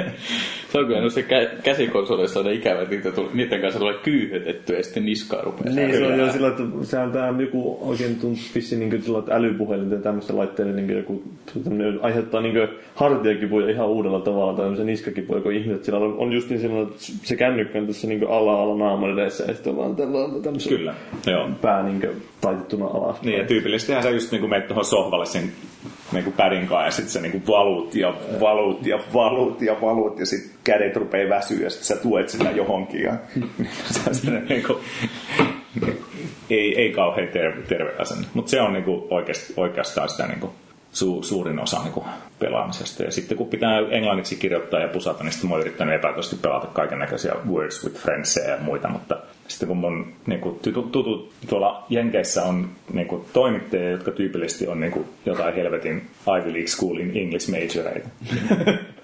se 0.72 0.78
on 0.78 0.86
kyllä 0.86 1.00
no 1.00 1.10
se 1.10 1.20
kä- 1.20 1.62
käsikonsoleissa 1.62 2.40
on 2.40 2.50
ikävä, 2.50 2.82
että 2.82 2.94
niitä 2.94 3.12
tuli, 3.12 3.30
niiden 3.34 3.60
kanssa 3.60 3.78
tulee 3.78 3.94
kyyhötetty 3.94 4.72
ja 4.74 4.82
sitten 4.82 5.04
niskaa 5.04 5.42
rupeaa. 5.42 5.74
Niin, 5.74 5.92
se 5.92 6.06
on 6.06 6.18
jo 6.18 6.32
sillä, 6.32 6.48
että 6.48 6.62
sehän 6.82 7.12
tämä 7.12 7.42
joku 7.42 7.78
oikein 7.80 8.16
tuntuu 8.16 8.40
niin 8.78 9.02
sillä, 9.02 9.18
että 9.18 9.34
älypuhelin 9.34 9.90
ja 9.90 9.98
tämmöistä 9.98 10.36
laitteille 10.36 10.72
niin 10.72 10.96
joku 10.96 11.22
aiheuttaa 12.02 12.40
niin 12.40 12.68
hartiakipuja 12.94 13.70
ihan 13.70 13.88
uudella 13.88 14.20
tavalla 14.20 14.52
tai 14.52 14.64
tämmöisen 14.64 14.86
niskakipuja, 14.86 15.40
kun 15.40 15.52
ihmiset 15.52 15.84
sillä 15.84 15.98
on, 15.98 16.14
on 16.18 16.32
just 16.32 16.50
niin 16.50 16.60
sellainen, 16.60 16.88
että 16.88 17.02
se 17.22 17.36
kännykkä 17.36 17.78
on 17.78 17.86
tässä 17.86 18.06
niin 18.06 18.28
alla 18.28 18.62
alla 18.62 18.84
naaman 18.84 19.18
edessä 19.18 19.44
ja 19.48 19.54
sitten 19.54 19.76
vaan 19.76 19.96
tämmöisen 20.42 20.76
Kyllä, 20.76 20.94
joo. 21.26 21.50
pää 21.62 21.82
niin 21.82 22.22
taitettuna 22.40 22.86
alas. 22.86 23.22
Niin, 23.22 23.38
ja 23.38 23.46
tyypillisestihän 23.46 24.02
sä 24.02 24.10
just 24.10 24.32
niin 24.32 24.40
kuin 24.40 24.50
menet 24.50 24.68
tuohon 24.68 24.84
sohvalle 24.84 25.26
sen 25.26 25.52
niin 26.16 26.24
kuin 26.24 26.36
pädin 26.36 26.66
kanssa 26.66 26.84
ja 26.84 26.90
sitten 26.90 27.12
sä 27.12 27.20
niin 27.20 27.32
kuin 27.32 27.46
valuut 27.46 27.94
ja 27.94 28.14
valuut 28.40 28.86
ja 28.86 28.98
valuut 29.14 29.62
ja 29.62 29.80
valuut 29.80 30.18
ja 30.18 30.26
sitten 30.26 30.58
kädet 30.64 30.96
rupeaa 30.96 31.28
väsyä 31.28 31.64
ja 31.64 31.70
sitten 31.70 31.86
sä 31.86 31.96
tuet 31.96 32.28
sitä 32.28 32.50
johonkin 32.50 33.02
ja 33.02 33.14
se 33.84 34.00
on 34.30 34.42
niin 34.48 34.62
kuin, 34.62 34.78
ei, 36.50 36.80
ei 36.80 36.92
kauhean 36.92 37.28
terve, 37.28 37.62
terve 37.62 37.92
asenne. 37.98 38.26
Mutta 38.34 38.50
se 38.50 38.60
on 38.60 38.72
niin 38.72 38.84
kuin 38.84 39.02
oikeasti, 39.10 39.54
oikeastaan 39.56 40.08
sitä 40.08 40.26
niin 40.26 40.40
kuin 40.40 40.52
su, 40.96 41.22
suurin 41.22 41.58
osa 41.58 41.82
niin 41.82 41.92
kuin 41.92 42.06
pelaamisesta. 42.38 43.02
Ja 43.02 43.10
sitten 43.10 43.38
kun 43.38 43.48
pitää 43.48 43.78
englanniksi 43.90 44.36
kirjoittaa 44.36 44.80
ja 44.80 44.88
pusata, 44.88 45.24
niin 45.24 45.32
sitten 45.32 45.50
mä 45.50 45.54
oon 45.54 45.60
yrittänyt 45.60 45.94
epätoisesti 45.94 46.36
pelata 46.36 46.66
kaiken 46.66 46.98
näköisiä 46.98 47.34
Words 47.50 47.84
with 47.84 47.96
Friends 47.96 48.36
ja 48.36 48.56
muita, 48.60 48.88
mutta 48.88 49.18
sitten 49.48 49.68
kun 49.68 49.76
mun 49.76 50.12
niin 50.26 50.40
kuin, 50.40 50.58
tutut, 50.92 51.32
tuolla 51.48 51.86
Jenkeissä 51.88 52.42
on 52.42 52.68
niin 52.92 53.06
kuin, 53.06 53.24
toimittajia, 53.32 53.90
jotka 53.90 54.10
tyypillisesti 54.10 54.66
on 54.66 54.80
niin 54.80 54.92
kuin, 54.92 55.04
jotain 55.26 55.54
helvetin 55.54 56.06
Ivy 56.40 56.52
League 56.52 56.66
Schoolin 56.66 57.16
English 57.16 57.50
majoreita. 57.50 58.08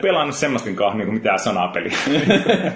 Pelannut 0.02 0.36
semmoisten 0.36 0.76
kanssa 0.76 0.98
niin 0.98 1.06
kuin 1.06 1.14
mitään 1.14 1.38
sanapeliä. 1.38 1.96
ne, 2.08 2.74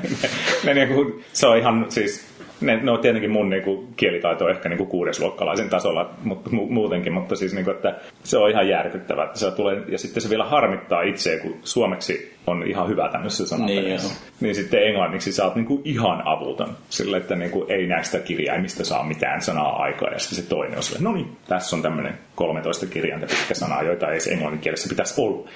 ne, 0.65 0.75
niin 0.75 0.89
kuin, 0.89 1.25
se 1.33 1.47
on 1.47 1.59
ihan 1.59 1.87
siis 1.89 2.36
ne, 2.61 2.81
no 2.83 2.99
tietenkin 2.99 3.31
mun 3.31 3.49
niinku, 3.49 3.89
kielitaito 3.97 4.45
on 4.45 4.51
ehkä 4.51 4.69
niinku, 4.69 4.87
kuudesluokkalaisen 4.87 5.71
tasolla 5.71 6.11
mutta 6.25 6.51
mu, 6.51 6.67
muutenkin, 6.67 7.13
mutta 7.13 7.37
siis 7.37 7.55
niinku, 7.55 7.71
että 7.71 7.95
se 8.25 8.39
on 8.39 8.51
ihan 8.51 8.69
järkyttävää. 8.69 9.25
Että 9.25 9.39
se 9.39 9.51
tulee, 9.51 9.83
ja 9.89 9.99
sitten 9.99 10.23
se 10.23 10.31
vielä 10.31 10.45
harmittaa 10.45 11.03
itseä, 11.03 11.39
kun 11.39 11.57
suomeksi 11.63 12.37
on 12.47 12.67
ihan 12.67 12.89
hyvä 12.89 13.09
tämmöisessä 13.13 13.47
sanapelissä. 13.47 14.09
Niin, 14.09 14.19
niin 14.41 14.55
sitten 14.55 14.87
englanniksi 14.87 15.33
sä 15.33 15.45
oot 15.45 15.55
niinku, 15.55 15.83
ihan 15.85 16.23
avuton. 16.25 16.77
Sille, 16.89 17.17
että 17.17 17.37
niinku, 17.37 17.67
ei 17.69 17.87
näistä 17.87 18.19
kirjaimista 18.19 18.85
saa 18.85 19.05
mitään 19.05 19.43
sanaa 19.43 19.83
aikaa. 19.83 20.11
Ja 20.11 20.19
sitten 20.19 20.45
se 20.45 20.49
toinen 20.49 20.77
on 20.77 20.83
sille, 20.83 21.01
no 21.03 21.13
niin, 21.13 21.37
tässä 21.49 21.77
on 21.77 21.83
tämmöinen 21.83 22.15
13 22.35 22.87
kirjainta 22.87 23.27
pitkä 23.27 23.55
sanaa, 23.55 23.83
joita 23.83 24.13
ei 24.13 24.21
englannin 24.31 24.61
kielessä 24.61 24.89
pitäisi 24.89 25.21
olla. 25.21 25.49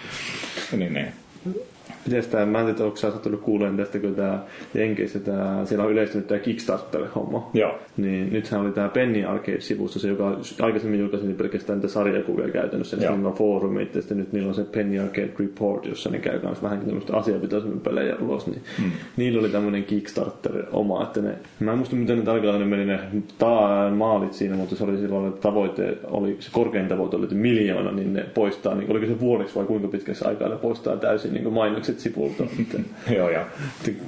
Niin, 0.77 0.95
niin. 0.95 1.13
Miten 2.07 2.49
mä 2.49 2.61
en 2.61 2.67
tiedä, 2.67 2.85
onko 2.85 2.97
sä 2.97 3.11
tullut 3.11 3.41
kuuleen 3.41 3.77
tästä, 3.77 3.99
kun 3.99 4.15
tämä 4.15 4.39
Jenkeissä, 4.75 5.21
tämä, 5.21 5.61
siellä 5.65 5.85
on 5.85 5.93
yleistynyt 5.93 6.27
tämä 6.27 6.41
Kickstarter-homma. 6.41 7.51
Joo. 7.55 7.79
Niin 7.97 8.33
nythän 8.33 8.61
oli 8.61 8.73
tämä 8.73 8.89
Penny 8.89 9.25
Arcade-sivusto, 9.25 9.99
se 9.99 10.09
joka 10.09 10.37
aikaisemmin 10.61 11.01
julkaisi 11.01 11.27
niin 11.27 11.37
pelkästään 11.37 11.79
niitä 11.79 11.93
sarjakuvia 11.93 12.49
käytännössä, 12.49 12.97
niin 12.97 13.09
siinä 13.09 13.29
on 13.29 13.35
foorumit, 13.35 13.95
ja 13.95 14.01
sitten 14.01 14.19
nyt 14.19 14.33
niillä 14.33 14.49
on 14.49 14.55
se 14.55 14.65
Penny 14.65 14.99
Arcade 14.99 15.31
Report, 15.39 15.87
jossa 15.87 16.11
ne 16.11 16.19
käy 16.19 16.41
myös 16.43 16.63
vähän 16.63 16.81
tämmöistä 16.81 17.17
asiapitoisemmin 17.17 17.81
pelejä 17.81 18.17
ulos, 18.21 18.47
niin 18.47 18.63
mm. 18.79 18.91
niillä 19.17 19.41
oli 19.41 19.49
tämmöinen 19.49 19.85
Kickstarter 19.85 20.63
oma, 20.73 21.03
että 21.03 21.21
ne, 21.21 21.35
mä 21.61 21.73
en 21.73 21.79
muista 21.79 21.97
miten 21.97 22.19
ne 22.19 22.25
tarkalleen 22.25 22.69
meni 22.69 22.85
ne 22.85 23.01
ta- 23.39 23.91
maalit 23.97 24.33
siinä, 24.33 24.57
mutta 24.57 24.77
se 24.77 24.85
oli 24.85 24.99
silloin, 24.99 25.29
että 25.29 25.41
tavoite 25.41 25.99
oli, 26.05 26.37
se 26.41 26.51
korkein 26.53 26.89
tavoite 26.89 27.17
oli, 27.17 27.25
että 27.25 27.37
miljoona, 27.37 27.93
niin 27.93 28.13
ne 28.13 28.27
poistaa, 28.35 28.75
niin 28.75 28.91
oliko 28.91 29.07
se 29.07 29.21
vuodeksi 29.21 29.55
vai 29.55 29.65
kuinka 29.65 29.89
pitkäksi 29.89 30.25
aikaa 30.25 30.49
ne 30.49 30.57
poistaa 30.57 30.97
täysin 30.97 31.35
niin 31.35 31.53
mainoksia 31.53 31.90
mainokset 31.91 32.01
sivulta. 32.01 32.45
Joo, 33.17 33.29
ja. 33.29 33.47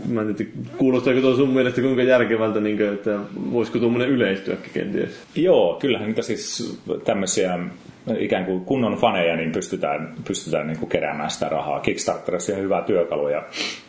Mä 0.09 0.21
en 0.21 0.35
tiedä, 0.35 0.51
kuulostaako 0.77 1.21
tuo 1.21 1.37
sun 1.37 1.49
mielestä 1.49 1.81
kuinka 1.81 2.03
järkevältä, 2.03 2.61
niin 2.61 2.77
kuin, 2.77 2.93
että 2.93 3.19
voisiko 3.53 3.79
tuommoinen 3.79 4.09
yleistyäkin 4.09 4.71
kenties? 4.75 5.23
Joo, 5.35 5.77
kyllähän 5.81 6.09
niitä 6.09 6.23
siis 6.23 6.79
tämmöisiä 7.05 7.59
ikään 8.19 8.45
kuin 8.45 8.65
kunnon 8.65 8.97
faneja, 8.97 9.37
niin 9.37 9.53
pystytään, 9.53 10.15
pystytään 10.27 10.67
niin 10.67 10.79
kuin 10.79 10.89
keräämään 10.91 11.31
sitä 11.31 11.49
rahaa. 11.49 11.81
Kickstarterissa 11.81 12.53
on 12.53 12.63
hyvä 12.63 12.83
työkalu 12.83 13.29
ja, 13.29 13.43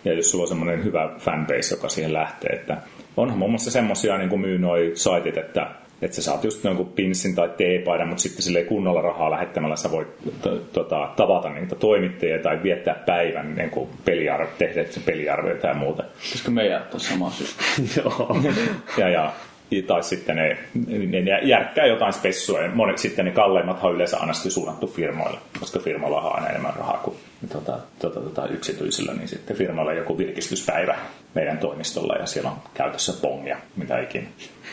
ja 0.06 0.14
jos 0.14 0.32
sulla 0.32 0.44
on 0.44 0.48
semmoinen 0.48 0.84
hyvä 0.84 1.10
fanbase, 1.20 1.76
joka 1.76 1.90
siihen 1.90 2.14
lähtee, 2.14 2.56
että 2.56 2.78
onhan 3.18 3.38
muun 3.38 3.52
muassa 3.52 3.72
semmoisia 3.72 4.18
niin 4.18 4.30
kuin 4.30 4.42
myy 4.42 4.60
noi 4.60 4.92
saitit, 4.96 5.38
että 5.38 5.72
että 6.06 6.16
sä 6.16 6.22
saat 6.22 6.44
just 6.44 6.64
jonkun 6.64 6.94
pinssin 6.96 7.36
tai 7.36 7.50
teepaidan, 7.58 8.08
mutta 8.08 8.22
sitten 8.22 8.42
sille 8.44 8.64
kunnolla 8.64 9.02
rahaa 9.02 9.32
lähettämällä 9.32 9.76
sä 9.76 9.92
voit 9.92 10.08
tota, 10.74 11.10
tavata 11.16 11.50
niitä 11.50 11.76
toimittajia 11.76 12.40
tai 12.40 12.64
viettää 12.64 12.96
päivän 13.06 13.56
niin 13.56 13.70
kuin 13.70 13.90
peliarvo, 14.06 14.50
tehdä 14.58 14.86
peliarvoja 15.06 15.56
ja 15.64 15.74
muuta. 15.74 16.04
Pitäisikö 16.04 16.52
meidän 16.52 16.82
ottaa 16.82 17.00
sama 17.00 17.32
systeemi? 17.32 17.90
Joo. 17.98 18.38
ja, 18.98 19.10
ja 19.10 19.34
tai 19.82 20.04
sitten 20.04 20.36
ne, 20.36 20.58
ne, 20.88 21.22
ne 21.22 21.40
järkkää 21.44 21.86
jotain 21.86 22.14
spessua 22.14 22.62
ja 22.62 22.70
monet 22.70 22.98
sitten 22.98 23.26
ne 23.26 23.32
kalleimmat 23.32 23.84
on 23.84 23.96
yleensä 23.96 24.18
aina 24.18 24.34
suunnattu 24.34 24.88
firmoille, 24.88 25.40
koska 25.60 25.80
firmoilla 25.80 26.22
on 26.22 26.36
aina 26.36 26.50
enemmän 26.50 26.74
rahaa 26.76 26.98
kuin 27.04 27.18
tota, 27.54 27.80
tota, 28.00 28.20
tota, 28.20 28.48
yksityisillä, 28.48 29.14
niin 29.14 29.28
sitten 29.28 29.58
firmoilla 29.58 29.94
joku 29.94 30.18
virkistyspäivä 30.18 30.96
meidän 31.34 31.58
toimistolla 31.58 32.16
ja 32.16 32.26
siellä 32.26 32.50
on 32.50 32.58
käytössä 32.74 33.14
pongia, 33.22 33.58
mitä 33.76 34.00
ikinä 34.00 34.28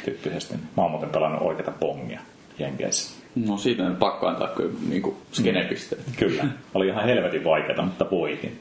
tyyppisesti. 0.05 0.55
Mä 0.55 0.83
oon 0.83 0.91
muuten 0.91 1.11
pelannut 1.11 1.43
oikeita 1.43 1.71
pongia 1.71 2.21
Jenkeissä. 2.59 3.21
No 3.47 3.57
siitä 3.57 3.83
on 3.83 3.97
pakko 3.97 4.27
antaa 4.27 4.49
kyllä 4.49 4.73
niin 4.89 5.03
kuin 5.03 5.17
skenepisteet. 5.33 6.03
Kyllä. 6.19 6.45
Oli 6.75 6.87
ihan 6.87 7.05
helvetin 7.05 7.45
vaikeaa, 7.45 7.83
mutta 7.83 8.11
voihin. 8.11 8.61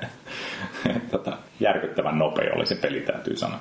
tota, 1.10 1.38
järkyttävän 1.60 2.18
nopea 2.18 2.54
oli 2.54 2.66
se 2.66 2.74
peli, 2.74 3.00
täytyy 3.00 3.36
sanoa. 3.36 3.60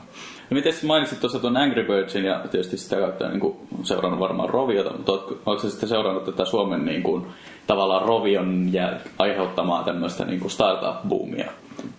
No 0.49 0.55
miten 0.55 0.73
mainitsit 0.83 1.19
tuossa 1.19 1.39
tuon 1.39 1.57
Angry 1.57 1.83
Birdsin 1.83 2.25
ja 2.25 2.39
tietysti 2.51 2.77
sitä 2.77 2.95
kautta 2.95 3.29
niin 3.29 3.39
kuin, 3.39 3.57
seurannut 3.83 4.19
varmaan 4.19 4.49
Roviota, 4.49 4.91
mutta 4.91 5.11
oletko, 5.11 5.37
oletko 5.45 5.69
sitten 5.69 5.89
seurannut 5.89 6.25
tätä 6.25 6.45
Suomen 6.45 6.85
niin 6.85 7.03
kuin, 7.03 7.25
tavallaan 7.67 8.07
Rovion 8.07 8.69
jäl- 8.71 9.09
aiheuttamaa 9.19 9.83
tämmöistä 9.83 10.25
niin 10.25 10.39
kuin 10.39 10.51
startup-boomia 10.51 11.51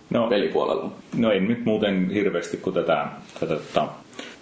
No. 0.09 0.27
pelipuolella? 0.27 0.91
No 1.17 1.31
ei 1.31 1.39
nyt 1.39 1.65
muuten 1.65 2.09
hirveästi, 2.09 2.57
kun 2.57 2.73
tätä, 2.73 3.07
tätä, 3.39 3.55
tätä 3.55 3.87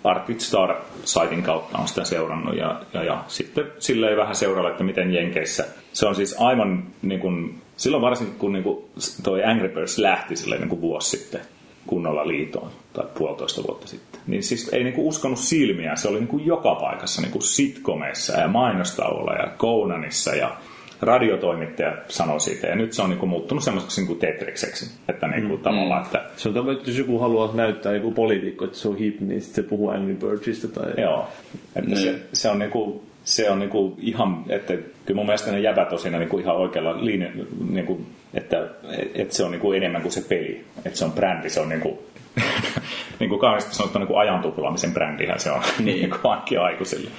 Arctic 0.04 0.40
Star-saitin 0.40 1.44
kautta 1.44 1.78
on 1.78 1.88
sitä 1.88 2.04
seurannut 2.04 2.58
ja, 2.58 2.82
ja, 2.94 3.04
ja 3.04 3.24
sitten 3.28 3.72
silleen 3.80 4.18
vähän 4.18 4.36
seuralla, 4.36 4.70
että 4.70 4.84
miten 4.84 5.14
Jenkeissä. 5.14 5.66
Se 5.94 6.06
on 6.08 6.16
siis 6.16 6.36
aivan 6.40 6.84
niin 7.02 7.20
kuin, 7.20 7.62
silloin 7.78 8.02
varsinkin 8.02 8.40
kun 8.40 8.54
niin 8.54 8.64
kuin 8.64 8.86
toi 9.24 9.44
Angry 9.44 9.70
Birds 9.70 9.98
lähti 9.98 10.36
silleen 10.36 10.62
niin 10.62 10.70
kuin 10.70 10.82
vuosi 10.82 11.18
sitten 11.18 11.42
kunnolla 11.88 12.28
liitoon 12.28 12.72
tai 12.94 13.06
puolitoista 13.18 13.64
vuotta 13.68 13.88
sitten. 13.88 14.22
Niin 14.28 14.44
siis 14.44 14.74
ei 14.74 14.84
niinku 14.84 15.08
uskonut 15.08 15.40
silmiä. 15.40 15.96
Se 15.96 16.08
oli 16.08 16.20
niinku 16.20 16.38
joka 16.38 16.76
paikassa, 16.76 17.22
niinku 17.22 17.42
sitcomeissa 17.42 18.40
ja 18.40 18.48
mainostauolla 18.48 19.34
ja 19.34 19.52
Conanissa 19.58 20.36
ja 20.36 20.58
radiotoimittaja 21.02 21.98
sanoi 22.08 22.40
siitä. 22.40 22.68
Ja 22.68 22.76
nyt 22.76 22.94
se 22.94 23.02
on 23.02 23.10
niinku 23.10 23.26
muuttunut 23.26 23.64
semmoiseksi 23.64 24.02
niinku 24.02 24.16
Tetrikseksi. 24.16 24.92
Että 25.10 25.28
niinku 25.28 25.58
mm. 25.58 25.64
tavallaan, 25.64 26.06
että 26.06 26.24
Se 26.38 26.50
on 26.50 26.54
tavallaan, 26.54 26.78
että 26.78 26.90
jos 26.90 26.98
joku 26.98 27.20
haluaa 27.20 27.52
näyttää 27.54 27.94
joku 27.94 28.12
poliitikko, 28.12 28.66
että 28.66 28.78
se 28.78 28.88
on 28.88 28.98
hip, 28.98 29.20
niin 29.20 29.42
sitten 29.42 29.64
se 29.64 29.70
puhuu 29.70 29.90
Angry 29.90 30.16
Birdsista 30.16 30.68
tai... 30.68 30.94
Joo. 30.98 31.28
Että 31.76 31.96
se, 31.96 32.20
se, 32.34 32.50
on 32.50 32.60
niinku, 32.60 33.04
se 33.24 33.50
on 33.50 33.60
niinku 33.60 33.98
ihan, 34.00 34.46
että 34.50 34.74
kyllä 34.74 35.16
mun 35.16 35.26
mielestä 35.26 35.52
ne 35.52 35.60
jäbät 35.60 35.94
on 35.94 36.00
siinä 36.00 36.20
niinku 36.20 36.40
ihan 36.40 36.56
oikealla 36.56 37.06
linja, 37.06 37.30
niinku, 37.70 38.02
että, 38.36 38.68
että 39.16 39.36
se 39.36 39.44
on 39.44 39.52
niinku 39.52 39.72
enemmän 39.72 40.02
kuin 40.02 40.12
se 40.12 40.22
peli. 40.22 40.66
Että 40.86 41.00
se 41.00 41.06
on 41.06 41.12
brändi, 41.12 41.50
se 41.50 41.60
on 41.60 41.70
niinku, 41.70 42.04
niin 43.20 43.30
kuin 43.30 43.42
niin 44.00 44.08
kuin 44.08 44.20
ajan 44.20 44.42
tuhlaamisen 44.42 44.94
brändihän 44.94 45.40
se 45.40 45.52
on 45.52 45.62
niin. 45.80 45.86
niin 45.86 46.10
kuin 46.10 46.32
ainakin 46.32 46.62
aikuisille 46.62 47.10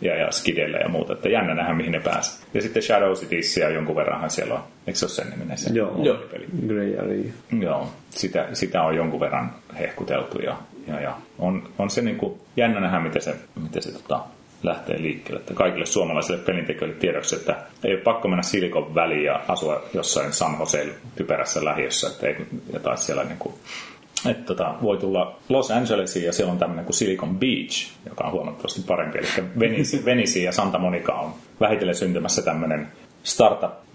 ja, 0.00 0.16
ja 0.16 0.30
skidelle 0.30 0.78
ja 0.78 0.88
muuta. 0.88 1.12
Että 1.12 1.28
jännä 1.28 1.54
nähdä, 1.54 1.74
mihin 1.74 1.92
ne 1.92 2.00
pääsee. 2.00 2.46
Ja 2.54 2.62
sitten 2.62 2.82
Shadow 2.82 3.12
Cities 3.12 3.56
jonkun 3.74 3.96
verranhan 3.96 4.30
siellä 4.30 4.54
on. 4.54 4.62
Eikö 4.86 4.98
se 4.98 5.04
ole 5.04 5.12
sen 5.12 5.30
niminen 5.30 5.58
se 5.58 5.70
Joo, 5.72 6.02
Joo. 6.02 6.16
peli? 6.16 6.46
Grey 6.66 6.98
Area. 6.98 7.32
Joo, 7.60 7.88
sitä, 8.10 8.48
sitä 8.52 8.82
on 8.82 8.96
jonkun 8.96 9.20
verran 9.20 9.54
hehkuteltu 9.78 10.38
ja, 10.38 10.56
ja, 10.86 11.00
ja 11.00 11.16
on, 11.38 11.68
on 11.78 11.90
se 11.90 12.02
niin 12.02 12.16
kuin 12.16 12.40
jännä 12.56 12.80
nähdä, 12.80 13.00
miten 13.00 13.22
se, 13.22 13.34
miten 13.62 13.82
se 13.82 13.92
tota, 13.92 14.20
lähtee 14.66 15.02
liikkeelle. 15.02 15.40
Että 15.40 15.54
kaikille 15.54 15.86
suomalaisille 15.86 16.38
pelintekijöille 16.38 16.96
tiedoksi, 17.00 17.36
että 17.36 17.56
ei 17.84 17.94
ole 17.94 18.00
pakko 18.00 18.28
mennä 18.28 18.42
Silikon 18.42 18.94
väliin 18.94 19.24
ja 19.24 19.40
asua 19.48 19.82
jossain 19.94 20.32
San 20.32 20.56
Jose 20.60 20.88
typerässä 21.16 21.64
lähiössä, 21.64 22.08
että 22.08 22.26
ei 22.26 22.36
jotain 22.72 22.98
siellä 22.98 23.24
niin 23.24 23.38
kuin, 23.38 23.54
että 24.30 24.42
tota, 24.42 24.74
voi 24.82 24.96
tulla 24.96 25.38
Los 25.48 25.70
Angelesiin 25.70 26.24
ja 26.24 26.32
siellä 26.32 26.52
on 26.52 26.58
tämmöinen 26.58 26.84
kuin 26.84 26.94
Silicon 26.94 27.38
Beach, 27.38 27.90
joka 28.08 28.24
on 28.24 28.32
huomattavasti 28.32 28.82
parempi. 28.86 29.18
Eli 29.18 30.04
Venice 30.04 30.40
ja 30.40 30.52
Santa 30.52 30.78
Monica 30.78 31.12
on 31.12 31.34
vähitellen 31.60 31.94
syntymässä 31.94 32.42
tämmöinen 32.42 32.88
startup-yhteisö, 33.22 33.85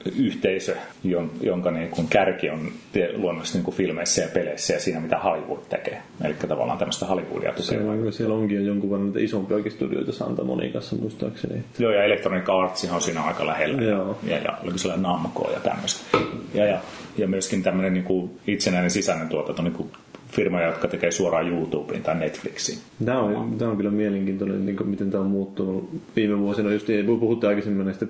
jon- 1.04 1.32
jonka 1.42 1.72
niin 1.72 1.90
kuin 1.90 2.08
kärki 2.08 2.50
on 2.50 2.72
luonnollisesti 3.14 3.58
niin 3.58 3.66
kuin 3.66 3.76
filmeissä 3.76 4.22
ja 4.22 4.28
peleissä 4.34 4.74
ja 4.74 4.80
siinä, 4.80 5.00
mitä 5.00 5.20
Hollywood 5.20 5.64
tekee. 5.70 6.02
Eli 6.24 6.34
tavallaan 6.34 6.78
tämmöistä 6.78 7.06
Hollywoodia 7.06 7.50
tukee. 7.50 7.64
Siellä, 7.64 8.12
siellä 8.12 8.36
onkin 8.36 8.58
jo 8.58 8.64
jonkun 8.64 8.92
verran 8.92 9.14
isompiakin 9.20 9.72
studioita 9.72 10.12
Santa 10.12 10.44
Monicassa 10.44 10.96
muistaakseni. 10.96 11.64
Joo, 11.80 11.92
ja 11.92 12.04
Electronic 12.04 12.50
Arts 12.50 12.88
on 12.92 13.02
siinä 13.02 13.22
aika 13.22 13.46
lähellä. 13.46 13.82
Joo. 13.82 14.20
Ja, 14.24 14.38
ja 14.38 14.58
oliko 14.64 14.78
sellainen 14.78 15.04
Namco 15.04 15.52
ja 15.54 15.60
tämmöistä. 15.60 16.18
Ja, 16.54 16.66
ja, 16.66 16.80
ja 17.18 17.28
myöskin 17.28 17.64
tämmöinen 17.64 17.94
niin 17.94 18.04
kuin 18.04 18.40
itsenäinen 18.48 18.92
sisäinen 18.92 19.30
tuotanto, 19.30 19.62
niin 19.62 19.74
kuin 19.74 19.92
firmoja, 20.32 20.68
jotka 20.68 20.88
tekee 20.88 21.12
suoraan 21.12 21.48
YouTubeen 21.48 22.04
tai 22.04 22.16
Netflixiin. 22.16 22.80
Tämä 23.06 23.20
on, 23.20 23.56
tämä 23.58 23.72
on 23.72 23.78
kyllä 23.78 23.92
mielenkiintoinen, 23.92 24.66
niin 24.66 24.78
kuin 24.78 24.90
miten 24.90 25.12
tämä 25.12 25.24
on 25.24 25.30
muuttunut 25.30 25.90
viime 26.16 26.40
vuosina. 26.40 26.74
Just 26.74 26.88
puhuttiin 27.20 27.50
aikaisemmin 27.50 27.86
näistä 27.86 28.06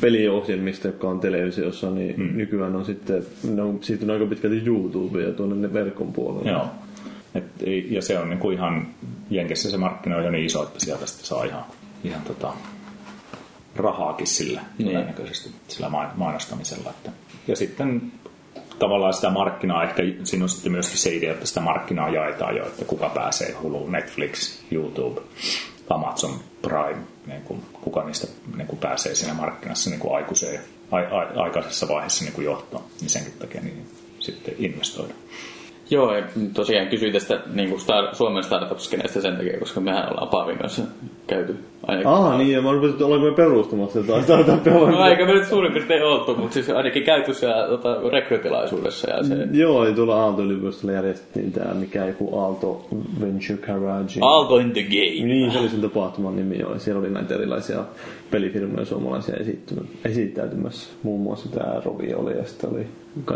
peliohjelmista, 0.00 0.86
jotka 0.86 1.08
on 1.08 1.20
televisiossa, 1.20 1.90
niin 1.90 2.14
mm. 2.20 2.36
nykyään 2.36 2.76
on 2.76 2.84
sitten, 2.84 3.22
ne 3.54 3.62
on 3.62 3.78
siirtynyt 3.80 4.14
aika 4.14 4.26
pitkälti 4.26 4.62
YouTubeen 4.66 5.26
ja 5.26 5.32
tuonne 5.32 5.72
verkon 5.72 6.12
puolelle. 6.12 6.50
Joo. 6.50 6.66
Et, 7.34 7.44
ja 7.90 8.02
se 8.02 8.18
on 8.18 8.30
niin 8.30 8.38
kuin 8.38 8.56
ihan, 8.56 8.86
Jenkessä 9.30 9.70
se 9.70 9.76
markkina 9.76 10.16
on 10.16 10.24
jo 10.24 10.30
niin 10.30 10.44
iso, 10.46 10.62
että 10.62 10.80
sieltä 10.80 11.06
sitten 11.06 11.26
saa 11.26 11.44
ihan, 11.44 11.64
ihan 12.04 12.22
tota, 12.22 12.52
rahaakin 13.76 14.26
sillä 14.26 14.60
Niin. 14.78 14.90
todennäköisesti 14.90 15.50
sillä 15.68 15.88
main- 15.88 16.10
mainostamisella. 16.16 16.90
Että. 16.90 17.10
Ja 17.48 17.56
sitten 17.56 18.02
tavallaan 18.78 19.14
sitä 19.14 19.30
markkinaa, 19.30 19.82
ehkä 19.82 20.02
siinä 20.24 20.44
on 20.44 20.48
sitten 20.48 20.72
myöskin 20.72 20.98
se 20.98 21.14
idea, 21.14 21.32
että 21.32 21.46
sitä 21.46 21.60
markkinaa 21.60 22.08
jaetaan 22.08 22.56
jo, 22.56 22.66
että 22.66 22.84
kuka 22.84 23.08
pääsee 23.08 23.52
Hulu, 23.52 23.86
Netflix, 23.86 24.62
YouTube, 24.70 25.20
Amazon 25.90 26.40
Prime, 26.62 27.02
niin 27.26 27.42
kuin, 27.42 27.62
kuka 27.72 28.04
niistä 28.04 28.26
niin 28.56 28.66
kuin 28.66 28.78
pääsee 28.78 29.14
siinä 29.14 29.34
markkinassa 29.34 29.90
niin 29.90 30.00
kuin 30.00 30.16
aikuiseen, 30.16 30.60
a, 30.90 30.96
a, 30.96 31.42
aikaisessa 31.42 31.88
vaiheessa 31.88 32.24
niin 32.24 32.34
kuin 32.34 32.44
johtoon, 32.44 32.84
niin 33.00 33.10
senkin 33.10 33.32
takia 33.38 33.60
niin 33.60 33.86
sitten 34.20 34.54
investoida. 34.58 35.14
Joo, 35.90 36.16
ja 36.16 36.24
tosiaan 36.54 36.88
kysyin 36.88 37.12
tästä 37.12 37.40
niin 37.52 37.68
kuin 37.68 37.80
star, 37.80 38.14
Suomen 38.14 38.44
startup-skeneestä 38.44 39.20
sen 39.20 39.36
takia, 39.36 39.58
koska 39.58 39.80
mehän 39.80 40.10
ollaan 40.10 40.28
Paavin 40.28 40.58
kanssa 40.58 40.82
käyty 41.26 41.56
ainakin. 41.86 42.08
Ah, 42.08 42.38
niin, 42.38 42.52
ja 42.52 42.62
mä 42.62 42.72
rupesin, 42.72 42.94
että 42.94 43.06
me 43.06 43.32
perustamassa 43.36 43.98
jotain 43.98 44.22
startupia. 44.22 44.72
No 44.72 45.06
eikä 45.06 45.26
me 45.26 45.32
nyt 45.32 45.46
suurin 45.46 45.72
piirtein 45.72 46.04
oltu, 46.04 46.34
mutta 46.34 46.54
siis 46.54 46.70
ainakin 46.70 47.02
käyty 47.02 47.34
siellä 47.34 47.68
tota, 47.68 48.00
rekrytilaisuudessa 48.12 49.10
ja 49.10 49.22
se 49.22 49.48
Joo, 49.52 49.84
eli 49.84 49.94
tuolla 49.94 50.22
Aalto-yliopistolla 50.22 50.92
järjestettiin 50.92 51.52
tämä, 51.52 51.74
mikä 51.74 52.06
joku 52.06 52.38
Aalto 52.38 52.86
Venture 53.20 53.58
Garage. 53.66 54.18
Aalto 54.20 54.58
in 54.58 54.72
the 54.72 54.82
game. 54.82 55.26
Niin, 55.26 55.52
se 55.52 55.58
oli 55.58 55.68
sen 55.68 55.80
tapahtuman 55.80 56.36
nimi 56.36 56.58
joo. 56.58 56.72
ja 56.72 56.78
Siellä 56.78 57.00
oli 57.00 57.10
näitä 57.10 57.34
erilaisia 57.34 57.84
pelifirmoja 58.30 58.84
suomalaisia 58.84 59.36
esittäytymässä. 60.04 60.90
Muun 61.02 61.20
muassa 61.20 61.48
tämä 61.48 61.80
Rovi 61.84 62.14
oli 62.14 62.36
ja 62.36 62.44
sitten 62.44 62.70
oli 62.70 62.86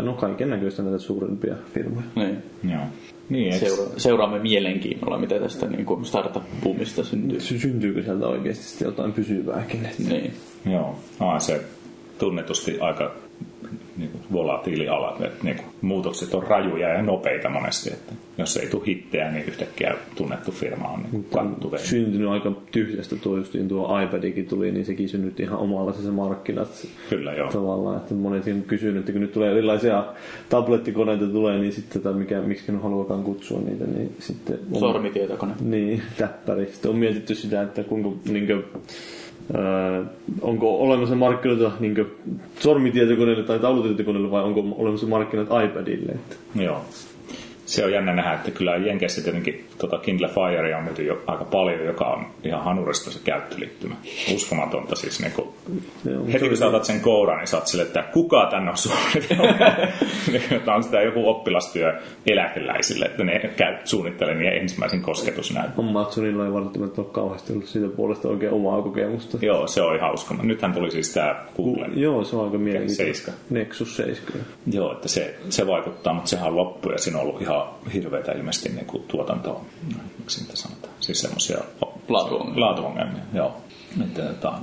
no, 0.01 0.13
kaiken 0.13 0.49
näköistä 0.49 0.83
näitä 0.83 0.97
suurempia 0.97 1.55
firmoja. 1.73 2.05
Niin. 2.15 2.37
Joo. 2.71 2.81
Niin, 3.29 3.59
Seura- 3.59 3.91
seuraamme 3.99 4.39
mielenkiinnolla, 4.39 5.17
mitä 5.17 5.39
tästä 5.39 5.67
niin 5.67 5.85
kuin 5.85 6.05
startup-boomista 6.05 7.03
syntyy. 7.03 7.39
Sy- 7.39 7.59
Syntyykö 7.59 8.03
sieltä 8.03 8.27
oikeasti 8.27 8.63
sitten 8.63 8.85
jotain 8.85 9.13
pysyvääkin? 9.13 9.85
Että... 9.85 10.03
Niin. 10.09 10.33
Joo, 10.71 10.95
no, 11.19 11.39
se 11.39 11.61
tunnetusti 12.17 12.79
aika 12.79 13.15
niin 13.97 14.11
kuin 14.11 14.23
volatiili 14.33 14.87
ala, 14.87 15.17
että 15.25 15.43
niin 15.43 15.55
kuin, 15.55 15.67
muutokset 15.81 16.33
on 16.33 16.43
rajuja 16.43 16.89
ja 16.89 17.01
nopeita 17.01 17.49
monesti, 17.49 17.89
että 17.93 18.13
jos 18.37 18.57
ei 18.57 18.67
tule 18.67 18.83
hittejä, 18.87 19.31
niin 19.31 19.45
yhtäkkiä 19.45 19.95
tunnettu 20.15 20.51
firma 20.51 20.87
on 20.87 21.05
niin 21.11 21.71
vein. 21.71 21.83
syntynyt 21.83 22.29
aika 22.29 22.51
tyhjästä 22.71 23.15
tuo 23.15 23.37
justiin 23.37 23.67
tuo 23.67 23.99
iPadikin 23.99 24.47
tuli, 24.47 24.71
niin 24.71 24.85
sekin 24.85 25.09
synnytti 25.09 25.43
ihan 25.43 25.59
omanlaisensa 25.59 26.11
markkinat 26.11 26.87
Kyllä 27.09 27.33
joo. 27.33 27.51
tavallaan, 27.51 27.97
että 27.97 28.13
monet 28.13 28.47
on 28.47 28.61
kysynyt, 28.61 28.99
että 28.99 29.11
kun 29.11 29.21
nyt 29.21 29.31
tulee 29.31 29.51
erilaisia 29.51 30.05
tablettikoneita 30.49 31.25
tulee, 31.25 31.59
niin 31.59 31.73
sitten, 31.73 32.01
tai 32.01 32.13
mikä, 32.13 32.41
miksi 32.41 32.71
ne 32.71 32.77
haluakaan 32.77 33.23
kutsua 33.23 33.61
niitä, 33.61 33.85
niin 33.85 34.15
sitten 34.19 34.59
on, 34.71 34.79
Sormitietokone. 34.79 35.53
niin, 35.61 36.01
täppäri. 36.17 36.65
Sitten 36.65 36.91
on 36.91 36.97
mietitty 36.97 37.35
sitä, 37.35 37.61
että 37.61 37.83
kuinka, 37.83 38.09
niin 38.31 38.47
kuin, 38.47 38.63
Öö, 39.55 40.03
onko 40.41 40.79
olemassa 40.79 41.15
markkinoita 41.15 41.71
niin 41.79 42.07
sormitietokoneelle 42.59 43.43
tai 43.43 43.59
taulutietokoneelle 43.59 44.31
vai 44.31 44.43
onko 44.43 44.63
olemassa 44.77 45.07
markkinat 45.07 45.47
iPadille? 45.65 46.11
Että 46.11 46.35
Joo. 46.55 46.81
Se 47.71 47.85
on 47.85 47.91
jännä 47.91 48.13
nähdä, 48.13 48.33
että 48.33 48.51
kyllä 48.51 48.75
Jenkeissä 48.75 49.23
tietenkin 49.23 49.67
tota 49.77 49.97
Kindle 49.97 50.27
Fire 50.27 50.75
on 50.75 50.83
myyty 50.83 51.03
jo 51.03 51.23
aika 51.27 51.45
paljon, 51.45 51.85
joka 51.85 52.05
on 52.05 52.25
ihan 52.43 52.63
hanurista 52.63 53.11
se 53.11 53.19
käyttöliittymä. 53.23 53.95
Uskomatonta 54.35 54.95
siis. 54.95 55.21
Niin 55.21 55.31
kuin, 55.31 55.49
Joo, 56.05 56.25
heti 56.33 56.49
kun 56.49 56.67
otat 56.67 56.85
sen 56.85 57.01
kouran, 57.01 57.37
niin 57.37 57.55
oot 57.55 57.67
sille, 57.67 57.83
että 57.83 58.03
kuka 58.13 58.47
tänne 58.51 58.71
on 58.71 58.77
suunnitellut. 58.77 59.55
Tämä 60.65 60.77
on 60.77 60.83
sitä 60.83 61.01
joku 61.01 61.29
oppilastyö 61.29 62.01
eläkeläisille, 62.27 63.05
että 63.05 63.23
ne 63.23 63.39
käy 63.57 63.77
suunnittelemaan 63.83 64.43
niiden 64.43 64.61
ensimmäisen 64.61 65.01
kosketusnäytön. 65.01 65.73
Amazonilla 65.77 66.45
ei 66.45 66.53
välttämättä 66.53 67.01
ole 67.01 67.09
kauheasti 67.11 67.53
ollut 67.53 67.67
siitä 67.67 67.87
puolesta 67.87 68.27
oikein 68.27 68.53
omaa 68.53 68.81
kokemusta. 68.81 69.37
Joo, 69.41 69.67
se 69.67 69.81
on 69.81 69.95
ihan 69.95 70.13
uskomaton. 70.13 70.47
Nythän 70.47 70.73
tuli 70.73 70.91
siis 70.91 71.13
tämä 71.13 71.45
Google. 71.55 71.87
Joo, 71.95 72.23
se 72.23 72.35
on 72.35 72.45
aika 72.45 72.57
mielenkiintoista. 72.57 73.03
Seiska. 73.03 73.31
Nexus 73.49 73.95
7. 73.95 74.41
Joo, 74.71 74.91
että 74.91 75.07
se, 75.07 75.35
se 75.49 75.67
vaikuttaa, 75.67 76.13
mutta 76.13 76.29
sehän 76.29 76.47
on 76.47 76.55
loppu 76.55 76.89
ja 76.89 76.97
siinä 76.97 77.19
on 77.19 77.25
ollut 77.25 77.41
ihan 77.41 77.60
hirveätä 77.93 78.31
ilmeisesti 78.31 78.69
niin 78.69 78.85
kuin 78.85 79.03
tuotantoa. 79.07 79.65
Miksi 80.19 80.41
niitä 80.41 80.55
sanotaan? 80.55 80.93
Siis 80.99 81.21
semmoisia 81.21 81.57
Laatuongelmia. 82.09 82.65
laatuongelmia. 82.65 83.23
Joo. 83.33 83.57
Että, 84.03 84.21
tota, 84.23 84.53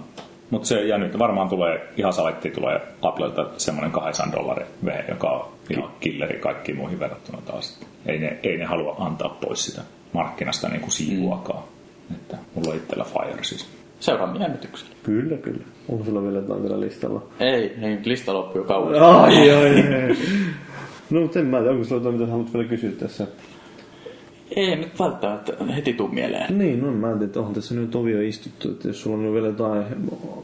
mutta 0.51 0.68
se, 0.68 0.80
ja 0.86 0.99
nyt 0.99 1.18
varmaan 1.18 1.49
tulee, 1.49 1.88
ihan 1.96 2.12
saletti 2.12 2.51
tulee 2.51 2.80
Applelta 3.03 3.46
semmoinen 3.57 3.90
800 3.92 4.40
dollarin 4.40 4.66
vehe, 4.84 5.05
joka 5.09 5.30
on 5.30 5.49
ihan 5.70 5.90
killeri 6.01 6.38
kaikkiin 6.38 6.78
muihin 6.78 7.01
verrattuna 7.01 7.38
taas. 7.46 7.80
Ei 8.07 8.18
ne, 8.18 8.38
ei 8.42 8.57
ne 8.57 8.64
halua 8.64 8.96
antaa 8.99 9.28
pois 9.28 9.64
sitä 9.64 9.82
markkinasta 10.12 10.68
niin 10.68 10.80
kuin 10.80 10.92
siivuakaan. 10.92 11.62
Että 12.14 12.36
mulla 12.55 12.70
on 12.70 12.76
itsellä 12.76 13.05
Fire 13.05 13.44
siis. 13.44 13.68
seuraavia 14.01 14.42
äänityksiä. 14.42 14.88
Kyllä, 15.03 15.36
kyllä. 15.36 15.64
Onko 15.88 16.05
sulla 16.05 16.22
vielä 16.22 16.38
jotain 16.38 16.62
vielä 16.62 16.80
listalla? 16.80 17.22
Ei, 17.40 17.74
ei, 17.82 17.99
lista 18.05 18.34
loppui 18.34 18.61
jo 18.61 18.64
kauan. 18.64 18.94
Ai, 19.03 19.51
ai, 19.51 19.64
ai. 19.74 20.16
No, 21.11 21.20
mutta 21.20 21.38
en 21.38 21.46
mä 21.46 21.59
tiedä, 21.59 21.70
onko 21.70 21.84
sulla 21.84 22.00
jotain, 22.00 22.20
mitä 22.20 22.30
haluat 22.30 22.54
vielä 22.54 22.68
kysyä 22.68 22.90
tässä? 22.90 23.26
Ei 24.56 24.76
nyt 24.76 24.98
välttämättä 24.98 25.52
heti 25.76 25.92
tuu 25.92 26.09
mieleen. 26.09 26.59
Niin, 26.59 26.80
no 26.80 26.92
mä 26.92 27.06
en 27.06 27.12
tiedä, 27.12 27.24
että 27.24 27.38
onhan 27.38 27.54
tässä 27.54 27.74
nyt 27.74 27.94
ovi 27.94 28.12
jo 28.12 28.20
istuttu, 28.20 28.70
että 28.70 28.88
jos 28.88 29.02
sulla 29.02 29.16
on 29.16 29.34
vielä 29.34 29.46
jotain 29.46 29.84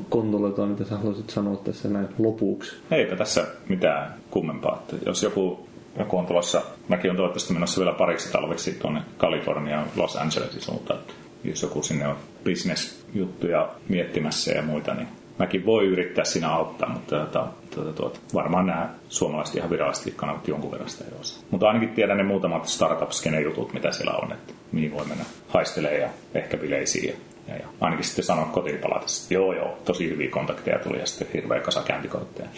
kontolla 0.09 0.47
jotain, 0.47 0.71
mitä 0.71 0.85
sä 0.85 0.97
haluaisit 0.97 1.31
sanoa 1.31 1.57
tässä 1.57 1.89
näin 1.89 2.09
lopuksi. 2.19 2.77
Eipä 2.91 3.17
tässä 3.17 3.47
mitään 3.69 4.15
kummempaa. 4.31 4.83
Että 4.83 4.97
jos 5.07 5.23
joku, 5.23 5.69
joku 5.99 6.19
on 6.19 6.27
tulossa, 6.27 6.63
mäkin 6.89 7.11
on 7.11 7.17
toivottavasti 7.17 7.55
menossa 7.55 7.81
vielä 7.81 7.97
pariksi 7.99 8.33
talveksi 8.33 8.73
tuonne 8.73 9.03
Kaliforniaan, 9.19 9.87
Los 9.97 10.17
Angelesin 10.17 10.63
suuntaan. 10.63 11.01
Jos 11.45 11.63
joku 11.63 11.83
sinne 11.83 12.09
on 12.09 12.17
bisnesjuttuja 12.45 13.69
miettimässä 13.89 14.53
ja 14.53 14.63
muita, 14.63 14.95
niin 14.95 15.09
mäkin 15.39 15.67
voi 15.67 15.87
yrittää 15.87 16.25
siinä 16.25 16.49
auttaa, 16.49 16.89
mutta 16.89 17.17
tuota, 17.17 17.47
tuota, 17.75 17.93
tuota, 17.93 18.21
varmaan 18.35 18.67
nämä 18.67 18.91
suomalaiset 19.09 19.57
ihan 19.57 19.71
viralliset 19.71 20.15
kanavat 20.15 20.49
jonkun 20.49 20.71
verran 20.71 20.89
sitä 20.89 21.05
ei 21.05 21.21
osaa. 21.21 21.43
Mutta 21.51 21.67
ainakin 21.67 21.89
tiedän 21.89 22.17
ne 22.17 22.23
muutamat 22.23 22.69
startup 22.69 23.11
jutut 23.45 23.73
mitä 23.73 23.93
siellä 23.93 24.13
on, 24.13 24.33
että 24.33 24.53
mihin 24.73 24.93
voi 24.93 25.07
mennä 25.07 25.25
haistelee 25.49 25.99
ja 25.99 26.09
ehkä 26.35 26.57
bileisiin. 26.57 27.09
Ja, 27.09 27.15
ja, 27.49 27.57
ja 27.57 27.67
ainakin 27.81 28.05
sitten 28.05 28.25
sanoa 28.25 28.45
kotiin 28.45 28.79
palatessa, 28.79 29.23
että 29.23 29.35
joo 29.35 29.53
joo, 29.53 29.79
tosi 29.85 30.11
hyviä 30.11 30.31
kontakteja 30.31 30.79
tuli 30.79 30.99
ja 30.99 31.07
sitten 31.07 31.29
hirveä 31.35 31.61
kasa 31.61 31.83
käyntikortteja. 31.83 32.49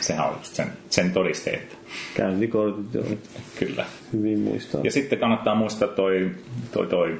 Sehän 0.00 0.28
on 0.28 0.34
sen, 0.42 0.72
sen 0.90 1.12
todiste, 1.12 1.50
että 1.50 1.76
Käyntikortit, 2.14 2.94
joo. 2.94 3.04
kyllä. 3.58 3.84
Hyvin 4.12 4.40
muistaa. 4.40 4.80
Ja 4.84 4.90
sitten 4.90 5.18
kannattaa 5.18 5.54
muistaa 5.54 5.88
toi, 5.88 6.30
toi, 6.72 6.86
toi 6.86 7.18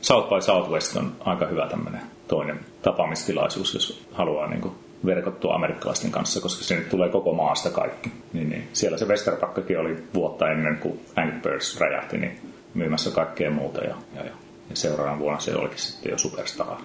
South 0.00 0.28
by 0.28 0.42
Southwest 0.42 0.96
on 0.96 1.12
aika 1.20 1.46
hyvä 1.46 1.66
tämmöinen 1.66 2.00
toinen 2.30 2.60
tapaamistilaisuus, 2.82 3.74
jos 3.74 4.06
haluaa 4.12 4.46
niin 4.46 4.60
kuin 4.60 4.74
verkottua 5.06 5.54
amerikkalaisten 5.54 6.10
kanssa, 6.10 6.40
koska 6.40 6.64
sinne 6.64 6.84
tulee 6.84 7.08
koko 7.08 7.32
maasta 7.32 7.70
kaikki. 7.70 8.12
Niin, 8.32 8.50
niin. 8.50 8.68
Siellä 8.72 8.98
se 8.98 9.04
Westerpakkakin 9.04 9.78
oli 9.78 9.96
vuotta 10.14 10.50
ennen 10.50 10.76
kuin 10.76 11.00
Angry 11.16 11.40
Birds 11.40 11.80
räjähti, 11.80 12.18
niin 12.18 12.40
myymässä 12.74 13.10
kaikkea 13.10 13.50
muuta. 13.50 13.80
Ja, 13.80 13.94
ja, 14.14 14.24
ja. 14.24 14.32
ja 14.70 14.76
seuraavana 14.76 15.18
vuonna 15.18 15.40
se 15.40 15.56
olikin 15.56 15.78
sitten 15.78 16.10
jo 16.10 16.18
superstar, 16.18 16.76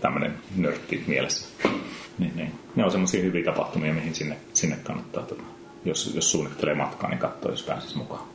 tämmöinen 0.00 0.34
nörtti 0.56 1.04
mielessä. 1.06 1.48
Niin, 2.18 2.36
niin. 2.36 2.52
Ne 2.76 2.84
on 2.84 2.90
semmoisia 2.90 3.22
hyviä 3.22 3.44
tapahtumia, 3.44 3.94
mihin 3.94 4.14
sinne, 4.14 4.36
sinne 4.52 4.76
kannattaa, 4.82 5.22
tota, 5.22 5.42
jos, 5.84 6.14
jos 6.14 6.32
suunnittelee 6.32 6.74
matkaa, 6.74 7.10
niin 7.10 7.18
katsoa, 7.18 7.50
jos 7.50 7.62
pääsisi 7.62 7.98
mukaan. 7.98 8.33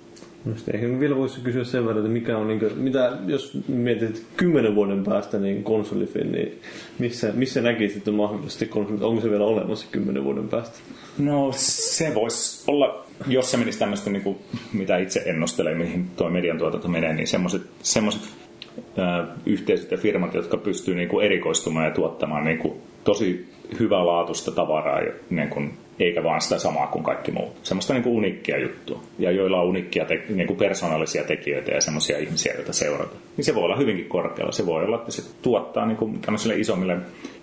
Sitten 0.55 0.75
ehkä 0.75 0.99
vielä 0.99 1.15
voisi 1.15 1.41
kysyä 1.41 1.63
sen 1.63 1.85
verran, 1.85 2.05
että 2.05 2.13
mikä 2.13 2.37
on, 2.37 2.47
niin 2.47 2.59
kuin, 2.59 2.77
mitä, 2.77 3.17
jos 3.27 3.57
mietit 3.67 4.25
kymmenen 4.37 4.75
vuoden 4.75 5.03
päästä 5.03 5.39
niin 5.39 5.63
konsolifin, 5.63 6.31
niin 6.31 6.59
missä, 6.99 7.31
missä 7.33 7.61
näkisit, 7.61 7.97
että 7.97 8.11
mahdollisesti 8.11 8.65
konsolit, 8.65 9.01
onko 9.01 9.21
se 9.21 9.29
vielä 9.29 9.45
olemassa 9.45 9.87
kymmenen 9.91 10.23
vuoden 10.23 10.49
päästä? 10.49 10.77
No 11.17 11.51
se 11.55 12.15
voisi 12.15 12.63
olla, 12.67 13.05
jos 13.27 13.51
se 13.51 13.57
menisi 13.57 13.79
tämmöistä, 13.79 14.09
niin 14.09 14.23
kuin, 14.23 14.37
mitä 14.73 14.97
itse 14.97 15.23
ennustelen, 15.25 15.77
mihin 15.77 16.07
tuo 16.17 16.29
median 16.29 16.57
tuotanto 16.57 16.87
menee, 16.87 17.13
niin 17.13 17.27
semmoiset, 17.27 17.61
semmoiset 17.81 18.21
äh, 18.99 19.27
yhteisöt 19.45 19.91
ja 19.91 19.97
firmat, 19.97 20.33
jotka 20.33 20.57
pystyy 20.57 20.95
niin 20.95 21.09
kuin 21.09 21.25
erikoistumaan 21.25 21.85
ja 21.85 21.91
tuottamaan 21.91 22.43
niin 22.43 22.57
kuin, 22.57 22.73
tosi 23.03 23.49
hyvälaatuista 23.79 24.51
tavaraa 24.51 25.01
niin 25.29 25.49
kuin 25.49 25.73
eikä 25.99 26.23
vaan 26.23 26.41
sitä 26.41 26.59
samaa 26.59 26.87
kuin 26.87 27.03
kaikki 27.03 27.31
muut. 27.31 27.55
Semmoista 27.63 27.93
niin 27.93 28.03
kuin 28.03 28.15
unikkia 28.15 28.59
juttua, 28.59 29.01
ja 29.19 29.31
joilla 29.31 29.61
on 29.61 29.67
unikkia 29.67 30.05
te- 30.05 30.23
niin 30.29 30.47
kuin 30.47 30.57
persoonallisia 30.57 31.23
tekijöitä 31.23 31.71
ja 31.71 31.81
semmoisia 31.81 32.17
ihmisiä, 32.17 32.53
joita 32.53 32.73
seurata. 32.73 33.15
Niin 33.37 33.45
se 33.45 33.55
voi 33.55 33.63
olla 33.63 33.75
hyvinkin 33.75 34.09
korkealla. 34.09 34.51
Se 34.51 34.65
voi 34.65 34.85
olla, 34.85 34.95
että 34.95 35.11
se 35.11 35.23
tuottaa 35.41 35.85
niin 35.85 35.97
kuin 35.97 36.21
tämmöisille 36.21 36.55
isommille 36.55 36.97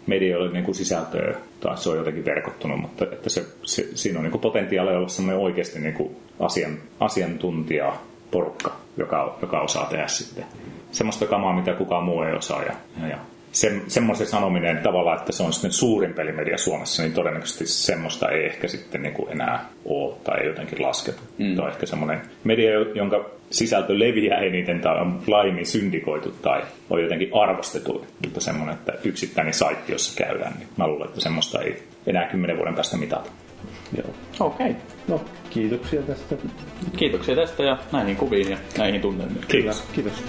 medioille 0.06 0.52
niin 0.52 0.64
kuin 0.64 0.74
sisältöä, 0.74 1.34
tai 1.60 1.76
se 1.76 1.90
on 1.90 1.96
jotenkin 1.96 2.24
verkottunut, 2.24 2.80
mutta 2.80 3.04
että 3.04 3.30
se, 3.30 3.44
se, 3.62 3.88
siinä 3.94 4.18
on 4.18 4.22
niin 4.22 4.32
kuin 4.32 4.42
potentiaalia 4.42 4.98
olla 4.98 5.08
semmoinen 5.08 5.42
oikeasti 5.42 5.78
niin 5.78 5.94
kuin 5.94 6.16
asian, 6.40 6.78
asiantuntija 7.00 7.92
porukka, 8.30 8.76
joka, 8.96 9.38
joka 9.42 9.60
osaa 9.60 9.86
tehdä 9.86 10.06
sitten 10.06 10.44
semmoista 10.92 11.26
kamaa, 11.26 11.56
mitä 11.56 11.72
kukaan 11.72 12.04
muu 12.04 12.22
ei 12.22 12.34
osaa. 12.34 12.62
Ja, 12.62 12.74
ja, 13.00 13.08
ja 13.08 13.18
se, 13.56 13.80
semmoisen 13.88 14.26
sanominen 14.26 14.78
tavallaan, 14.78 15.18
että 15.18 15.32
se 15.32 15.42
on 15.42 15.52
sitten 15.52 15.72
suurin 15.72 16.14
pelimedia 16.14 16.58
Suomessa, 16.58 17.02
niin 17.02 17.12
todennäköisesti 17.12 17.66
semmoista 17.66 18.28
ei 18.28 18.46
ehkä 18.46 18.68
sitten 18.68 19.02
niin 19.02 19.14
kuin 19.14 19.32
enää 19.32 19.68
ole 19.84 20.14
tai 20.24 20.40
ei 20.40 20.46
jotenkin 20.46 20.82
lasketa. 20.82 21.20
Mm. 21.38 21.54
Tämä 21.54 21.66
on 21.66 21.72
ehkä 21.72 21.86
semmoinen 21.86 22.20
media, 22.44 22.70
jonka 22.94 23.30
sisältö 23.50 23.98
leviää 23.98 24.40
eniten 24.40 24.80
tai 24.80 25.00
on 25.00 25.22
laajemmin 25.26 25.66
syndikoitu 25.66 26.30
tai 26.42 26.62
on 26.90 27.02
jotenkin 27.02 27.30
arvostettu, 27.34 28.06
mutta 28.24 28.40
semmoinen, 28.40 28.74
että 28.74 28.92
yksittäinen 29.04 29.54
saitti, 29.54 29.92
jossa 29.92 30.24
käydään, 30.24 30.52
niin 30.58 30.68
mä 30.76 30.86
luulen, 30.86 31.08
että 31.08 31.20
semmoista 31.20 31.62
ei 31.62 31.82
enää 32.06 32.28
kymmenen 32.28 32.56
vuoden 32.56 32.74
päästä 32.74 32.96
mitata. 32.96 33.30
Joo. 33.96 34.14
Okei. 34.40 34.70
Okay. 34.70 34.82
No, 35.08 35.20
kiitoksia 35.50 36.02
tästä. 36.02 36.36
Kiitoksia 36.96 37.36
tästä 37.36 37.62
ja 37.62 37.78
näihin 37.92 38.16
kuviin 38.16 38.50
ja 38.50 38.58
näihin 38.78 39.00
tunnelmiin. 39.00 39.44
Kiitos. 39.48 39.82
Kiitos. 39.82 40.24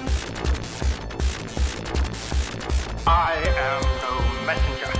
I 3.09 3.39
am 3.55 3.81
no 4.03 4.13
messenger. 4.45 4.91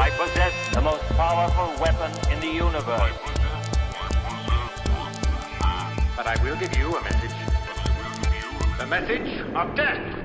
I 0.00 0.10
possess 0.10 0.54
the 0.72 0.80
most 0.80 1.02
powerful 1.16 1.82
weapon 1.82 2.12
in 2.32 2.38
the 2.38 2.46
universe. 2.46 3.18
But 6.16 6.28
I 6.28 6.36
will 6.44 6.56
give 6.56 6.76
you 6.78 6.94
a 6.96 7.02
message. 7.02 7.34
The 8.78 8.86
message 8.86 9.40
of 9.56 9.74
death. 9.74 10.17